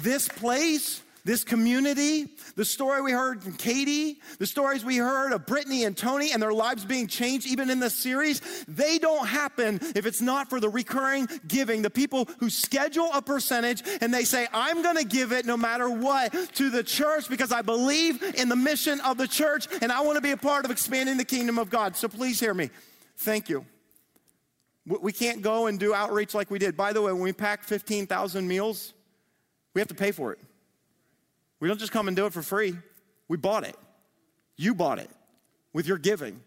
This 0.00 0.28
place 0.28 1.02
this 1.24 1.44
community, 1.44 2.28
the 2.56 2.64
story 2.64 3.02
we 3.02 3.12
heard 3.12 3.42
from 3.42 3.54
Katie, 3.54 4.20
the 4.38 4.46
stories 4.46 4.84
we 4.84 4.96
heard 4.96 5.32
of 5.32 5.46
Brittany 5.46 5.84
and 5.84 5.96
Tony 5.96 6.32
and 6.32 6.42
their 6.42 6.52
lives 6.52 6.84
being 6.84 7.06
changed, 7.06 7.46
even 7.46 7.70
in 7.70 7.80
this 7.80 7.94
series, 7.94 8.40
they 8.66 8.98
don't 8.98 9.26
happen 9.26 9.78
if 9.94 10.06
it's 10.06 10.20
not 10.20 10.48
for 10.48 10.60
the 10.60 10.68
recurring 10.68 11.28
giving. 11.46 11.82
The 11.82 11.90
people 11.90 12.28
who 12.38 12.50
schedule 12.50 13.10
a 13.12 13.20
percentage 13.20 13.82
and 14.00 14.12
they 14.12 14.24
say, 14.24 14.46
I'm 14.52 14.82
going 14.82 14.96
to 14.96 15.04
give 15.04 15.32
it 15.32 15.46
no 15.46 15.56
matter 15.56 15.90
what 15.90 16.32
to 16.54 16.70
the 16.70 16.82
church 16.82 17.28
because 17.28 17.52
I 17.52 17.62
believe 17.62 18.22
in 18.36 18.48
the 18.48 18.56
mission 18.56 19.00
of 19.00 19.18
the 19.18 19.28
church 19.28 19.66
and 19.82 19.92
I 19.92 20.00
want 20.00 20.16
to 20.16 20.22
be 20.22 20.30
a 20.30 20.36
part 20.36 20.64
of 20.64 20.70
expanding 20.70 21.16
the 21.16 21.24
kingdom 21.24 21.58
of 21.58 21.70
God. 21.70 21.96
So 21.96 22.08
please 22.08 22.40
hear 22.40 22.54
me. 22.54 22.70
Thank 23.18 23.48
you. 23.48 23.66
We 24.86 25.12
can't 25.12 25.42
go 25.42 25.66
and 25.66 25.78
do 25.78 25.94
outreach 25.94 26.34
like 26.34 26.50
we 26.50 26.58
did. 26.58 26.76
By 26.76 26.92
the 26.92 27.02
way, 27.02 27.12
when 27.12 27.22
we 27.22 27.32
pack 27.32 27.62
15,000 27.64 28.48
meals, 28.48 28.94
we 29.74 29.80
have 29.80 29.88
to 29.88 29.94
pay 29.94 30.10
for 30.10 30.32
it. 30.32 30.38
We 31.60 31.68
don't 31.68 31.78
just 31.78 31.92
come 31.92 32.08
and 32.08 32.16
do 32.16 32.26
it 32.26 32.32
for 32.32 32.42
free. 32.42 32.74
We 33.28 33.36
bought 33.36 33.64
it. 33.64 33.76
You 34.56 34.74
bought 34.74 34.98
it 34.98 35.10
with 35.72 35.86
your 35.86 35.98
giving. 35.98 36.40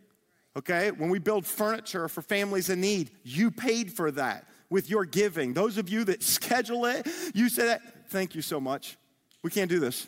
Okay? 0.57 0.91
When 0.91 1.09
we 1.09 1.19
build 1.19 1.45
furniture 1.45 2.07
for 2.07 2.21
families 2.21 2.69
in 2.69 2.81
need, 2.81 3.11
you 3.23 3.51
paid 3.51 3.93
for 3.93 4.11
that 4.11 4.47
with 4.69 4.89
your 4.89 5.05
giving. 5.05 5.53
Those 5.53 5.77
of 5.77 5.89
you 5.89 6.03
that 6.05 6.23
schedule 6.23 6.85
it, 6.85 7.07
you 7.33 7.47
say 7.47 7.67
that, 7.67 8.09
thank 8.09 8.35
you 8.35 8.41
so 8.41 8.59
much. 8.59 8.97
We 9.43 9.49
can't 9.49 9.69
do 9.69 9.79
this. 9.79 10.07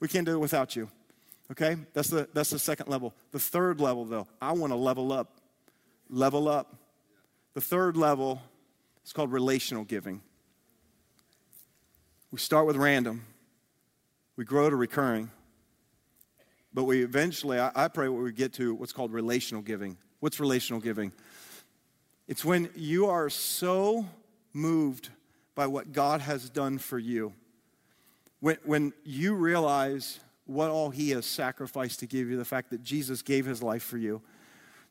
We 0.00 0.08
can't 0.08 0.26
do 0.26 0.32
it 0.32 0.40
without 0.40 0.74
you. 0.76 0.88
Okay? 1.50 1.76
That's 1.92 2.08
the 2.08 2.28
that's 2.32 2.50
the 2.50 2.58
second 2.58 2.88
level. 2.88 3.14
The 3.32 3.40
third 3.40 3.80
level 3.80 4.04
though, 4.04 4.26
I 4.40 4.52
want 4.52 4.72
to 4.72 4.76
level 4.76 5.12
up. 5.12 5.40
Level 6.08 6.48
up. 6.48 6.76
The 7.54 7.60
third 7.60 7.96
level 7.96 8.40
is 9.04 9.12
called 9.12 9.32
relational 9.32 9.84
giving. 9.84 10.22
We 12.30 12.38
start 12.38 12.66
with 12.66 12.76
random. 12.76 13.26
We 14.40 14.46
grow 14.46 14.70
to 14.70 14.76
recurring. 14.76 15.30
But 16.72 16.84
we 16.84 17.04
eventually, 17.04 17.58
I, 17.58 17.72
I 17.74 17.88
pray 17.88 18.08
we 18.08 18.32
get 18.32 18.54
to 18.54 18.74
what's 18.74 18.90
called 18.90 19.12
relational 19.12 19.60
giving. 19.60 19.98
What's 20.20 20.40
relational 20.40 20.80
giving? 20.80 21.12
It's 22.26 22.42
when 22.42 22.70
you 22.74 23.04
are 23.04 23.28
so 23.28 24.06
moved 24.54 25.10
by 25.54 25.66
what 25.66 25.92
God 25.92 26.22
has 26.22 26.48
done 26.48 26.78
for 26.78 26.98
you. 26.98 27.34
When, 28.40 28.56
when 28.64 28.94
you 29.04 29.34
realize 29.34 30.20
what 30.46 30.70
all 30.70 30.88
He 30.88 31.10
has 31.10 31.26
sacrificed 31.26 32.00
to 32.00 32.06
give 32.06 32.30
you, 32.30 32.38
the 32.38 32.44
fact 32.46 32.70
that 32.70 32.82
Jesus 32.82 33.20
gave 33.20 33.44
His 33.44 33.62
life 33.62 33.82
for 33.82 33.98
you, 33.98 34.22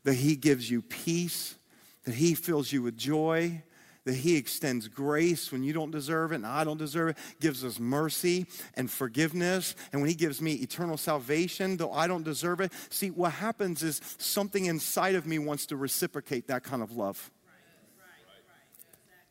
that 0.03 0.13
He 0.13 0.35
gives 0.35 0.69
you 0.69 0.83
peace, 0.83 1.55
that 2.03 2.13
He 2.13 2.35
fills 2.35 2.71
you 2.71 2.83
with 2.83 2.95
joy, 2.95 3.63
that 4.09 4.15
He 4.15 4.37
extends 4.37 4.87
grace 4.87 5.51
when 5.51 5.61
you 5.61 5.71
don't 5.71 5.91
deserve 5.91 6.31
it 6.31 6.35
and 6.35 6.47
I 6.47 6.63
don't 6.63 6.77
deserve 6.77 7.09
it, 7.09 7.17
gives 7.39 7.63
us 7.63 7.79
mercy 7.79 8.47
and 8.73 8.89
forgiveness. 8.89 9.75
And 9.91 10.01
when 10.01 10.09
He 10.09 10.15
gives 10.15 10.41
me 10.41 10.53
eternal 10.53 10.97
salvation, 10.97 11.77
though 11.77 11.91
I 11.91 12.07
don't 12.07 12.23
deserve 12.23 12.59
it, 12.59 12.71
see, 12.89 13.11
what 13.11 13.33
happens 13.33 13.83
is 13.83 14.01
something 14.17 14.65
inside 14.65 15.13
of 15.13 15.27
me 15.27 15.37
wants 15.37 15.67
to 15.67 15.75
reciprocate 15.75 16.47
that 16.47 16.63
kind 16.63 16.81
of 16.81 16.93
love. 16.93 17.29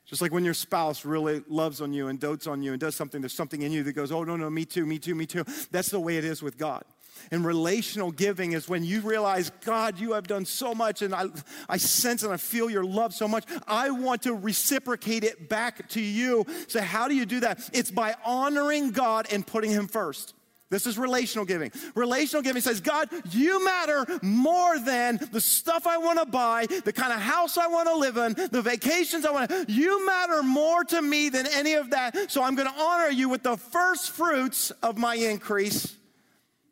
Just 0.07 0.23
like 0.23 0.33
when 0.33 0.45
your 0.45 0.55
spouse 0.55 1.05
really 1.05 1.43
loves 1.49 1.81
on 1.81 1.93
you 1.93 2.07
and 2.07 2.19
dotes 2.19 2.47
on 2.47 2.63
you 2.63 2.71
and 2.73 2.81
does 2.81 2.95
something, 2.95 3.21
there's 3.21 3.35
something 3.35 3.63
in 3.63 3.73
you 3.73 3.83
that 3.83 3.93
goes, 3.93 4.13
oh, 4.13 4.23
no, 4.23 4.37
no, 4.37 4.49
me 4.49 4.65
too, 4.65 4.87
me 4.87 4.99
too, 4.99 5.15
me 5.15 5.27
too. 5.27 5.45
That's 5.71 5.91
the 5.91 6.01
way 6.01 6.17
it 6.17 6.25
is 6.25 6.41
with 6.41 6.57
God. 6.57 6.85
And 7.31 7.45
relational 7.45 8.11
giving 8.11 8.53
is 8.53 8.69
when 8.69 8.85
you 8.85 9.01
realize, 9.01 9.51
God, 9.65 9.99
you 9.99 10.13
have 10.13 10.27
done 10.27 10.45
so 10.45 10.75
much, 10.75 11.03
and 11.03 11.15
I, 11.15 11.27
I 11.69 11.77
sense 11.77 12.23
and 12.23 12.33
I 12.33 12.37
feel 12.37 12.71
your 12.71 12.85
love 12.85 13.15
so 13.15 13.29
much. 13.29 13.45
I 13.67 13.91
want 13.91 14.23
to 14.23 14.35
reciprocate 14.35 15.25
it 15.25 15.49
back 15.49 15.89
to 15.91 16.01
you. 16.01 16.47
So, 16.69 16.81
how 16.81 17.09
do 17.09 17.15
you 17.15 17.27
do 17.27 17.41
that? 17.41 17.69
It's 17.73 17.91
by 17.91 18.15
honoring 18.25 18.91
God 18.91 19.27
and 19.31 19.47
putting 19.47 19.71
Him 19.71 19.89
first. 19.89 20.35
This 20.71 20.87
is 20.87 20.99
relational 20.99 21.47
giving. 21.47 21.73
Relational 21.95 22.43
giving 22.43 22.61
says, 22.61 22.81
God, 22.81 23.09
you 23.31 23.65
matter 23.65 24.05
more 24.21 24.79
than 24.79 25.19
the 25.33 25.41
stuff 25.41 25.87
I 25.87 25.97
want 25.97 26.19
to 26.19 26.27
buy, 26.27 26.67
the 26.67 26.93
kind 26.93 27.13
of 27.13 27.21
house 27.21 27.57
I 27.57 27.69
want 27.69 27.89
to 27.89 27.97
live 27.97 28.17
in, 28.19 28.35
the 28.51 28.61
vacations 28.61 29.25
I 29.25 29.31
want 29.31 29.51
to. 29.51 29.65
You 29.67 30.05
matter 30.05 30.43
more 30.43 30.85
to 30.85 31.01
me 31.01 31.31
than 31.31 31.47
any 31.47 31.75
of 31.75 31.91
that. 31.91 32.31
So 32.31 32.43
I'm 32.43 32.55
going 32.55 32.69
to 32.69 32.79
honor 32.79 33.09
you 33.09 33.31
with 33.31 33.43
the 33.43 33.57
first 33.57 34.11
fruits 34.11 34.71
of 34.83 34.99
my 34.99 35.15
increase. 35.15 35.97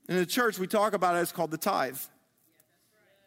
In 0.09 0.17
the 0.17 0.27
church, 0.27 0.59
we 0.59 0.67
talk 0.67 0.93
about 0.93 1.17
it, 1.17 1.21
it's 1.21 1.33
called 1.33 1.51
the 1.51 1.59
tithe. 1.59 1.99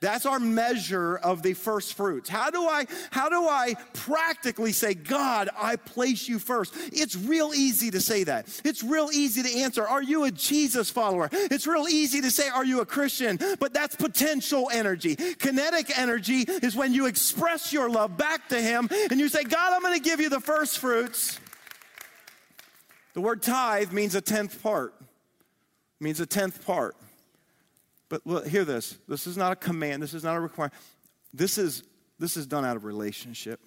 That's 0.02 0.26
our 0.26 0.40
measure 0.40 1.18
of 1.18 1.44
the 1.44 1.54
first 1.54 1.96
fruits. 1.96 2.30
How 2.30 2.50
do 2.50 2.66
I 2.66 2.86
how 3.12 3.28
do 3.28 3.48
I 3.48 3.76
practically 3.94 4.72
say, 4.72 4.94
God, 4.94 5.50
I 5.58 5.76
place 5.76 6.28
you 6.28 6.40
first? 6.40 6.74
It's 6.94 7.18
real 7.18 7.52
easy 7.54 7.92
to 7.92 8.00
say 8.00 8.24
that. 8.24 8.48
It's 8.64 8.82
real 8.82 9.10
easy 9.12 9.44
to 9.44 9.60
answer, 9.60 9.86
are 9.86 10.02
you 10.02 10.24
a 10.24 10.32
Jesus 10.32 10.90
follower? 10.90 11.30
It's 11.34 11.68
real 11.68 11.88
easy 11.90 12.22
to 12.22 12.32
say, 12.32 12.48
are 12.48 12.64
you 12.64 12.80
a 12.80 12.86
Christian? 12.86 13.38
But 13.60 13.74
that's 13.74 13.96
potential 13.96 14.70
energy. 14.72 15.18
Kinetic 15.18 15.98
energy 15.98 16.46
is 16.48 16.78
when 16.78 16.94
you 16.94 17.06
express 17.08 17.74
your 17.74 17.90
love 17.90 18.16
back 18.16 18.48
to 18.50 18.62
him 18.62 18.88
and 19.12 19.20
you 19.20 19.28
say, 19.28 19.44
God, 19.44 19.74
I'm 19.74 19.82
going 19.82 19.96
to 19.96 20.10
give 20.10 20.22
you 20.22 20.30
the 20.30 20.40
first 20.40 20.80
fruits. 20.80 21.40
The 23.16 23.22
word 23.22 23.42
tithe 23.42 23.92
means 23.92 24.16
a 24.16 24.22
tenth 24.22 24.64
part. 24.64 24.94
Means 26.00 26.20
a 26.20 26.26
tenth 26.26 26.66
part. 26.66 26.96
But 28.08 28.26
look, 28.26 28.48
hear 28.48 28.66
this. 28.66 28.98
This 29.08 29.28
is 29.28 29.38
not 29.38 29.52
a 29.52 29.56
command. 29.56 30.02
This 30.02 30.14
is 30.14 30.24
not 30.24 30.36
a 30.36 30.40
requirement. 30.40 30.74
This 31.34 31.58
is, 31.58 31.84
this 32.18 32.38
is 32.38 32.48
done 32.48 32.66
out 32.66 32.76
of 32.76 32.86
relationship. 32.86 33.60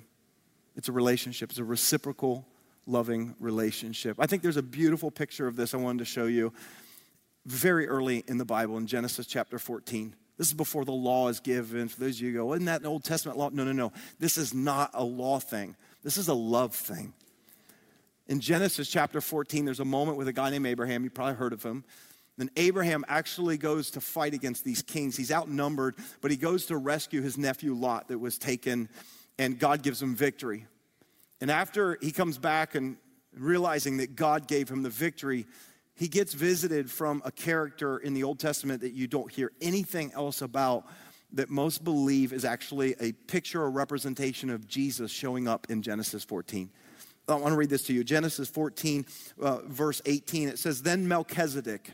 It's 0.77 0.89
a 0.89 0.93
relationship. 0.93 1.51
It's 1.51 1.59
a 1.59 1.65
reciprocal, 1.65 2.47
loving 2.87 3.35
relationship. 3.39 4.17
I 4.19 4.27
think 4.27 4.43
there's 4.43 4.57
a 4.57 4.63
beautiful 4.63 5.11
picture 5.11 5.47
of 5.47 5.57
this 5.57 5.75
I 5.75 5.77
wanted 5.77 6.01
to 6.01 6.05
show 6.05 6.27
you 6.27 6.53
very 7.47 7.89
early 7.89 8.25
in 8.27 8.39
the 8.39 8.45
Bible 8.45 8.77
in 8.79 8.87
Genesis 8.87 9.27
chapter 9.27 9.59
14. 9.59 10.15
This 10.39 10.49
is 10.49 10.55
before 10.55 10.85
the 10.85 10.93
law 10.93 11.29
is 11.29 11.41
given. 11.41 11.89
For 11.89 12.01
those 12.01 12.17
of 12.17 12.23
you 12.23 12.33
who 12.33 12.39
go, 12.39 12.53
isn't 12.55 12.65
that 12.65 12.81
an 12.81 12.87
Old 12.87 13.05
Testament 13.05 13.39
law? 13.39 13.51
No, 13.53 13.65
no, 13.65 13.73
no. 13.73 13.93
This 14.19 14.39
is 14.39 14.55
not 14.55 14.91
a 14.95 15.05
law 15.05 15.39
thing. 15.39 15.77
This 16.03 16.17
is 16.17 16.29
a 16.29 16.35
love 16.35 16.75
thing. 16.75 17.13
In 18.29 18.41
Genesis 18.41 18.89
chapter 18.89 19.21
14, 19.21 19.65
there's 19.65 19.81
a 19.81 19.85
moment 19.85 20.17
with 20.17 20.29
a 20.29 20.33
guy 20.33 20.51
named 20.51 20.67
Abraham. 20.67 21.05
You 21.05 21.11
probably 21.11 21.35
heard 21.35 21.53
of 21.53 21.63
him. 21.63 21.85
Then 22.43 22.51
Abraham 22.57 23.05
actually 23.07 23.57
goes 23.57 23.93
to 23.93 24.01
fight 24.01 24.35
against 24.35 24.65
these 24.65 24.83
kings. 24.83 25.17
He's 25.17 25.31
outnumbered, 25.31 25.95
but 26.21 26.33
he 26.33 26.37
goes 26.37 26.67
to 26.67 26.77
rescue 26.77 27.23
his 27.23 27.39
nephew 27.39 27.73
Lot 27.73 28.09
that 28.09 28.19
was 28.19 28.37
taken, 28.37 28.89
and 29.39 29.61
God 29.61 29.85
gives 29.85 30.03
him 30.03 30.17
victory. 30.17 30.67
And 31.41 31.53
after 31.53 31.99
he 32.03 32.11
comes 32.11 32.39
back 32.39 32.75
and 32.75 32.97
realizing 33.33 33.99
that 33.99 34.17
God 34.17 34.49
gave 34.49 34.69
him 34.69 34.83
the 34.83 34.91
victory, 34.91 35.47
he 35.95 36.09
gets 36.09 36.35
visited 36.35 36.91
from 36.91 37.23
a 37.25 37.31
character 37.31 37.99
in 37.99 38.13
the 38.13 38.25
Old 38.25 38.41
Testament 38.41 38.81
that 38.81 38.93
you 38.93 39.07
don't 39.07 39.31
hear 39.31 39.53
anything 39.61 40.11
else 40.13 40.43
about 40.43 40.87
that 41.35 41.49
most 41.49 41.85
believe 41.85 42.33
is 42.33 42.45
actually 42.45 42.97
a 42.99 43.13
picture 43.13 43.63
or 43.63 43.71
representation 43.71 44.51
of 44.51 44.67
Jesus 44.67 45.13
showing 45.13 45.47
up 45.47 45.69
in 45.71 45.81
Genesis 45.81 46.25
14. 46.25 46.71
I 47.29 47.35
want 47.37 47.53
to 47.53 47.57
read 47.57 47.71
this 47.71 47.85
to 47.85 47.93
you. 47.93 48.03
Genesis 48.03 48.49
14, 48.49 49.07
uh, 49.41 49.59
verse 49.67 50.03
18. 50.07 50.49
It 50.49 50.59
says, 50.59 50.83
Then 50.83 51.07
Melchizedek, 51.07 51.93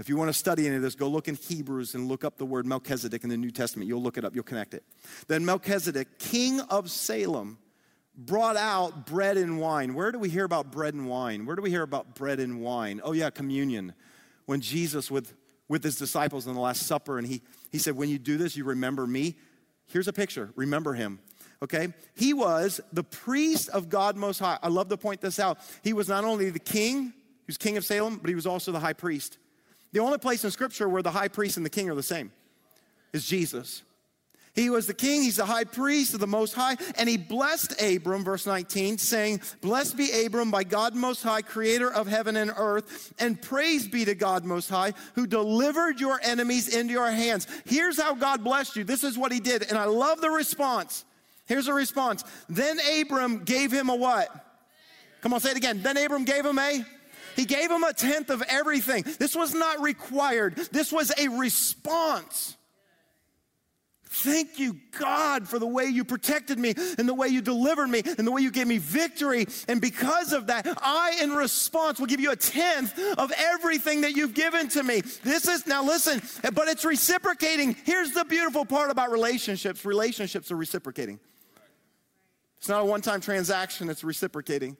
if 0.00 0.08
you 0.08 0.16
want 0.16 0.28
to 0.28 0.32
study 0.32 0.66
any 0.66 0.76
of 0.76 0.82
this, 0.82 0.94
go 0.94 1.08
look 1.08 1.28
in 1.28 1.34
Hebrews 1.34 1.94
and 1.94 2.08
look 2.08 2.24
up 2.24 2.38
the 2.38 2.46
word 2.46 2.66
Melchizedek 2.66 3.22
in 3.22 3.30
the 3.30 3.36
New 3.36 3.50
Testament. 3.50 3.86
You'll 3.86 4.02
look 4.02 4.16
it 4.16 4.24
up, 4.24 4.34
you'll 4.34 4.44
connect 4.44 4.74
it. 4.74 4.82
Then 5.28 5.44
Melchizedek, 5.44 6.18
king 6.18 6.60
of 6.60 6.90
Salem, 6.90 7.58
brought 8.16 8.56
out 8.56 9.06
bread 9.06 9.36
and 9.36 9.60
wine. 9.60 9.94
Where 9.94 10.10
do 10.10 10.18
we 10.18 10.28
hear 10.28 10.44
about 10.44 10.72
bread 10.72 10.94
and 10.94 11.08
wine? 11.08 11.46
Where 11.46 11.56
do 11.56 11.62
we 11.62 11.70
hear 11.70 11.82
about 11.82 12.14
bread 12.14 12.40
and 12.40 12.60
wine? 12.60 13.00
Oh, 13.04 13.12
yeah, 13.12 13.30
communion. 13.30 13.94
When 14.46 14.60
Jesus, 14.60 15.10
with, 15.10 15.34
with 15.68 15.84
his 15.84 15.96
disciples 15.96 16.46
in 16.46 16.54
the 16.54 16.60
Last 16.60 16.86
Supper, 16.86 17.18
and 17.18 17.26
he, 17.26 17.42
he 17.70 17.78
said, 17.78 17.96
When 17.96 18.08
you 18.08 18.18
do 18.18 18.36
this, 18.36 18.56
you 18.56 18.64
remember 18.64 19.06
me. 19.06 19.36
Here's 19.86 20.08
a 20.08 20.12
picture. 20.12 20.50
Remember 20.56 20.94
him. 20.94 21.20
Okay? 21.62 21.88
He 22.14 22.32
was 22.32 22.80
the 22.92 23.04
priest 23.04 23.68
of 23.70 23.88
God 23.88 24.16
Most 24.16 24.38
High. 24.38 24.58
I 24.62 24.68
love 24.68 24.88
to 24.88 24.96
point 24.96 25.20
this 25.20 25.38
out. 25.38 25.58
He 25.82 25.92
was 25.92 26.08
not 26.08 26.24
only 26.24 26.50
the 26.50 26.58
king, 26.58 27.04
he 27.06 27.46
was 27.46 27.58
king 27.58 27.76
of 27.76 27.84
Salem, 27.84 28.18
but 28.18 28.28
he 28.28 28.34
was 28.34 28.46
also 28.46 28.72
the 28.72 28.80
high 28.80 28.92
priest. 28.92 29.38
The 29.92 30.00
only 30.00 30.18
place 30.18 30.44
in 30.44 30.50
Scripture 30.50 30.88
where 30.88 31.02
the 31.02 31.10
high 31.10 31.28
priest 31.28 31.56
and 31.56 31.66
the 31.66 31.70
king 31.70 31.90
are 31.90 31.94
the 31.94 32.02
same 32.02 32.32
is 33.12 33.26
Jesus. 33.26 33.82
He 34.54 34.68
was 34.68 34.86
the 34.88 34.94
king, 34.94 35.22
he's 35.22 35.36
the 35.36 35.46
high 35.46 35.64
priest 35.64 36.12
of 36.12 36.20
the 36.20 36.26
Most 36.26 36.54
High, 36.54 36.76
and 36.96 37.08
he 37.08 37.16
blessed 37.16 37.80
Abram, 37.80 38.24
verse 38.24 38.46
19, 38.46 38.98
saying, 38.98 39.42
Blessed 39.60 39.96
be 39.96 40.26
Abram 40.26 40.50
by 40.50 40.64
God 40.64 40.94
Most 40.96 41.22
High, 41.22 41.42
creator 41.42 41.92
of 41.92 42.08
heaven 42.08 42.36
and 42.36 42.50
earth, 42.56 43.14
and 43.20 43.40
praise 43.40 43.86
be 43.86 44.04
to 44.04 44.14
God 44.16 44.44
Most 44.44 44.68
High, 44.68 44.92
who 45.14 45.28
delivered 45.28 46.00
your 46.00 46.18
enemies 46.24 46.74
into 46.74 46.92
your 46.92 47.10
hands. 47.10 47.46
Here's 47.64 48.00
how 48.00 48.14
God 48.16 48.42
blessed 48.42 48.74
you. 48.74 48.82
This 48.82 49.04
is 49.04 49.16
what 49.16 49.30
he 49.30 49.38
did, 49.38 49.68
and 49.68 49.78
I 49.78 49.84
love 49.84 50.20
the 50.20 50.30
response. 50.30 51.04
Here's 51.46 51.68
a 51.68 51.74
response. 51.74 52.24
Then 52.48 52.78
Abram 53.00 53.44
gave 53.44 53.70
him 53.70 53.88
a 53.88 53.94
what? 53.94 54.28
Come 55.20 55.32
on, 55.32 55.40
say 55.40 55.52
it 55.52 55.56
again. 55.56 55.80
Then 55.80 55.96
Abram 55.96 56.24
gave 56.24 56.44
him 56.44 56.58
a 56.58 56.84
he 57.36 57.44
gave 57.44 57.70
him 57.70 57.84
a 57.84 57.92
tenth 57.92 58.30
of 58.30 58.42
everything. 58.48 59.04
This 59.18 59.34
was 59.34 59.54
not 59.54 59.80
required, 59.80 60.56
this 60.72 60.92
was 60.92 61.12
a 61.18 61.28
response. 61.28 62.56
Thank 64.12 64.58
you, 64.58 64.76
God, 64.98 65.46
for 65.46 65.60
the 65.60 65.68
way 65.68 65.84
you 65.84 66.04
protected 66.04 66.58
me 66.58 66.74
and 66.98 67.08
the 67.08 67.14
way 67.14 67.28
you 67.28 67.40
delivered 67.40 67.86
me 67.86 68.02
and 68.04 68.26
the 68.26 68.32
way 68.32 68.42
you 68.42 68.50
gave 68.50 68.66
me 68.66 68.78
victory. 68.78 69.46
And 69.68 69.80
because 69.80 70.32
of 70.32 70.48
that, 70.48 70.66
I, 70.82 71.20
in 71.22 71.30
response, 71.30 72.00
will 72.00 72.08
give 72.08 72.18
you 72.18 72.32
a 72.32 72.36
tenth 72.36 72.98
of 73.16 73.32
everything 73.36 74.00
that 74.00 74.16
you've 74.16 74.34
given 74.34 74.68
to 74.70 74.82
me. 74.82 75.02
This 75.22 75.46
is, 75.46 75.64
now 75.68 75.84
listen, 75.84 76.20
but 76.54 76.66
it's 76.66 76.84
reciprocating. 76.84 77.76
Here's 77.84 78.10
the 78.10 78.24
beautiful 78.24 78.64
part 78.64 78.90
about 78.90 79.12
relationships 79.12 79.84
relationships 79.84 80.50
are 80.50 80.56
reciprocating. 80.56 81.20
It's 82.58 82.68
not 82.68 82.82
a 82.82 82.84
one 82.84 83.02
time 83.02 83.20
transaction, 83.20 83.88
it's 83.90 84.02
reciprocating. 84.02 84.76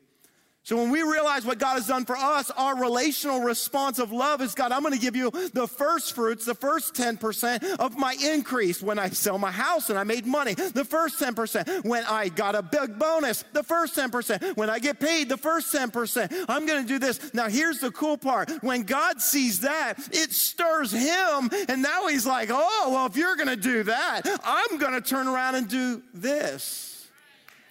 So 0.62 0.76
when 0.76 0.90
we 0.90 1.02
realize 1.02 1.46
what 1.46 1.58
God 1.58 1.74
has 1.74 1.86
done 1.86 2.04
for 2.04 2.16
us, 2.16 2.50
our 2.50 2.78
relational 2.78 3.40
response 3.40 3.98
of 3.98 4.12
love 4.12 4.42
is 4.42 4.54
God, 4.54 4.72
I'm 4.72 4.82
going 4.82 4.92
to 4.92 5.00
give 5.00 5.16
you 5.16 5.30
the 5.54 5.66
first 5.66 6.14
fruits, 6.14 6.44
the 6.44 6.54
first 6.54 6.94
10% 6.94 7.76
of 7.76 7.96
my 7.96 8.14
increase 8.22 8.82
when 8.82 8.98
I 8.98 9.08
sell 9.08 9.38
my 9.38 9.50
house 9.50 9.88
and 9.88 9.98
I 9.98 10.04
made 10.04 10.26
money, 10.26 10.52
the 10.54 10.84
first 10.84 11.18
10%. 11.18 11.84
When 11.84 12.04
I 12.04 12.28
got 12.28 12.54
a 12.54 12.62
big 12.62 12.98
bonus, 12.98 13.42
the 13.54 13.62
first 13.62 13.96
10%. 13.96 14.56
When 14.56 14.68
I 14.68 14.78
get 14.78 15.00
paid, 15.00 15.30
the 15.30 15.38
first 15.38 15.74
10%. 15.74 16.44
I'm 16.48 16.66
going 16.66 16.82
to 16.82 16.88
do 16.88 16.98
this. 16.98 17.32
Now 17.32 17.48
here's 17.48 17.78
the 17.78 17.90
cool 17.90 18.18
part. 18.18 18.50
When 18.62 18.82
God 18.82 19.22
sees 19.22 19.61
that, 19.61 19.94
it 20.12 20.30
stirs 20.30 20.92
him 20.92 21.50
and 21.68 21.82
now 21.82 22.06
he's 22.08 22.26
like, 22.26 22.50
"Oh, 22.52 22.88
well 22.90 23.06
if 23.06 23.16
you're 23.16 23.36
going 23.36 23.48
to 23.48 23.56
do 23.56 23.84
that, 23.84 24.22
I'm 24.44 24.78
going 24.78 24.92
to 24.92 25.00
turn 25.00 25.26
around 25.26 25.54
and 25.54 25.68
do 25.68 26.02
this." 26.12 26.89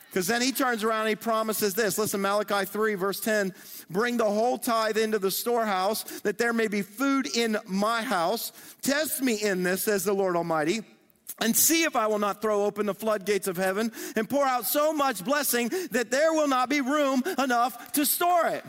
Because 0.10 0.26
then 0.26 0.42
he 0.42 0.52
turns 0.52 0.84
around 0.84 1.02
and 1.02 1.10
he 1.10 1.16
promises 1.16 1.76
this. 1.76 1.98
Listen, 2.00 2.22
Malachi 2.22 2.66
3, 2.66 2.96
verse 2.96 3.20
10 3.20 3.54
Bring 3.90 4.18
the 4.18 4.26
whole 4.26 4.58
tithe 4.58 4.98
into 4.98 5.20
the 5.20 5.32
storehouse, 5.32 6.04
that 6.22 6.38
there 6.38 6.54
may 6.54 6.68
be 6.68 6.82
food 6.82 7.28
in 7.36 7.58
my 7.68 8.02
house. 8.02 8.52
Test 8.82 9.22
me 9.22 9.36
in 9.36 9.64
this, 9.64 9.84
says 9.84 10.04
the 10.04 10.14
Lord 10.14 10.36
Almighty 10.36 10.82
and 11.42 11.56
see 11.56 11.84
if 11.84 11.96
I 11.96 12.08
will 12.08 12.20
not 12.20 12.42
throw 12.42 12.66
open 12.66 12.86
the 12.86 12.94
floodgates 12.94 13.48
of 13.48 13.56
heaven 13.56 13.92
and 14.16 14.30
pour 14.30 14.46
out 14.46 14.66
so 14.66 14.92
much 14.92 15.24
blessing 15.24 15.70
that 15.92 16.12
there 16.12 16.34
will 16.34 16.48
not 16.48 16.70
be 16.70 16.82
room 16.82 17.24
enough 17.38 17.94
to 17.94 18.06
store 18.06 18.48
it. 18.48 18.66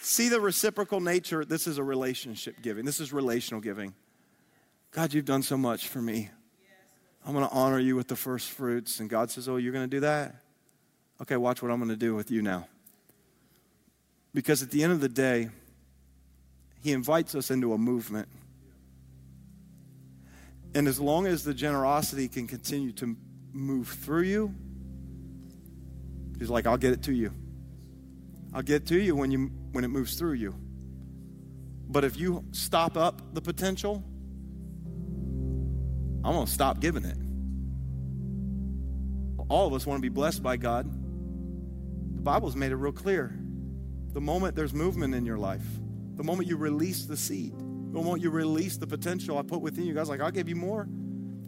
See 0.00 0.28
the 0.28 0.40
reciprocal 0.40 1.00
nature. 1.00 1.44
This 1.44 1.66
is 1.66 1.78
a 1.78 1.84
relationship 1.84 2.60
giving, 2.62 2.84
this 2.84 3.00
is 3.00 3.12
relational 3.12 3.60
giving. 3.60 3.94
God, 4.92 5.14
you've 5.14 5.24
done 5.24 5.42
so 5.42 5.56
much 5.56 5.88
for 5.88 6.02
me. 6.02 6.30
I'm 7.24 7.32
going 7.32 7.46
to 7.46 7.54
honor 7.54 7.78
you 7.78 7.96
with 7.96 8.08
the 8.08 8.16
first 8.16 8.50
fruits. 8.50 9.00
And 9.00 9.08
God 9.08 9.30
says, 9.30 9.48
Oh, 9.48 9.56
you're 9.56 9.72
going 9.72 9.88
to 9.88 9.96
do 9.96 10.00
that? 10.00 10.36
Okay, 11.20 11.36
watch 11.36 11.62
what 11.62 11.70
I'm 11.70 11.78
going 11.78 11.90
to 11.90 11.96
do 11.96 12.14
with 12.14 12.30
you 12.30 12.42
now. 12.42 12.66
Because 14.34 14.62
at 14.62 14.70
the 14.70 14.82
end 14.82 14.92
of 14.92 15.00
the 15.00 15.08
day, 15.08 15.50
He 16.82 16.92
invites 16.92 17.34
us 17.34 17.50
into 17.50 17.72
a 17.72 17.78
movement. 17.78 18.28
And 20.74 20.88
as 20.88 20.98
long 20.98 21.26
as 21.26 21.44
the 21.44 21.54
generosity 21.54 22.28
can 22.28 22.46
continue 22.46 22.92
to 22.92 23.16
move 23.52 23.88
through 23.88 24.22
you, 24.22 24.54
He's 26.38 26.50
like, 26.50 26.66
I'll 26.66 26.78
get 26.78 26.92
it 26.92 27.02
to 27.04 27.12
you. 27.12 27.32
I'll 28.52 28.62
get 28.62 28.86
to 28.86 29.00
you 29.00 29.14
when, 29.14 29.30
you 29.30 29.50
when 29.70 29.84
it 29.84 29.88
moves 29.88 30.16
through 30.16 30.32
you. 30.32 30.54
But 31.88 32.04
if 32.04 32.18
you 32.18 32.44
stop 32.52 32.96
up 32.96 33.34
the 33.34 33.40
potential, 33.40 34.02
I'm 36.24 36.32
going 36.34 36.46
to 36.46 36.52
stop 36.52 36.80
giving 36.80 37.04
it. 37.04 37.16
All 39.48 39.66
of 39.66 39.74
us 39.74 39.86
want 39.86 39.98
to 39.98 40.02
be 40.02 40.08
blessed 40.08 40.42
by 40.42 40.56
God. 40.56 40.90
The 42.16 42.22
Bible's 42.22 42.56
made 42.56 42.72
it 42.72 42.76
real 42.76 42.92
clear. 42.92 43.38
The 44.12 44.20
moment 44.20 44.54
there's 44.54 44.72
movement 44.72 45.14
in 45.14 45.26
your 45.26 45.38
life, 45.38 45.64
the 46.16 46.22
moment 46.22 46.48
you 46.48 46.56
release 46.56 47.04
the 47.04 47.16
seed, 47.16 47.52
the 47.58 48.00
moment 48.00 48.22
you 48.22 48.30
release 48.30 48.76
the 48.76 48.86
potential 48.86 49.36
I 49.38 49.42
put 49.42 49.60
within 49.60 49.84
you, 49.84 49.94
God's 49.94 50.08
like, 50.08 50.20
I'll 50.20 50.30
give 50.30 50.48
you 50.48 50.56
more. 50.56 50.88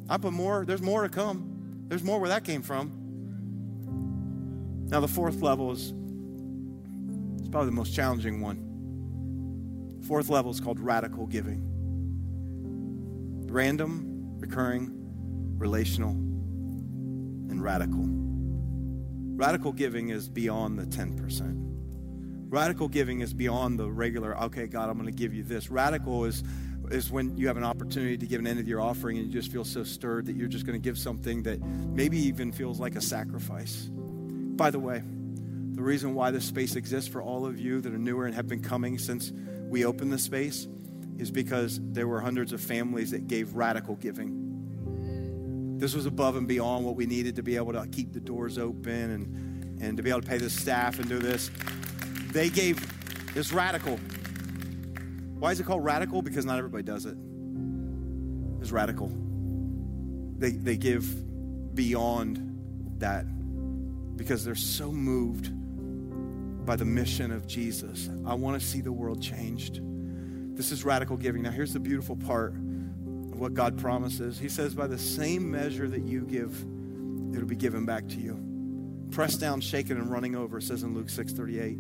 I 0.09 0.19
put 0.19 0.33
more. 0.33 0.65
There's 0.67 0.83
more 0.83 1.03
to 1.03 1.09
come. 1.09 1.87
There's 1.89 2.03
more 2.03 2.19
where 2.19 2.29
that 2.29 2.45
came 2.45 2.63
from. 2.63 3.01
Now, 4.89 5.01
the 5.01 5.09
fourth 5.09 5.41
level 5.41 5.73
is 5.73 5.95
it's 7.39 7.49
probably 7.49 7.71
the 7.71 7.77
most 7.77 7.95
challenging 7.95 8.41
one. 8.41 10.01
Fourth 10.07 10.29
level 10.29 10.51
is 10.51 10.61
called 10.61 10.79
radical 10.79 11.27
giving. 11.27 11.63
Random, 13.51 14.14
recurring, 14.39 14.91
relational, 15.59 16.11
and 16.11 17.63
radical. 17.63 18.05
Radical 19.37 19.73
giving 19.73 20.11
is 20.11 20.29
beyond 20.29 20.79
the 20.79 20.85
10%. 20.85 21.55
Radical 22.49 22.89
giving 22.89 23.21
is 23.21 23.35
beyond 23.35 23.79
the 23.79 23.91
regular, 23.91 24.41
okay, 24.45 24.67
God, 24.67 24.89
I'm 24.89 24.97
going 24.97 25.13
to 25.13 25.17
give 25.17 25.35
you 25.35 25.43
this. 25.43 25.71
Radical 25.71 26.25
is, 26.25 26.45
is 26.91 27.11
when 27.11 27.37
you 27.37 27.49
have 27.49 27.57
an 27.57 27.65
opportunity 27.65 28.17
to 28.17 28.27
give 28.27 28.39
an 28.39 28.47
end 28.47 28.61
of 28.61 28.69
your 28.69 28.81
offering 28.81 29.19
and 29.19 29.27
you 29.27 29.33
just 29.33 29.51
feel 29.51 29.65
so 29.65 29.83
stirred 29.83 30.27
that 30.27 30.37
you're 30.37 30.47
just 30.49 30.65
going 30.65 30.81
to 30.81 30.85
give 30.85 30.97
something 30.97 31.43
that 31.43 31.61
maybe 31.61 32.17
even 32.19 32.53
feels 32.53 32.79
like 32.79 32.95
a 32.95 33.01
sacrifice. 33.01 33.89
By 33.91 34.71
the 34.71 34.79
way, 34.79 35.03
the 35.73 35.83
reason 35.83 36.15
why 36.15 36.31
this 36.31 36.45
space 36.45 36.77
exists 36.77 37.11
for 37.11 37.21
all 37.21 37.45
of 37.45 37.59
you 37.59 37.81
that 37.81 37.93
are 37.93 37.99
newer 37.99 38.27
and 38.27 38.35
have 38.37 38.47
been 38.47 38.63
coming 38.63 38.99
since 38.99 39.33
we 39.69 39.85
opened 39.85 40.13
the 40.13 40.19
space 40.19 40.69
is 41.19 41.31
because 41.31 41.81
there 41.83 42.07
were 42.07 42.21
hundreds 42.21 42.53
of 42.53 42.61
families 42.61 43.11
that 43.13 43.27
gave 43.27 43.55
radical 43.55 43.97
giving. 43.97 45.79
This 45.79 45.95
was 45.95 46.07
above 46.07 46.37
and 46.37 46.47
beyond 46.47 46.85
what 46.85 46.97
we 46.97 47.07
needed 47.07 47.37
to 47.37 47.43
be 47.43 47.57
able 47.57 47.73
to 47.73 47.87
keep 47.87 48.13
the 48.13 48.21
doors 48.21 48.59
open 48.59 49.11
and, 49.11 49.83
and 49.83 49.97
to 49.97 50.03
be 50.03 50.11
able 50.11 50.23
to 50.23 50.29
pay 50.29 50.39
the 50.39 50.51
staff 50.51 50.99
and 50.99 51.09
do 51.09 51.19
this. 51.19 51.51
They 52.33 52.49
gave 52.49 52.81
this 53.35 53.53
radical. 53.53 53.99
Why 55.39 55.51
is 55.51 55.61
it 55.61 55.65
called 55.65 55.85
radical? 55.85 56.23
Because 56.23 56.45
not 56.45 56.59
everybody 56.59 56.85
does 56.85 57.07
it. 57.07 57.17
It's 58.61 58.73
radical. 58.73 59.13
They, 60.39 60.53
they 60.53 60.77
give 60.77 61.75
beyond 61.75 62.41
that 62.99 63.27
because 64.17 64.45
they're 64.45 64.55
so 64.55 64.91
moved 64.91 65.51
by 66.65 66.77
the 66.77 66.85
mission 66.85 67.31
of 67.31 67.47
Jesus. 67.47 68.09
I 68.27 68.35
want 68.35 68.61
to 68.61 68.67
see 68.67 68.81
the 68.81 68.93
world 68.93 69.21
changed. 69.21 69.81
This 70.55 70.71
is 70.71 70.85
radical 70.85 71.17
giving. 71.17 71.43
Now, 71.43 71.51
here's 71.51 71.73
the 71.73 71.81
beautiful 71.81 72.17
part 72.17 72.53
of 72.53 73.41
what 73.41 73.55
God 73.55 73.79
promises 73.79 74.39
He 74.39 74.49
says, 74.49 74.75
by 74.75 74.87
the 74.87 74.99
same 74.99 75.51
measure 75.51 75.89
that 75.89 76.03
you 76.03 76.23
give, 76.23 76.65
it'll 77.35 77.49
be 77.49 77.57
given 77.57 77.85
back 77.85 78.09
to 78.09 78.17
you. 78.17 78.41
Pressed 79.11 79.41
down, 79.41 79.61
shaken, 79.61 79.97
and 79.97 80.11
running 80.11 80.35
over, 80.35 80.61
says 80.61 80.83
in 80.83 80.95
Luke 80.95 81.11
6 81.11 81.33
38. 81.33 81.79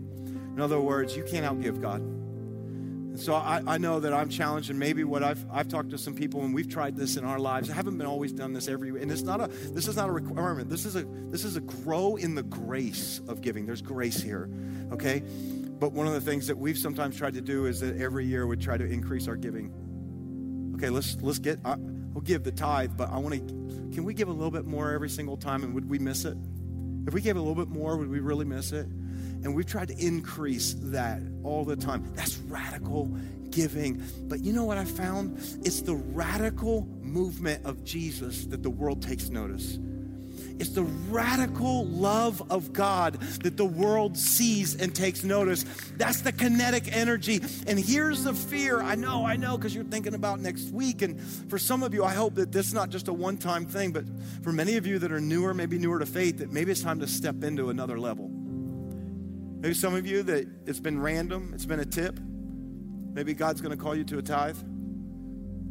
In 0.54 0.60
other 0.60 0.80
words, 0.80 1.16
you 1.16 1.24
can't 1.24 1.44
outgive 1.46 1.80
God. 1.80 2.00
And 2.00 3.20
so 3.20 3.34
I, 3.34 3.62
I, 3.64 3.78
know 3.78 4.00
that 4.00 4.12
I'm 4.12 4.28
challenged, 4.28 4.70
and 4.70 4.78
maybe 4.78 5.04
what 5.04 5.22
I've 5.22 5.44
I've 5.48 5.68
talked 5.68 5.90
to 5.90 5.98
some 5.98 6.14
people, 6.14 6.42
and 6.42 6.52
we've 6.52 6.68
tried 6.68 6.96
this 6.96 7.16
in 7.16 7.24
our 7.24 7.38
lives. 7.38 7.70
I 7.70 7.74
haven't 7.74 7.96
been 7.96 8.08
always 8.08 8.32
done 8.32 8.52
this 8.52 8.66
every, 8.66 8.88
and 9.00 9.10
it's 9.10 9.22
not 9.22 9.40
a 9.40 9.46
this 9.46 9.86
is 9.86 9.94
not 9.94 10.08
a 10.08 10.12
requirement. 10.12 10.68
This 10.68 10.84
is 10.84 10.96
a 10.96 11.04
this 11.30 11.44
is 11.44 11.54
a 11.54 11.60
grow 11.60 12.16
in 12.16 12.34
the 12.34 12.42
grace 12.42 13.20
of 13.28 13.40
giving. 13.40 13.66
There's 13.66 13.82
grace 13.82 14.20
here, 14.20 14.50
okay. 14.90 15.22
But 15.84 15.92
one 15.92 16.06
of 16.06 16.14
the 16.14 16.20
things 16.22 16.46
that 16.46 16.56
we've 16.56 16.78
sometimes 16.78 17.14
tried 17.14 17.34
to 17.34 17.42
do 17.42 17.66
is 17.66 17.80
that 17.80 18.00
every 18.00 18.24
year 18.24 18.46
we 18.46 18.56
try 18.56 18.78
to 18.78 18.86
increase 18.86 19.28
our 19.28 19.36
giving. 19.36 19.70
Okay, 20.76 20.88
let's 20.88 21.18
let's 21.20 21.38
get. 21.38 21.58
I, 21.62 21.74
we'll 21.76 22.22
give 22.22 22.42
the 22.42 22.52
tithe, 22.52 22.92
but 22.96 23.10
I 23.10 23.18
want 23.18 23.34
to. 23.34 23.94
Can 23.94 24.04
we 24.04 24.14
give 24.14 24.28
a 24.28 24.32
little 24.32 24.50
bit 24.50 24.64
more 24.64 24.92
every 24.92 25.10
single 25.10 25.36
time, 25.36 25.62
and 25.62 25.74
would 25.74 25.86
we 25.86 25.98
miss 25.98 26.24
it? 26.24 26.38
If 27.06 27.12
we 27.12 27.20
gave 27.20 27.36
a 27.36 27.38
little 27.38 27.54
bit 27.54 27.68
more, 27.68 27.98
would 27.98 28.08
we 28.08 28.20
really 28.20 28.46
miss 28.46 28.72
it? 28.72 28.86
And 28.86 29.54
we've 29.54 29.66
tried 29.66 29.88
to 29.88 29.98
increase 29.98 30.74
that 30.84 31.20
all 31.42 31.66
the 31.66 31.76
time. 31.76 32.10
That's 32.14 32.38
radical 32.38 33.14
giving. 33.50 34.02
But 34.22 34.40
you 34.40 34.54
know 34.54 34.64
what 34.64 34.78
I 34.78 34.86
found? 34.86 35.36
It's 35.66 35.82
the 35.82 35.96
radical 35.96 36.86
movement 37.02 37.62
of 37.66 37.84
Jesus 37.84 38.46
that 38.46 38.62
the 38.62 38.70
world 38.70 39.02
takes 39.02 39.28
notice. 39.28 39.78
It's 40.60 40.70
the 40.70 40.84
radical 40.84 41.84
love 41.86 42.40
of 42.50 42.72
God 42.72 43.20
that 43.42 43.56
the 43.56 43.64
world 43.64 44.16
sees 44.16 44.76
and 44.76 44.94
takes 44.94 45.24
notice. 45.24 45.64
That's 45.96 46.20
the 46.20 46.30
kinetic 46.30 46.94
energy. 46.94 47.40
And 47.66 47.78
here's 47.78 48.22
the 48.22 48.34
fear. 48.34 48.80
I 48.80 48.94
know, 48.94 49.26
I 49.26 49.34
know, 49.34 49.56
because 49.56 49.74
you're 49.74 49.84
thinking 49.84 50.14
about 50.14 50.40
next 50.40 50.70
week. 50.70 51.02
And 51.02 51.20
for 51.20 51.58
some 51.58 51.82
of 51.82 51.92
you, 51.92 52.04
I 52.04 52.14
hope 52.14 52.36
that 52.36 52.52
this 52.52 52.68
is 52.68 52.74
not 52.74 52.90
just 52.90 53.08
a 53.08 53.12
one 53.12 53.36
time 53.36 53.66
thing, 53.66 53.90
but 53.90 54.04
for 54.42 54.52
many 54.52 54.76
of 54.76 54.86
you 54.86 55.00
that 55.00 55.10
are 55.10 55.20
newer, 55.20 55.54
maybe 55.54 55.76
newer 55.76 55.98
to 55.98 56.06
faith, 56.06 56.38
that 56.38 56.52
maybe 56.52 56.70
it's 56.70 56.82
time 56.82 57.00
to 57.00 57.06
step 57.08 57.42
into 57.42 57.70
another 57.70 57.98
level. 57.98 58.28
Maybe 58.28 59.74
some 59.74 59.94
of 59.94 60.06
you 60.06 60.22
that 60.24 60.46
it's 60.66 60.80
been 60.80 61.00
random, 61.00 61.50
it's 61.52 61.66
been 61.66 61.80
a 61.80 61.84
tip. 61.84 62.20
Maybe 62.20 63.34
God's 63.34 63.60
going 63.60 63.76
to 63.76 63.82
call 63.82 63.96
you 63.96 64.04
to 64.04 64.18
a 64.18 64.22
tithe. 64.22 64.58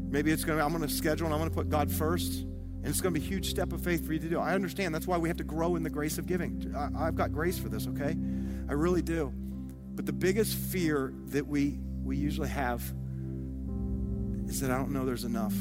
Maybe 0.09 0.31
it's 0.31 0.43
going 0.43 0.57
to, 0.59 0.65
I'm 0.65 0.71
going 0.71 0.81
to 0.81 0.93
schedule 0.93 1.25
and 1.25 1.33
I'm 1.33 1.39
going 1.39 1.49
to 1.49 1.55
put 1.55 1.69
God 1.69 1.91
first. 1.91 2.45
And 2.83 2.89
it's 2.89 2.99
going 2.99 3.13
to 3.13 3.19
be 3.19 3.25
a 3.25 3.29
huge 3.29 3.49
step 3.49 3.71
of 3.71 3.81
faith 3.81 4.05
for 4.05 4.11
you 4.11 4.19
to 4.19 4.27
do. 4.27 4.39
I 4.39 4.53
understand. 4.53 4.93
That's 4.93 5.07
why 5.07 5.17
we 5.17 5.29
have 5.29 5.37
to 5.37 5.45
grow 5.45 5.77
in 5.77 5.83
the 5.83 5.89
grace 5.89 6.17
of 6.17 6.27
giving. 6.27 6.75
I, 6.75 7.07
I've 7.07 7.15
got 7.15 7.31
grace 7.31 7.57
for 7.57 7.69
this, 7.69 7.87
okay? 7.87 8.17
I 8.67 8.73
really 8.73 9.01
do. 9.01 9.31
But 9.95 10.05
the 10.05 10.11
biggest 10.11 10.57
fear 10.57 11.13
that 11.27 11.47
we, 11.47 11.79
we 12.03 12.17
usually 12.17 12.49
have 12.49 12.81
is 14.49 14.59
that 14.59 14.69
I 14.69 14.75
don't 14.75 14.91
know 14.91 15.05
there's 15.05 15.23
enough. 15.23 15.55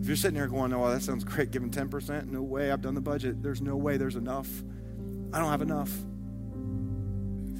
If 0.00 0.08
you're 0.08 0.16
sitting 0.16 0.36
there 0.36 0.48
going, 0.48 0.72
oh, 0.72 0.90
that 0.90 1.02
sounds 1.02 1.22
great, 1.24 1.52
giving 1.52 1.70
10%, 1.70 2.26
no 2.26 2.42
way, 2.42 2.72
I've 2.72 2.82
done 2.82 2.94
the 2.94 3.00
budget. 3.00 3.40
There's 3.40 3.62
no 3.62 3.76
way 3.76 3.98
there's 3.98 4.16
enough. 4.16 4.48
I 5.32 5.38
don't 5.38 5.50
have 5.50 5.62
enough. 5.62 5.92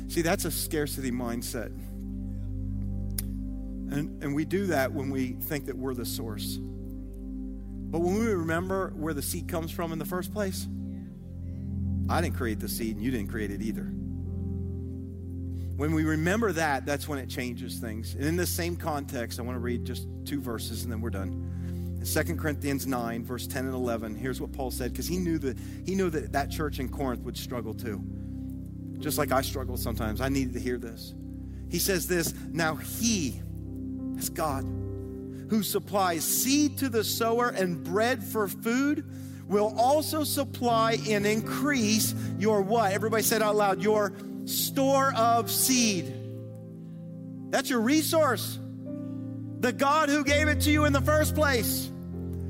See, 0.09 0.23
that's 0.23 0.45
a 0.45 0.51
scarcity 0.51 1.13
mindset. 1.13 1.69
And, 3.93 4.21
and 4.25 4.35
we 4.35 4.45
do 4.45 4.67
that 4.67 4.93
when 4.93 5.11
we 5.11 5.33
think 5.35 5.67
that 5.67 5.77
we're 5.77 5.95
the 5.95 6.05
source. 6.05 6.59
But 7.89 8.01
when 8.01 8.15
we 8.15 8.27
remember 8.27 8.93
where 8.97 9.15
the 9.15 9.23
seed 9.23 9.49
comes 9.49 9.71
from 9.71 9.93
in 9.93 9.99
the 9.99 10.05
first 10.05 10.33
place, 10.33 10.67
I 12.09 12.21
didn't 12.21 12.37
create 12.37 12.61
the 12.61 12.69
seed 12.69 12.97
and 12.97 13.05
you 13.05 13.11
didn't 13.11 13.29
create 13.29 13.51
it 13.51 13.63
either. 13.63 13.85
When 15.77 15.93
we 15.95 16.05
remember 16.05 16.53
that, 16.53 16.87
that's 16.87 17.07
when 17.07 17.19
it 17.19 17.29
changes 17.29 17.79
things. 17.79 18.15
And 18.15 18.25
in 18.25 18.37
the 18.37 18.47
same 18.47 18.77
context, 18.77 19.39
I 19.39 19.43
want 19.43 19.57
to 19.57 19.61
read 19.61 19.85
just 19.85 20.07
two 20.25 20.41
verses 20.41 20.85
and 20.85 20.93
then 20.93 21.01
we're 21.01 21.11
done. 21.11 21.99
In 22.01 22.05
2 22.05 22.37
Corinthians 22.37 22.87
9, 22.87 23.25
verse 23.25 23.47
10 23.47 23.67
and 23.67 23.75
11, 23.75 24.15
here's 24.15 24.41
what 24.41 24.53
Paul 24.53 24.71
said 24.71 24.93
because 24.93 25.07
he 25.07 25.19
knew 25.19 25.39
that 25.39 25.59
he 25.85 25.95
knew 25.95 26.09
that 26.11 26.33
that 26.33 26.51
church 26.51 26.79
in 26.79 26.89
Corinth 26.89 27.23
would 27.23 27.37
struggle 27.37 27.75
too 27.75 28.03
just 28.99 29.19
like 29.19 29.33
I 29.33 29.43
struggle 29.43 29.77
sometimes. 29.77 30.21
I 30.21 30.29
needed 30.29 30.55
to 30.55 30.61
hear 30.61 30.79
this. 30.79 31.15
He 31.71 31.79
says 31.79 32.07
this 32.07 32.35
Now 32.53 32.77
he, 32.77 33.41
that's 34.15 34.29
God, 34.29 34.65
who 35.49 35.63
supplies 35.63 36.25
seed 36.25 36.79
to 36.79 36.89
the 36.89 37.05
sower 37.05 37.49
and 37.49 37.83
bread 37.85 38.23
for 38.23 38.49
food, 38.49 39.05
will 39.49 39.75
also 39.79 40.25
supply 40.25 40.99
and 41.09 41.27
increase 41.27 42.15
your 42.39 42.63
what? 42.63 42.93
Everybody 42.93 43.23
said 43.23 43.43
out 43.43 43.57
loud, 43.57 43.83
your 43.83 44.13
store 44.45 45.13
of 45.15 45.51
seed. 45.51 46.13
That's 47.51 47.71
your 47.71 47.81
resource. 47.81 48.59
The 49.61 49.73
God 49.73 50.09
who 50.09 50.25
gave 50.25 50.49
it 50.49 50.61
to 50.63 50.71
you 50.71 50.85
in 50.85 50.93
the 50.93 51.01
first 51.01 51.35
place, 51.35 51.91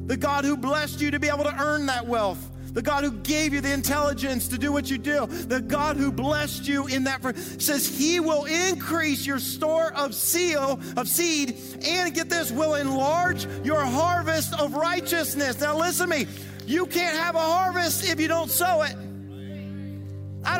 the 0.06 0.16
God 0.16 0.44
who 0.44 0.56
blessed 0.56 1.00
you 1.00 1.10
to 1.10 1.20
be 1.20 1.28
able 1.28 1.44
to 1.44 1.54
earn 1.62 1.86
that 1.86 2.06
wealth 2.06 2.50
the 2.76 2.82
God 2.82 3.04
who 3.04 3.10
gave 3.10 3.54
you 3.54 3.62
the 3.62 3.72
intelligence 3.72 4.48
to 4.48 4.58
do 4.58 4.70
what 4.70 4.90
you 4.90 4.98
do, 4.98 5.24
the 5.24 5.62
God 5.62 5.96
who 5.96 6.12
blessed 6.12 6.68
you 6.68 6.86
in 6.88 7.04
that 7.04 7.22
says 7.58 7.88
he 7.88 8.20
will 8.20 8.44
increase 8.44 9.24
your 9.24 9.38
store 9.38 9.94
of 9.94 10.14
seal 10.14 10.78
of 10.94 11.08
seed 11.08 11.56
and 11.82 12.14
get 12.14 12.28
this 12.28 12.52
will 12.52 12.74
enlarge 12.74 13.46
your 13.64 13.82
harvest 13.82 14.52
of 14.60 14.74
righteousness. 14.74 15.58
Now 15.58 15.78
listen 15.78 16.10
to 16.10 16.18
me. 16.18 16.26
You 16.66 16.84
can't 16.84 17.16
have 17.16 17.34
a 17.34 17.40
harvest 17.40 18.04
if 18.04 18.20
you 18.20 18.28
don't 18.28 18.50
sow 18.50 18.82
it. 18.82 18.94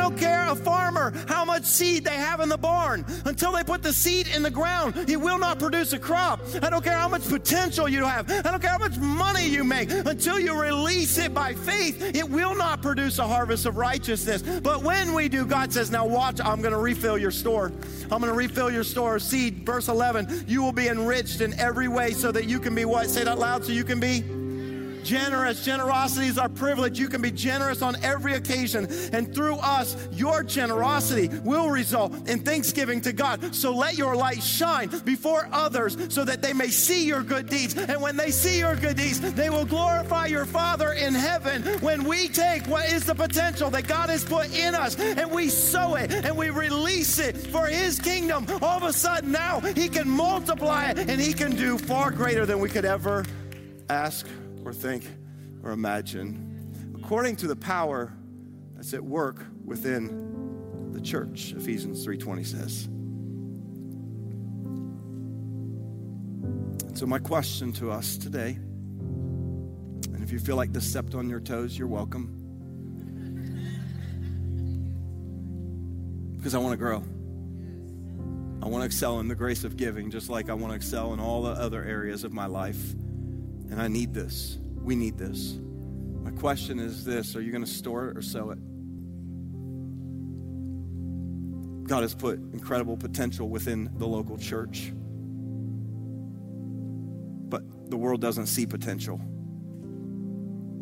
Don't 0.06 0.18
care 0.18 0.48
a 0.48 0.54
farmer 0.54 1.12
how 1.26 1.44
much 1.44 1.64
seed 1.64 2.04
they 2.04 2.14
have 2.14 2.38
in 2.38 2.48
the 2.48 2.56
barn. 2.56 3.04
Until 3.24 3.50
they 3.50 3.64
put 3.64 3.82
the 3.82 3.92
seed 3.92 4.28
in 4.28 4.40
the 4.44 4.50
ground, 4.52 5.08
he 5.08 5.16
will 5.16 5.36
not 5.36 5.58
produce 5.58 5.92
a 5.94 5.98
crop. 5.98 6.38
I 6.62 6.70
don't 6.70 6.84
care 6.84 6.96
how 6.96 7.08
much 7.08 7.28
potential 7.28 7.88
you 7.88 8.04
have. 8.04 8.30
I 8.30 8.42
don't 8.42 8.62
care 8.62 8.70
how 8.70 8.78
much 8.78 8.96
money 8.98 9.48
you 9.48 9.64
make. 9.64 9.90
Until 9.90 10.38
you 10.38 10.54
release 10.54 11.18
it 11.18 11.34
by 11.34 11.54
faith, 11.54 12.00
it 12.14 12.30
will 12.30 12.54
not 12.54 12.82
produce 12.82 13.18
a 13.18 13.26
harvest 13.26 13.66
of 13.66 13.78
righteousness. 13.78 14.42
But 14.42 14.84
when 14.84 15.12
we 15.12 15.28
do, 15.28 15.44
God 15.44 15.72
says, 15.72 15.90
Now 15.90 16.06
watch, 16.06 16.40
I'm 16.40 16.62
going 16.62 16.72
to 16.72 16.78
refill 16.78 17.18
your 17.18 17.32
store. 17.32 17.72
I'm 18.02 18.20
going 18.20 18.32
to 18.32 18.32
refill 18.32 18.70
your 18.70 18.84
store 18.84 19.16
of 19.16 19.22
seed. 19.22 19.66
Verse 19.66 19.88
11, 19.88 20.44
you 20.46 20.62
will 20.62 20.70
be 20.70 20.86
enriched 20.86 21.40
in 21.40 21.52
every 21.58 21.88
way 21.88 22.12
so 22.12 22.30
that 22.30 22.44
you 22.44 22.60
can 22.60 22.76
be 22.76 22.84
what? 22.84 23.10
Say 23.10 23.24
that 23.24 23.40
loud 23.40 23.64
so 23.64 23.72
you 23.72 23.82
can 23.82 23.98
be 23.98 24.22
generous. 25.06 25.64
Generosity 25.64 26.26
is 26.26 26.36
our 26.36 26.48
privilege. 26.48 26.98
You 26.98 27.08
can 27.08 27.22
be 27.22 27.30
generous 27.30 27.80
on 27.80 27.96
every 28.02 28.34
occasion. 28.34 28.86
And 29.12 29.32
through 29.32 29.56
us, 29.56 29.96
your 30.12 30.42
generosity 30.42 31.28
will 31.44 31.70
result 31.70 32.28
in 32.28 32.40
thanksgiving 32.40 33.00
to 33.02 33.12
God. 33.12 33.54
So 33.54 33.74
let 33.74 33.96
your 33.96 34.16
light 34.16 34.42
shine 34.42 34.88
before 35.04 35.48
others 35.52 35.96
so 36.12 36.24
that 36.24 36.42
they 36.42 36.52
may 36.52 36.68
see 36.68 37.06
your 37.06 37.22
good 37.22 37.48
deeds. 37.48 37.76
And 37.76 38.02
when 38.02 38.16
they 38.16 38.30
see 38.30 38.58
your 38.58 38.74
good 38.74 38.96
deeds, 38.96 39.20
they 39.20 39.48
will 39.48 39.64
glorify 39.64 40.26
your 40.26 40.44
Father 40.44 40.92
in 40.92 41.14
heaven. 41.14 41.62
When 41.80 42.04
we 42.04 42.28
take 42.28 42.66
what 42.66 42.92
is 42.92 43.04
the 43.04 43.14
potential 43.14 43.70
that 43.70 43.86
God 43.86 44.10
has 44.10 44.24
put 44.24 44.52
in 44.56 44.74
us 44.74 44.98
and 44.98 45.30
we 45.30 45.48
sow 45.48 45.94
it 45.94 46.12
and 46.12 46.36
we 46.36 46.50
release 46.50 47.18
it 47.20 47.36
for 47.36 47.66
His 47.66 48.00
kingdom, 48.00 48.46
all 48.60 48.78
of 48.78 48.82
a 48.82 48.92
sudden 48.92 49.30
now 49.30 49.60
He 49.60 49.88
can 49.88 50.08
multiply 50.08 50.86
it 50.90 50.98
and 50.98 51.20
He 51.20 51.32
can 51.32 51.54
do 51.54 51.78
far 51.78 52.10
greater 52.10 52.44
than 52.44 52.58
we 52.58 52.68
could 52.68 52.84
ever 52.84 53.24
ask 53.88 54.26
or 54.66 54.72
think 54.72 55.08
or 55.62 55.70
imagine. 55.70 56.92
According 56.96 57.36
to 57.36 57.46
the 57.46 57.56
power 57.56 58.12
that's 58.74 58.92
at 58.92 59.04
work 59.04 59.46
within 59.64 60.90
the 60.92 61.00
church, 61.00 61.54
Ephesians 61.56 62.04
3:20 62.04 62.44
says. 62.44 62.88
So 66.98 67.06
my 67.06 67.18
question 67.18 67.72
to 67.74 67.90
us 67.90 68.16
today, 68.16 68.58
and 70.12 70.22
if 70.22 70.32
you 70.32 70.38
feel 70.38 70.56
like 70.56 70.72
this 70.72 70.88
stepped 70.88 71.14
on 71.14 71.28
your 71.28 71.40
toes, 71.40 71.78
you're 71.78 71.86
welcome. 71.86 72.32
Because 76.36 76.54
I 76.54 76.58
want 76.58 76.72
to 76.72 76.76
grow. 76.76 77.04
I 78.62 78.68
want 78.68 78.82
to 78.82 78.86
excel 78.86 79.20
in 79.20 79.28
the 79.28 79.34
grace 79.34 79.62
of 79.62 79.76
giving, 79.76 80.10
just 80.10 80.28
like 80.28 80.50
I 80.50 80.54
want 80.54 80.72
to 80.72 80.76
excel 80.76 81.12
in 81.12 81.20
all 81.20 81.42
the 81.42 81.50
other 81.50 81.84
areas 81.84 82.24
of 82.24 82.32
my 82.32 82.46
life. 82.46 82.96
And 83.70 83.80
I 83.80 83.88
need 83.88 84.14
this. 84.14 84.58
We 84.82 84.94
need 84.96 85.18
this. 85.18 85.58
My 86.22 86.30
question 86.30 86.78
is 86.78 87.04
this 87.04 87.36
Are 87.36 87.40
you 87.40 87.52
going 87.52 87.64
to 87.64 87.70
store 87.70 88.08
it 88.08 88.16
or 88.16 88.22
sell 88.22 88.50
it? 88.50 88.58
God 91.86 92.02
has 92.02 92.14
put 92.14 92.38
incredible 92.52 92.96
potential 92.96 93.48
within 93.48 93.90
the 93.98 94.06
local 94.06 94.36
church. 94.36 94.92
But 97.48 97.90
the 97.90 97.96
world 97.96 98.20
doesn't 98.20 98.46
see 98.46 98.66
potential. 98.66 99.20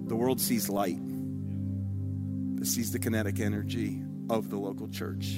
The 0.07 0.16
world 0.16 0.41
sees 0.41 0.68
light, 0.68 1.01
it 2.61 2.66
sees 2.66 2.91
the 2.93 2.99
kinetic 2.99 3.41
energy 3.41 4.03
of 4.30 4.49
the 4.49 4.57
local 4.57 4.89
church. 4.89 5.37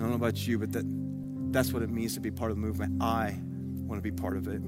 don't 0.00 0.10
know 0.10 0.16
about 0.16 0.46
you, 0.46 0.58
but 0.58 0.72
that, 0.72 0.84
that's 1.52 1.72
what 1.72 1.82
it 1.82 1.90
means 1.90 2.14
to 2.14 2.20
be 2.20 2.30
part 2.30 2.50
of 2.50 2.56
the 2.56 2.60
movement. 2.60 3.02
I 3.02 3.38
want 3.86 4.02
to 4.02 4.02
be 4.02 4.10
part 4.10 4.36
of 4.36 4.48
it. 4.48 4.62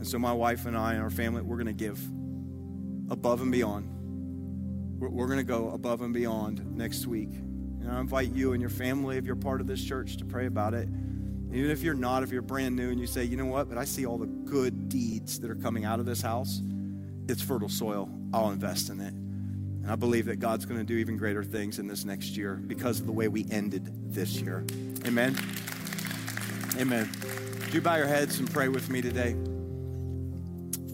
And 0.00 0.08
so, 0.08 0.18
my 0.18 0.32
wife 0.32 0.64
and 0.64 0.74
I 0.74 0.94
and 0.94 1.02
our 1.02 1.10
family, 1.10 1.42
we're 1.42 1.58
going 1.58 1.66
to 1.66 1.74
give 1.74 2.02
above 3.10 3.42
and 3.42 3.52
beyond. 3.52 4.98
We're, 4.98 5.10
we're 5.10 5.26
going 5.26 5.40
to 5.40 5.44
go 5.44 5.72
above 5.72 6.00
and 6.00 6.14
beyond 6.14 6.74
next 6.74 7.06
week. 7.06 7.28
And 7.28 7.86
I 7.92 8.00
invite 8.00 8.30
you 8.30 8.54
and 8.54 8.62
your 8.62 8.70
family, 8.70 9.18
if 9.18 9.26
you're 9.26 9.36
part 9.36 9.60
of 9.60 9.66
this 9.66 9.84
church, 9.84 10.16
to 10.16 10.24
pray 10.24 10.46
about 10.46 10.72
it. 10.72 10.88
Even 11.52 11.70
if 11.70 11.82
you're 11.82 11.92
not, 11.92 12.22
if 12.22 12.32
you're 12.32 12.40
brand 12.40 12.76
new 12.76 12.88
and 12.88 12.98
you 12.98 13.06
say, 13.06 13.24
you 13.24 13.36
know 13.36 13.44
what, 13.44 13.68
but 13.68 13.76
I 13.76 13.84
see 13.84 14.06
all 14.06 14.16
the 14.16 14.24
good 14.24 14.88
deeds 14.88 15.38
that 15.40 15.50
are 15.50 15.54
coming 15.54 15.84
out 15.84 16.00
of 16.00 16.06
this 16.06 16.22
house, 16.22 16.62
it's 17.28 17.42
fertile 17.42 17.68
soil. 17.68 18.08
I'll 18.32 18.52
invest 18.52 18.88
in 18.88 19.02
it. 19.02 19.12
And 19.12 19.90
I 19.90 19.96
believe 19.96 20.24
that 20.26 20.36
God's 20.36 20.64
going 20.64 20.80
to 20.80 20.86
do 20.86 20.94
even 20.94 21.18
greater 21.18 21.44
things 21.44 21.78
in 21.78 21.86
this 21.86 22.06
next 22.06 22.38
year 22.38 22.54
because 22.54 23.00
of 23.00 23.06
the 23.06 23.12
way 23.12 23.28
we 23.28 23.46
ended 23.50 24.14
this 24.14 24.40
year. 24.40 24.64
Amen. 25.04 25.36
Amen. 26.78 27.10
Do 27.66 27.72
you 27.72 27.82
bow 27.82 27.96
your 27.96 28.06
heads 28.06 28.38
and 28.38 28.50
pray 28.50 28.68
with 28.68 28.88
me 28.88 29.02
today? 29.02 29.36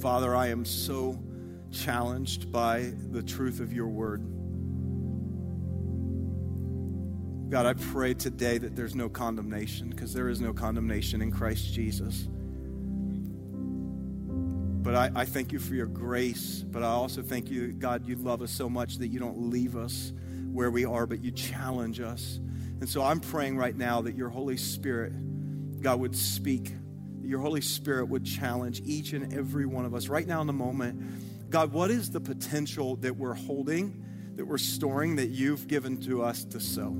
Father, 0.07 0.37
I 0.37 0.47
am 0.51 0.65
so 0.65 1.21
challenged 1.73 2.53
by 2.53 2.93
the 3.11 3.25
truth 3.25 3.59
of 3.59 3.73
your 3.73 3.89
word. 3.89 4.21
God, 7.51 7.67
I 7.67 7.75
pray 7.75 8.15
today 8.15 8.57
that 8.59 8.77
there's 8.77 8.95
no 8.95 9.09
condemnation 9.09 9.91
because 9.91 10.13
there 10.13 10.29
is 10.29 10.41
no 10.41 10.53
condemnation 10.53 11.21
in 11.23 11.33
Christ 11.33 11.73
Jesus. 11.73 12.29
But 14.85 14.95
I, 14.95 15.11
I, 15.23 15.25
thank 15.25 15.51
you 15.51 15.59
for 15.59 15.75
your 15.75 15.87
grace. 15.87 16.63
But 16.63 16.85
I 16.85 16.87
also 16.87 17.21
thank 17.21 17.51
you, 17.51 17.73
God, 17.73 18.07
you 18.07 18.15
love 18.15 18.43
us 18.43 18.53
so 18.53 18.69
much 18.69 18.99
that 18.99 19.09
you 19.09 19.19
don't 19.19 19.51
leave 19.51 19.75
us 19.75 20.13
where 20.53 20.71
we 20.71 20.85
are, 20.85 21.09
but 21.09 21.21
you 21.21 21.33
challenge 21.33 21.99
us. 21.99 22.39
And 22.79 22.89
so 22.89 23.03
I'm 23.03 23.19
praying 23.19 23.57
right 23.57 23.75
now 23.75 24.03
that 24.03 24.15
your 24.15 24.29
Holy 24.29 24.57
Spirit, 24.57 25.15
God, 25.83 25.99
would 25.99 26.15
speak, 26.15 26.71
your 27.27 27.41
Holy 27.41 27.61
Spirit 27.61 28.07
would 28.07 28.25
challenge 28.25 28.81
each 28.85 29.13
and 29.13 29.33
every 29.33 29.67
one 29.67 29.85
of 29.85 29.95
us 29.95 30.09
right 30.09 30.27
now 30.27 30.41
in 30.41 30.47
the 30.47 30.53
moment. 30.53 31.51
God, 31.51 31.73
what 31.73 31.91
is 31.91 32.11
the 32.11 32.21
potential 32.21 32.97
that 32.97 33.17
we're 33.17 33.35
holding, 33.35 34.05
that 34.37 34.47
we're 34.47 34.59
storing, 34.59 35.17
that 35.17 35.29
you've 35.29 35.69
given 35.69 35.99
to 36.03 36.23
us 36.23 36.45
to 36.47 36.61
sow? 36.61 36.91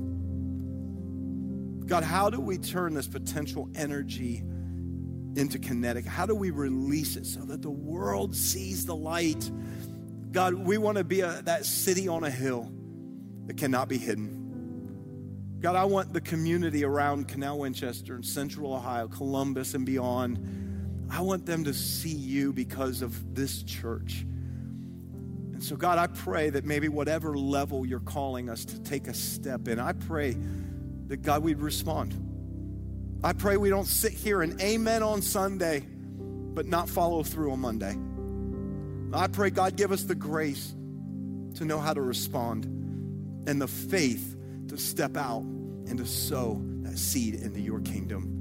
God, 1.85 2.03
how 2.03 2.29
do 2.29 2.39
we 2.39 2.57
turn 2.57 2.93
this 2.93 3.07
potential 3.07 3.69
energy? 3.75 4.43
into 5.37 5.59
kinetic? 5.59 6.05
How 6.05 6.25
do 6.25 6.35
we 6.35 6.49
release 6.49 7.15
it 7.15 7.25
so 7.25 7.41
that 7.41 7.61
the 7.61 7.69
world 7.69 8.35
sees 8.35 8.85
the 8.85 8.95
light? 8.95 9.49
God, 10.31 10.55
we 10.55 10.77
want 10.77 10.97
to 10.97 11.03
be 11.03 11.21
a, 11.21 11.41
that 11.43 11.65
city 11.65 12.07
on 12.07 12.23
a 12.23 12.29
hill 12.29 12.71
that 13.45 13.57
cannot 13.57 13.87
be 13.87 13.97
hidden. 13.97 14.36
God, 15.59 15.75
I 15.75 15.85
want 15.85 16.13
the 16.13 16.21
community 16.21 16.85
around 16.85 17.27
Canal 17.27 17.57
Winchester 17.57 18.13
and 18.13 18.23
Central 18.23 18.75
Ohio, 18.75 19.07
Columbus, 19.07 19.73
and 19.73 19.85
beyond. 19.85 21.07
I 21.09 21.21
want 21.21 21.47
them 21.47 21.63
to 21.63 21.73
see 21.73 22.13
you 22.13 22.53
because 22.53 23.01
of 23.01 23.33
this 23.33 23.63
church. 23.63 24.21
And 25.53 25.63
so, 25.63 25.75
God, 25.75 25.97
I 25.97 26.05
pray 26.05 26.51
that 26.51 26.63
maybe 26.63 26.89
whatever 26.89 27.35
level 27.35 27.87
you're 27.87 27.99
calling 27.99 28.49
us 28.49 28.65
to 28.65 28.79
take 28.81 29.07
a 29.07 29.13
step 29.15 29.67
in, 29.67 29.79
I 29.79 29.93
pray 29.93 30.37
that 31.07 31.23
God, 31.23 31.41
we'd 31.41 31.59
respond. 31.59 32.13
I 33.23 33.33
pray 33.33 33.57
we 33.57 33.69
don't 33.71 33.87
sit 33.87 34.13
here 34.13 34.43
and 34.43 34.61
amen 34.61 35.01
on 35.01 35.23
Sunday, 35.23 35.79
but 35.79 36.67
not 36.67 36.87
follow 36.87 37.23
through 37.23 37.51
on 37.51 37.59
Monday. 37.59 37.97
I 39.11 39.25
pray 39.25 39.49
God 39.49 39.75
give 39.75 39.91
us 39.91 40.03
the 40.03 40.13
grace 40.13 40.75
to 41.55 41.65
know 41.65 41.79
how 41.79 41.95
to 41.95 42.01
respond 42.01 42.65
and 43.47 43.59
the 43.59 43.67
faith 43.67 44.36
step 44.77 45.17
out 45.17 45.41
and 45.41 45.97
to 45.97 46.05
sow 46.05 46.61
that 46.81 46.97
seed 46.97 47.35
into 47.35 47.59
your 47.59 47.79
kingdom. 47.81 48.37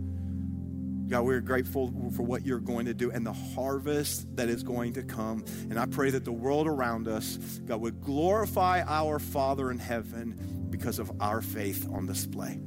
God, 1.09 1.23
we're 1.23 1.41
grateful 1.41 1.93
for 2.17 2.25
what 2.25 2.45
you're 2.45 2.59
going 2.59 2.87
to 2.87 2.95
do 2.95 3.13
and 3.13 3.25
the 3.25 3.33
harvest 3.33 4.27
that 4.37 4.49
is 4.49 4.65
going 4.65 4.95
to 4.95 5.05
come. 5.05 5.45
And 5.71 5.79
I 5.79 5.87
pray 5.87 6.11
that 6.11 6.25
the 6.25 6.33
world 6.33 6.67
around 6.67 7.07
us, 7.07 7.37
God, 7.65 7.81
would 7.81 8.01
glorify 8.01 8.83
our 8.83 9.21
Father 9.21 9.71
in 9.71 9.79
heaven 9.79 10.67
because 10.69 10.99
of 10.99 11.13
our 11.21 11.43
faith 11.43 11.89
on 11.93 12.07
display. 12.07 12.59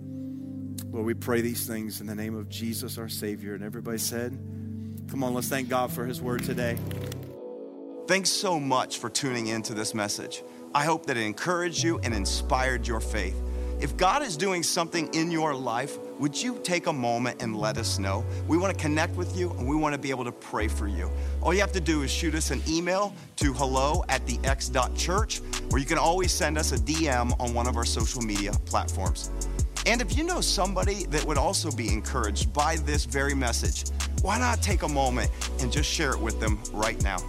Lord, 0.85 1.05
we 1.05 1.13
pray 1.13 1.41
these 1.41 1.67
things 1.67 1.99
in 1.99 2.07
the 2.07 2.15
name 2.15 2.35
of 2.35 2.47
Jesus, 2.47 2.97
our 2.97 3.09
Savior. 3.09 3.55
And 3.55 3.63
everybody 3.63 3.97
said, 3.97 4.31
Come 5.09 5.23
on, 5.23 5.33
let's 5.33 5.49
thank 5.49 5.67
God 5.67 5.91
for 5.91 6.05
His 6.05 6.21
word 6.21 6.43
today. 6.43 6.77
Thanks 8.07 8.29
so 8.29 8.59
much 8.59 8.99
for 8.99 9.09
tuning 9.09 9.47
in 9.47 9.63
to 9.63 9.73
this 9.73 9.93
message. 9.93 10.43
I 10.73 10.85
hope 10.85 11.07
that 11.07 11.17
it 11.17 11.23
encouraged 11.23 11.83
you 11.83 11.99
and 11.99 12.13
inspired 12.13 12.87
your 12.87 12.99
faith. 12.99 13.39
If 13.81 13.95
God 13.95 14.23
is 14.23 14.35
doing 14.35 14.61
something 14.61 15.07
in 15.13 15.31
your 15.31 15.55
life, 15.55 15.97
would 16.19 16.41
you 16.41 16.59
take 16.63 16.87
a 16.87 16.93
moment 16.93 17.41
and 17.41 17.55
let 17.55 17.77
us 17.77 17.97
know? 17.97 18.25
We 18.45 18.57
want 18.57 18.77
to 18.77 18.81
connect 18.81 19.15
with 19.15 19.37
you 19.37 19.51
and 19.51 19.65
we 19.65 19.77
want 19.77 19.93
to 19.93 19.97
be 19.97 20.09
able 20.09 20.25
to 20.25 20.33
pray 20.33 20.67
for 20.67 20.85
you. 20.85 21.09
All 21.41 21.53
you 21.53 21.61
have 21.61 21.71
to 21.71 21.79
do 21.79 22.01
is 22.01 22.11
shoot 22.11 22.35
us 22.35 22.51
an 22.51 22.61
email 22.67 23.13
to 23.37 23.53
hello 23.53 24.03
at 24.09 24.27
the 24.27 24.37
x.church, 24.43 25.41
or 25.71 25.79
you 25.79 25.85
can 25.85 25.97
always 25.97 26.33
send 26.33 26.57
us 26.57 26.73
a 26.73 26.77
DM 26.77 27.33
on 27.39 27.53
one 27.53 27.67
of 27.67 27.77
our 27.77 27.85
social 27.85 28.21
media 28.21 28.51
platforms. 28.65 29.31
And 29.85 30.01
if 30.01 30.17
you 30.17 30.25
know 30.25 30.41
somebody 30.41 31.05
that 31.05 31.23
would 31.23 31.37
also 31.37 31.71
be 31.71 31.87
encouraged 31.87 32.51
by 32.51 32.75
this 32.75 33.05
very 33.05 33.33
message, 33.33 33.89
why 34.21 34.37
not 34.39 34.61
take 34.61 34.81
a 34.81 34.89
moment 34.89 35.31
and 35.61 35.71
just 35.71 35.89
share 35.89 36.11
it 36.11 36.19
with 36.19 36.37
them 36.41 36.61
right 36.73 37.01
now? 37.01 37.19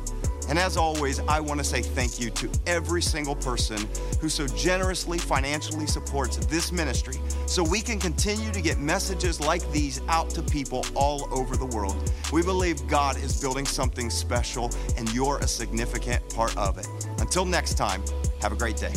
And 0.50 0.58
as 0.58 0.76
always, 0.76 1.20
I 1.20 1.38
want 1.38 1.60
to 1.60 1.64
say 1.64 1.80
thank 1.80 2.18
you 2.18 2.28
to 2.30 2.50
every 2.66 3.00
single 3.00 3.36
person 3.36 3.88
who 4.20 4.28
so 4.28 4.48
generously 4.48 5.16
financially 5.16 5.86
supports 5.86 6.38
this 6.46 6.72
ministry 6.72 7.14
so 7.46 7.62
we 7.62 7.80
can 7.80 8.00
continue 8.00 8.50
to 8.50 8.60
get 8.60 8.78
messages 8.78 9.40
like 9.40 9.70
these 9.70 10.00
out 10.08 10.28
to 10.30 10.42
people 10.42 10.84
all 10.96 11.28
over 11.32 11.56
the 11.56 11.66
world. 11.66 12.12
We 12.32 12.42
believe 12.42 12.84
God 12.88 13.16
is 13.16 13.40
building 13.40 13.64
something 13.64 14.10
special 14.10 14.72
and 14.96 15.08
you're 15.14 15.38
a 15.38 15.46
significant 15.46 16.28
part 16.34 16.56
of 16.56 16.78
it. 16.78 16.88
Until 17.18 17.44
next 17.44 17.74
time, 17.74 18.02
have 18.42 18.50
a 18.50 18.56
great 18.56 18.76
day. 18.76 18.94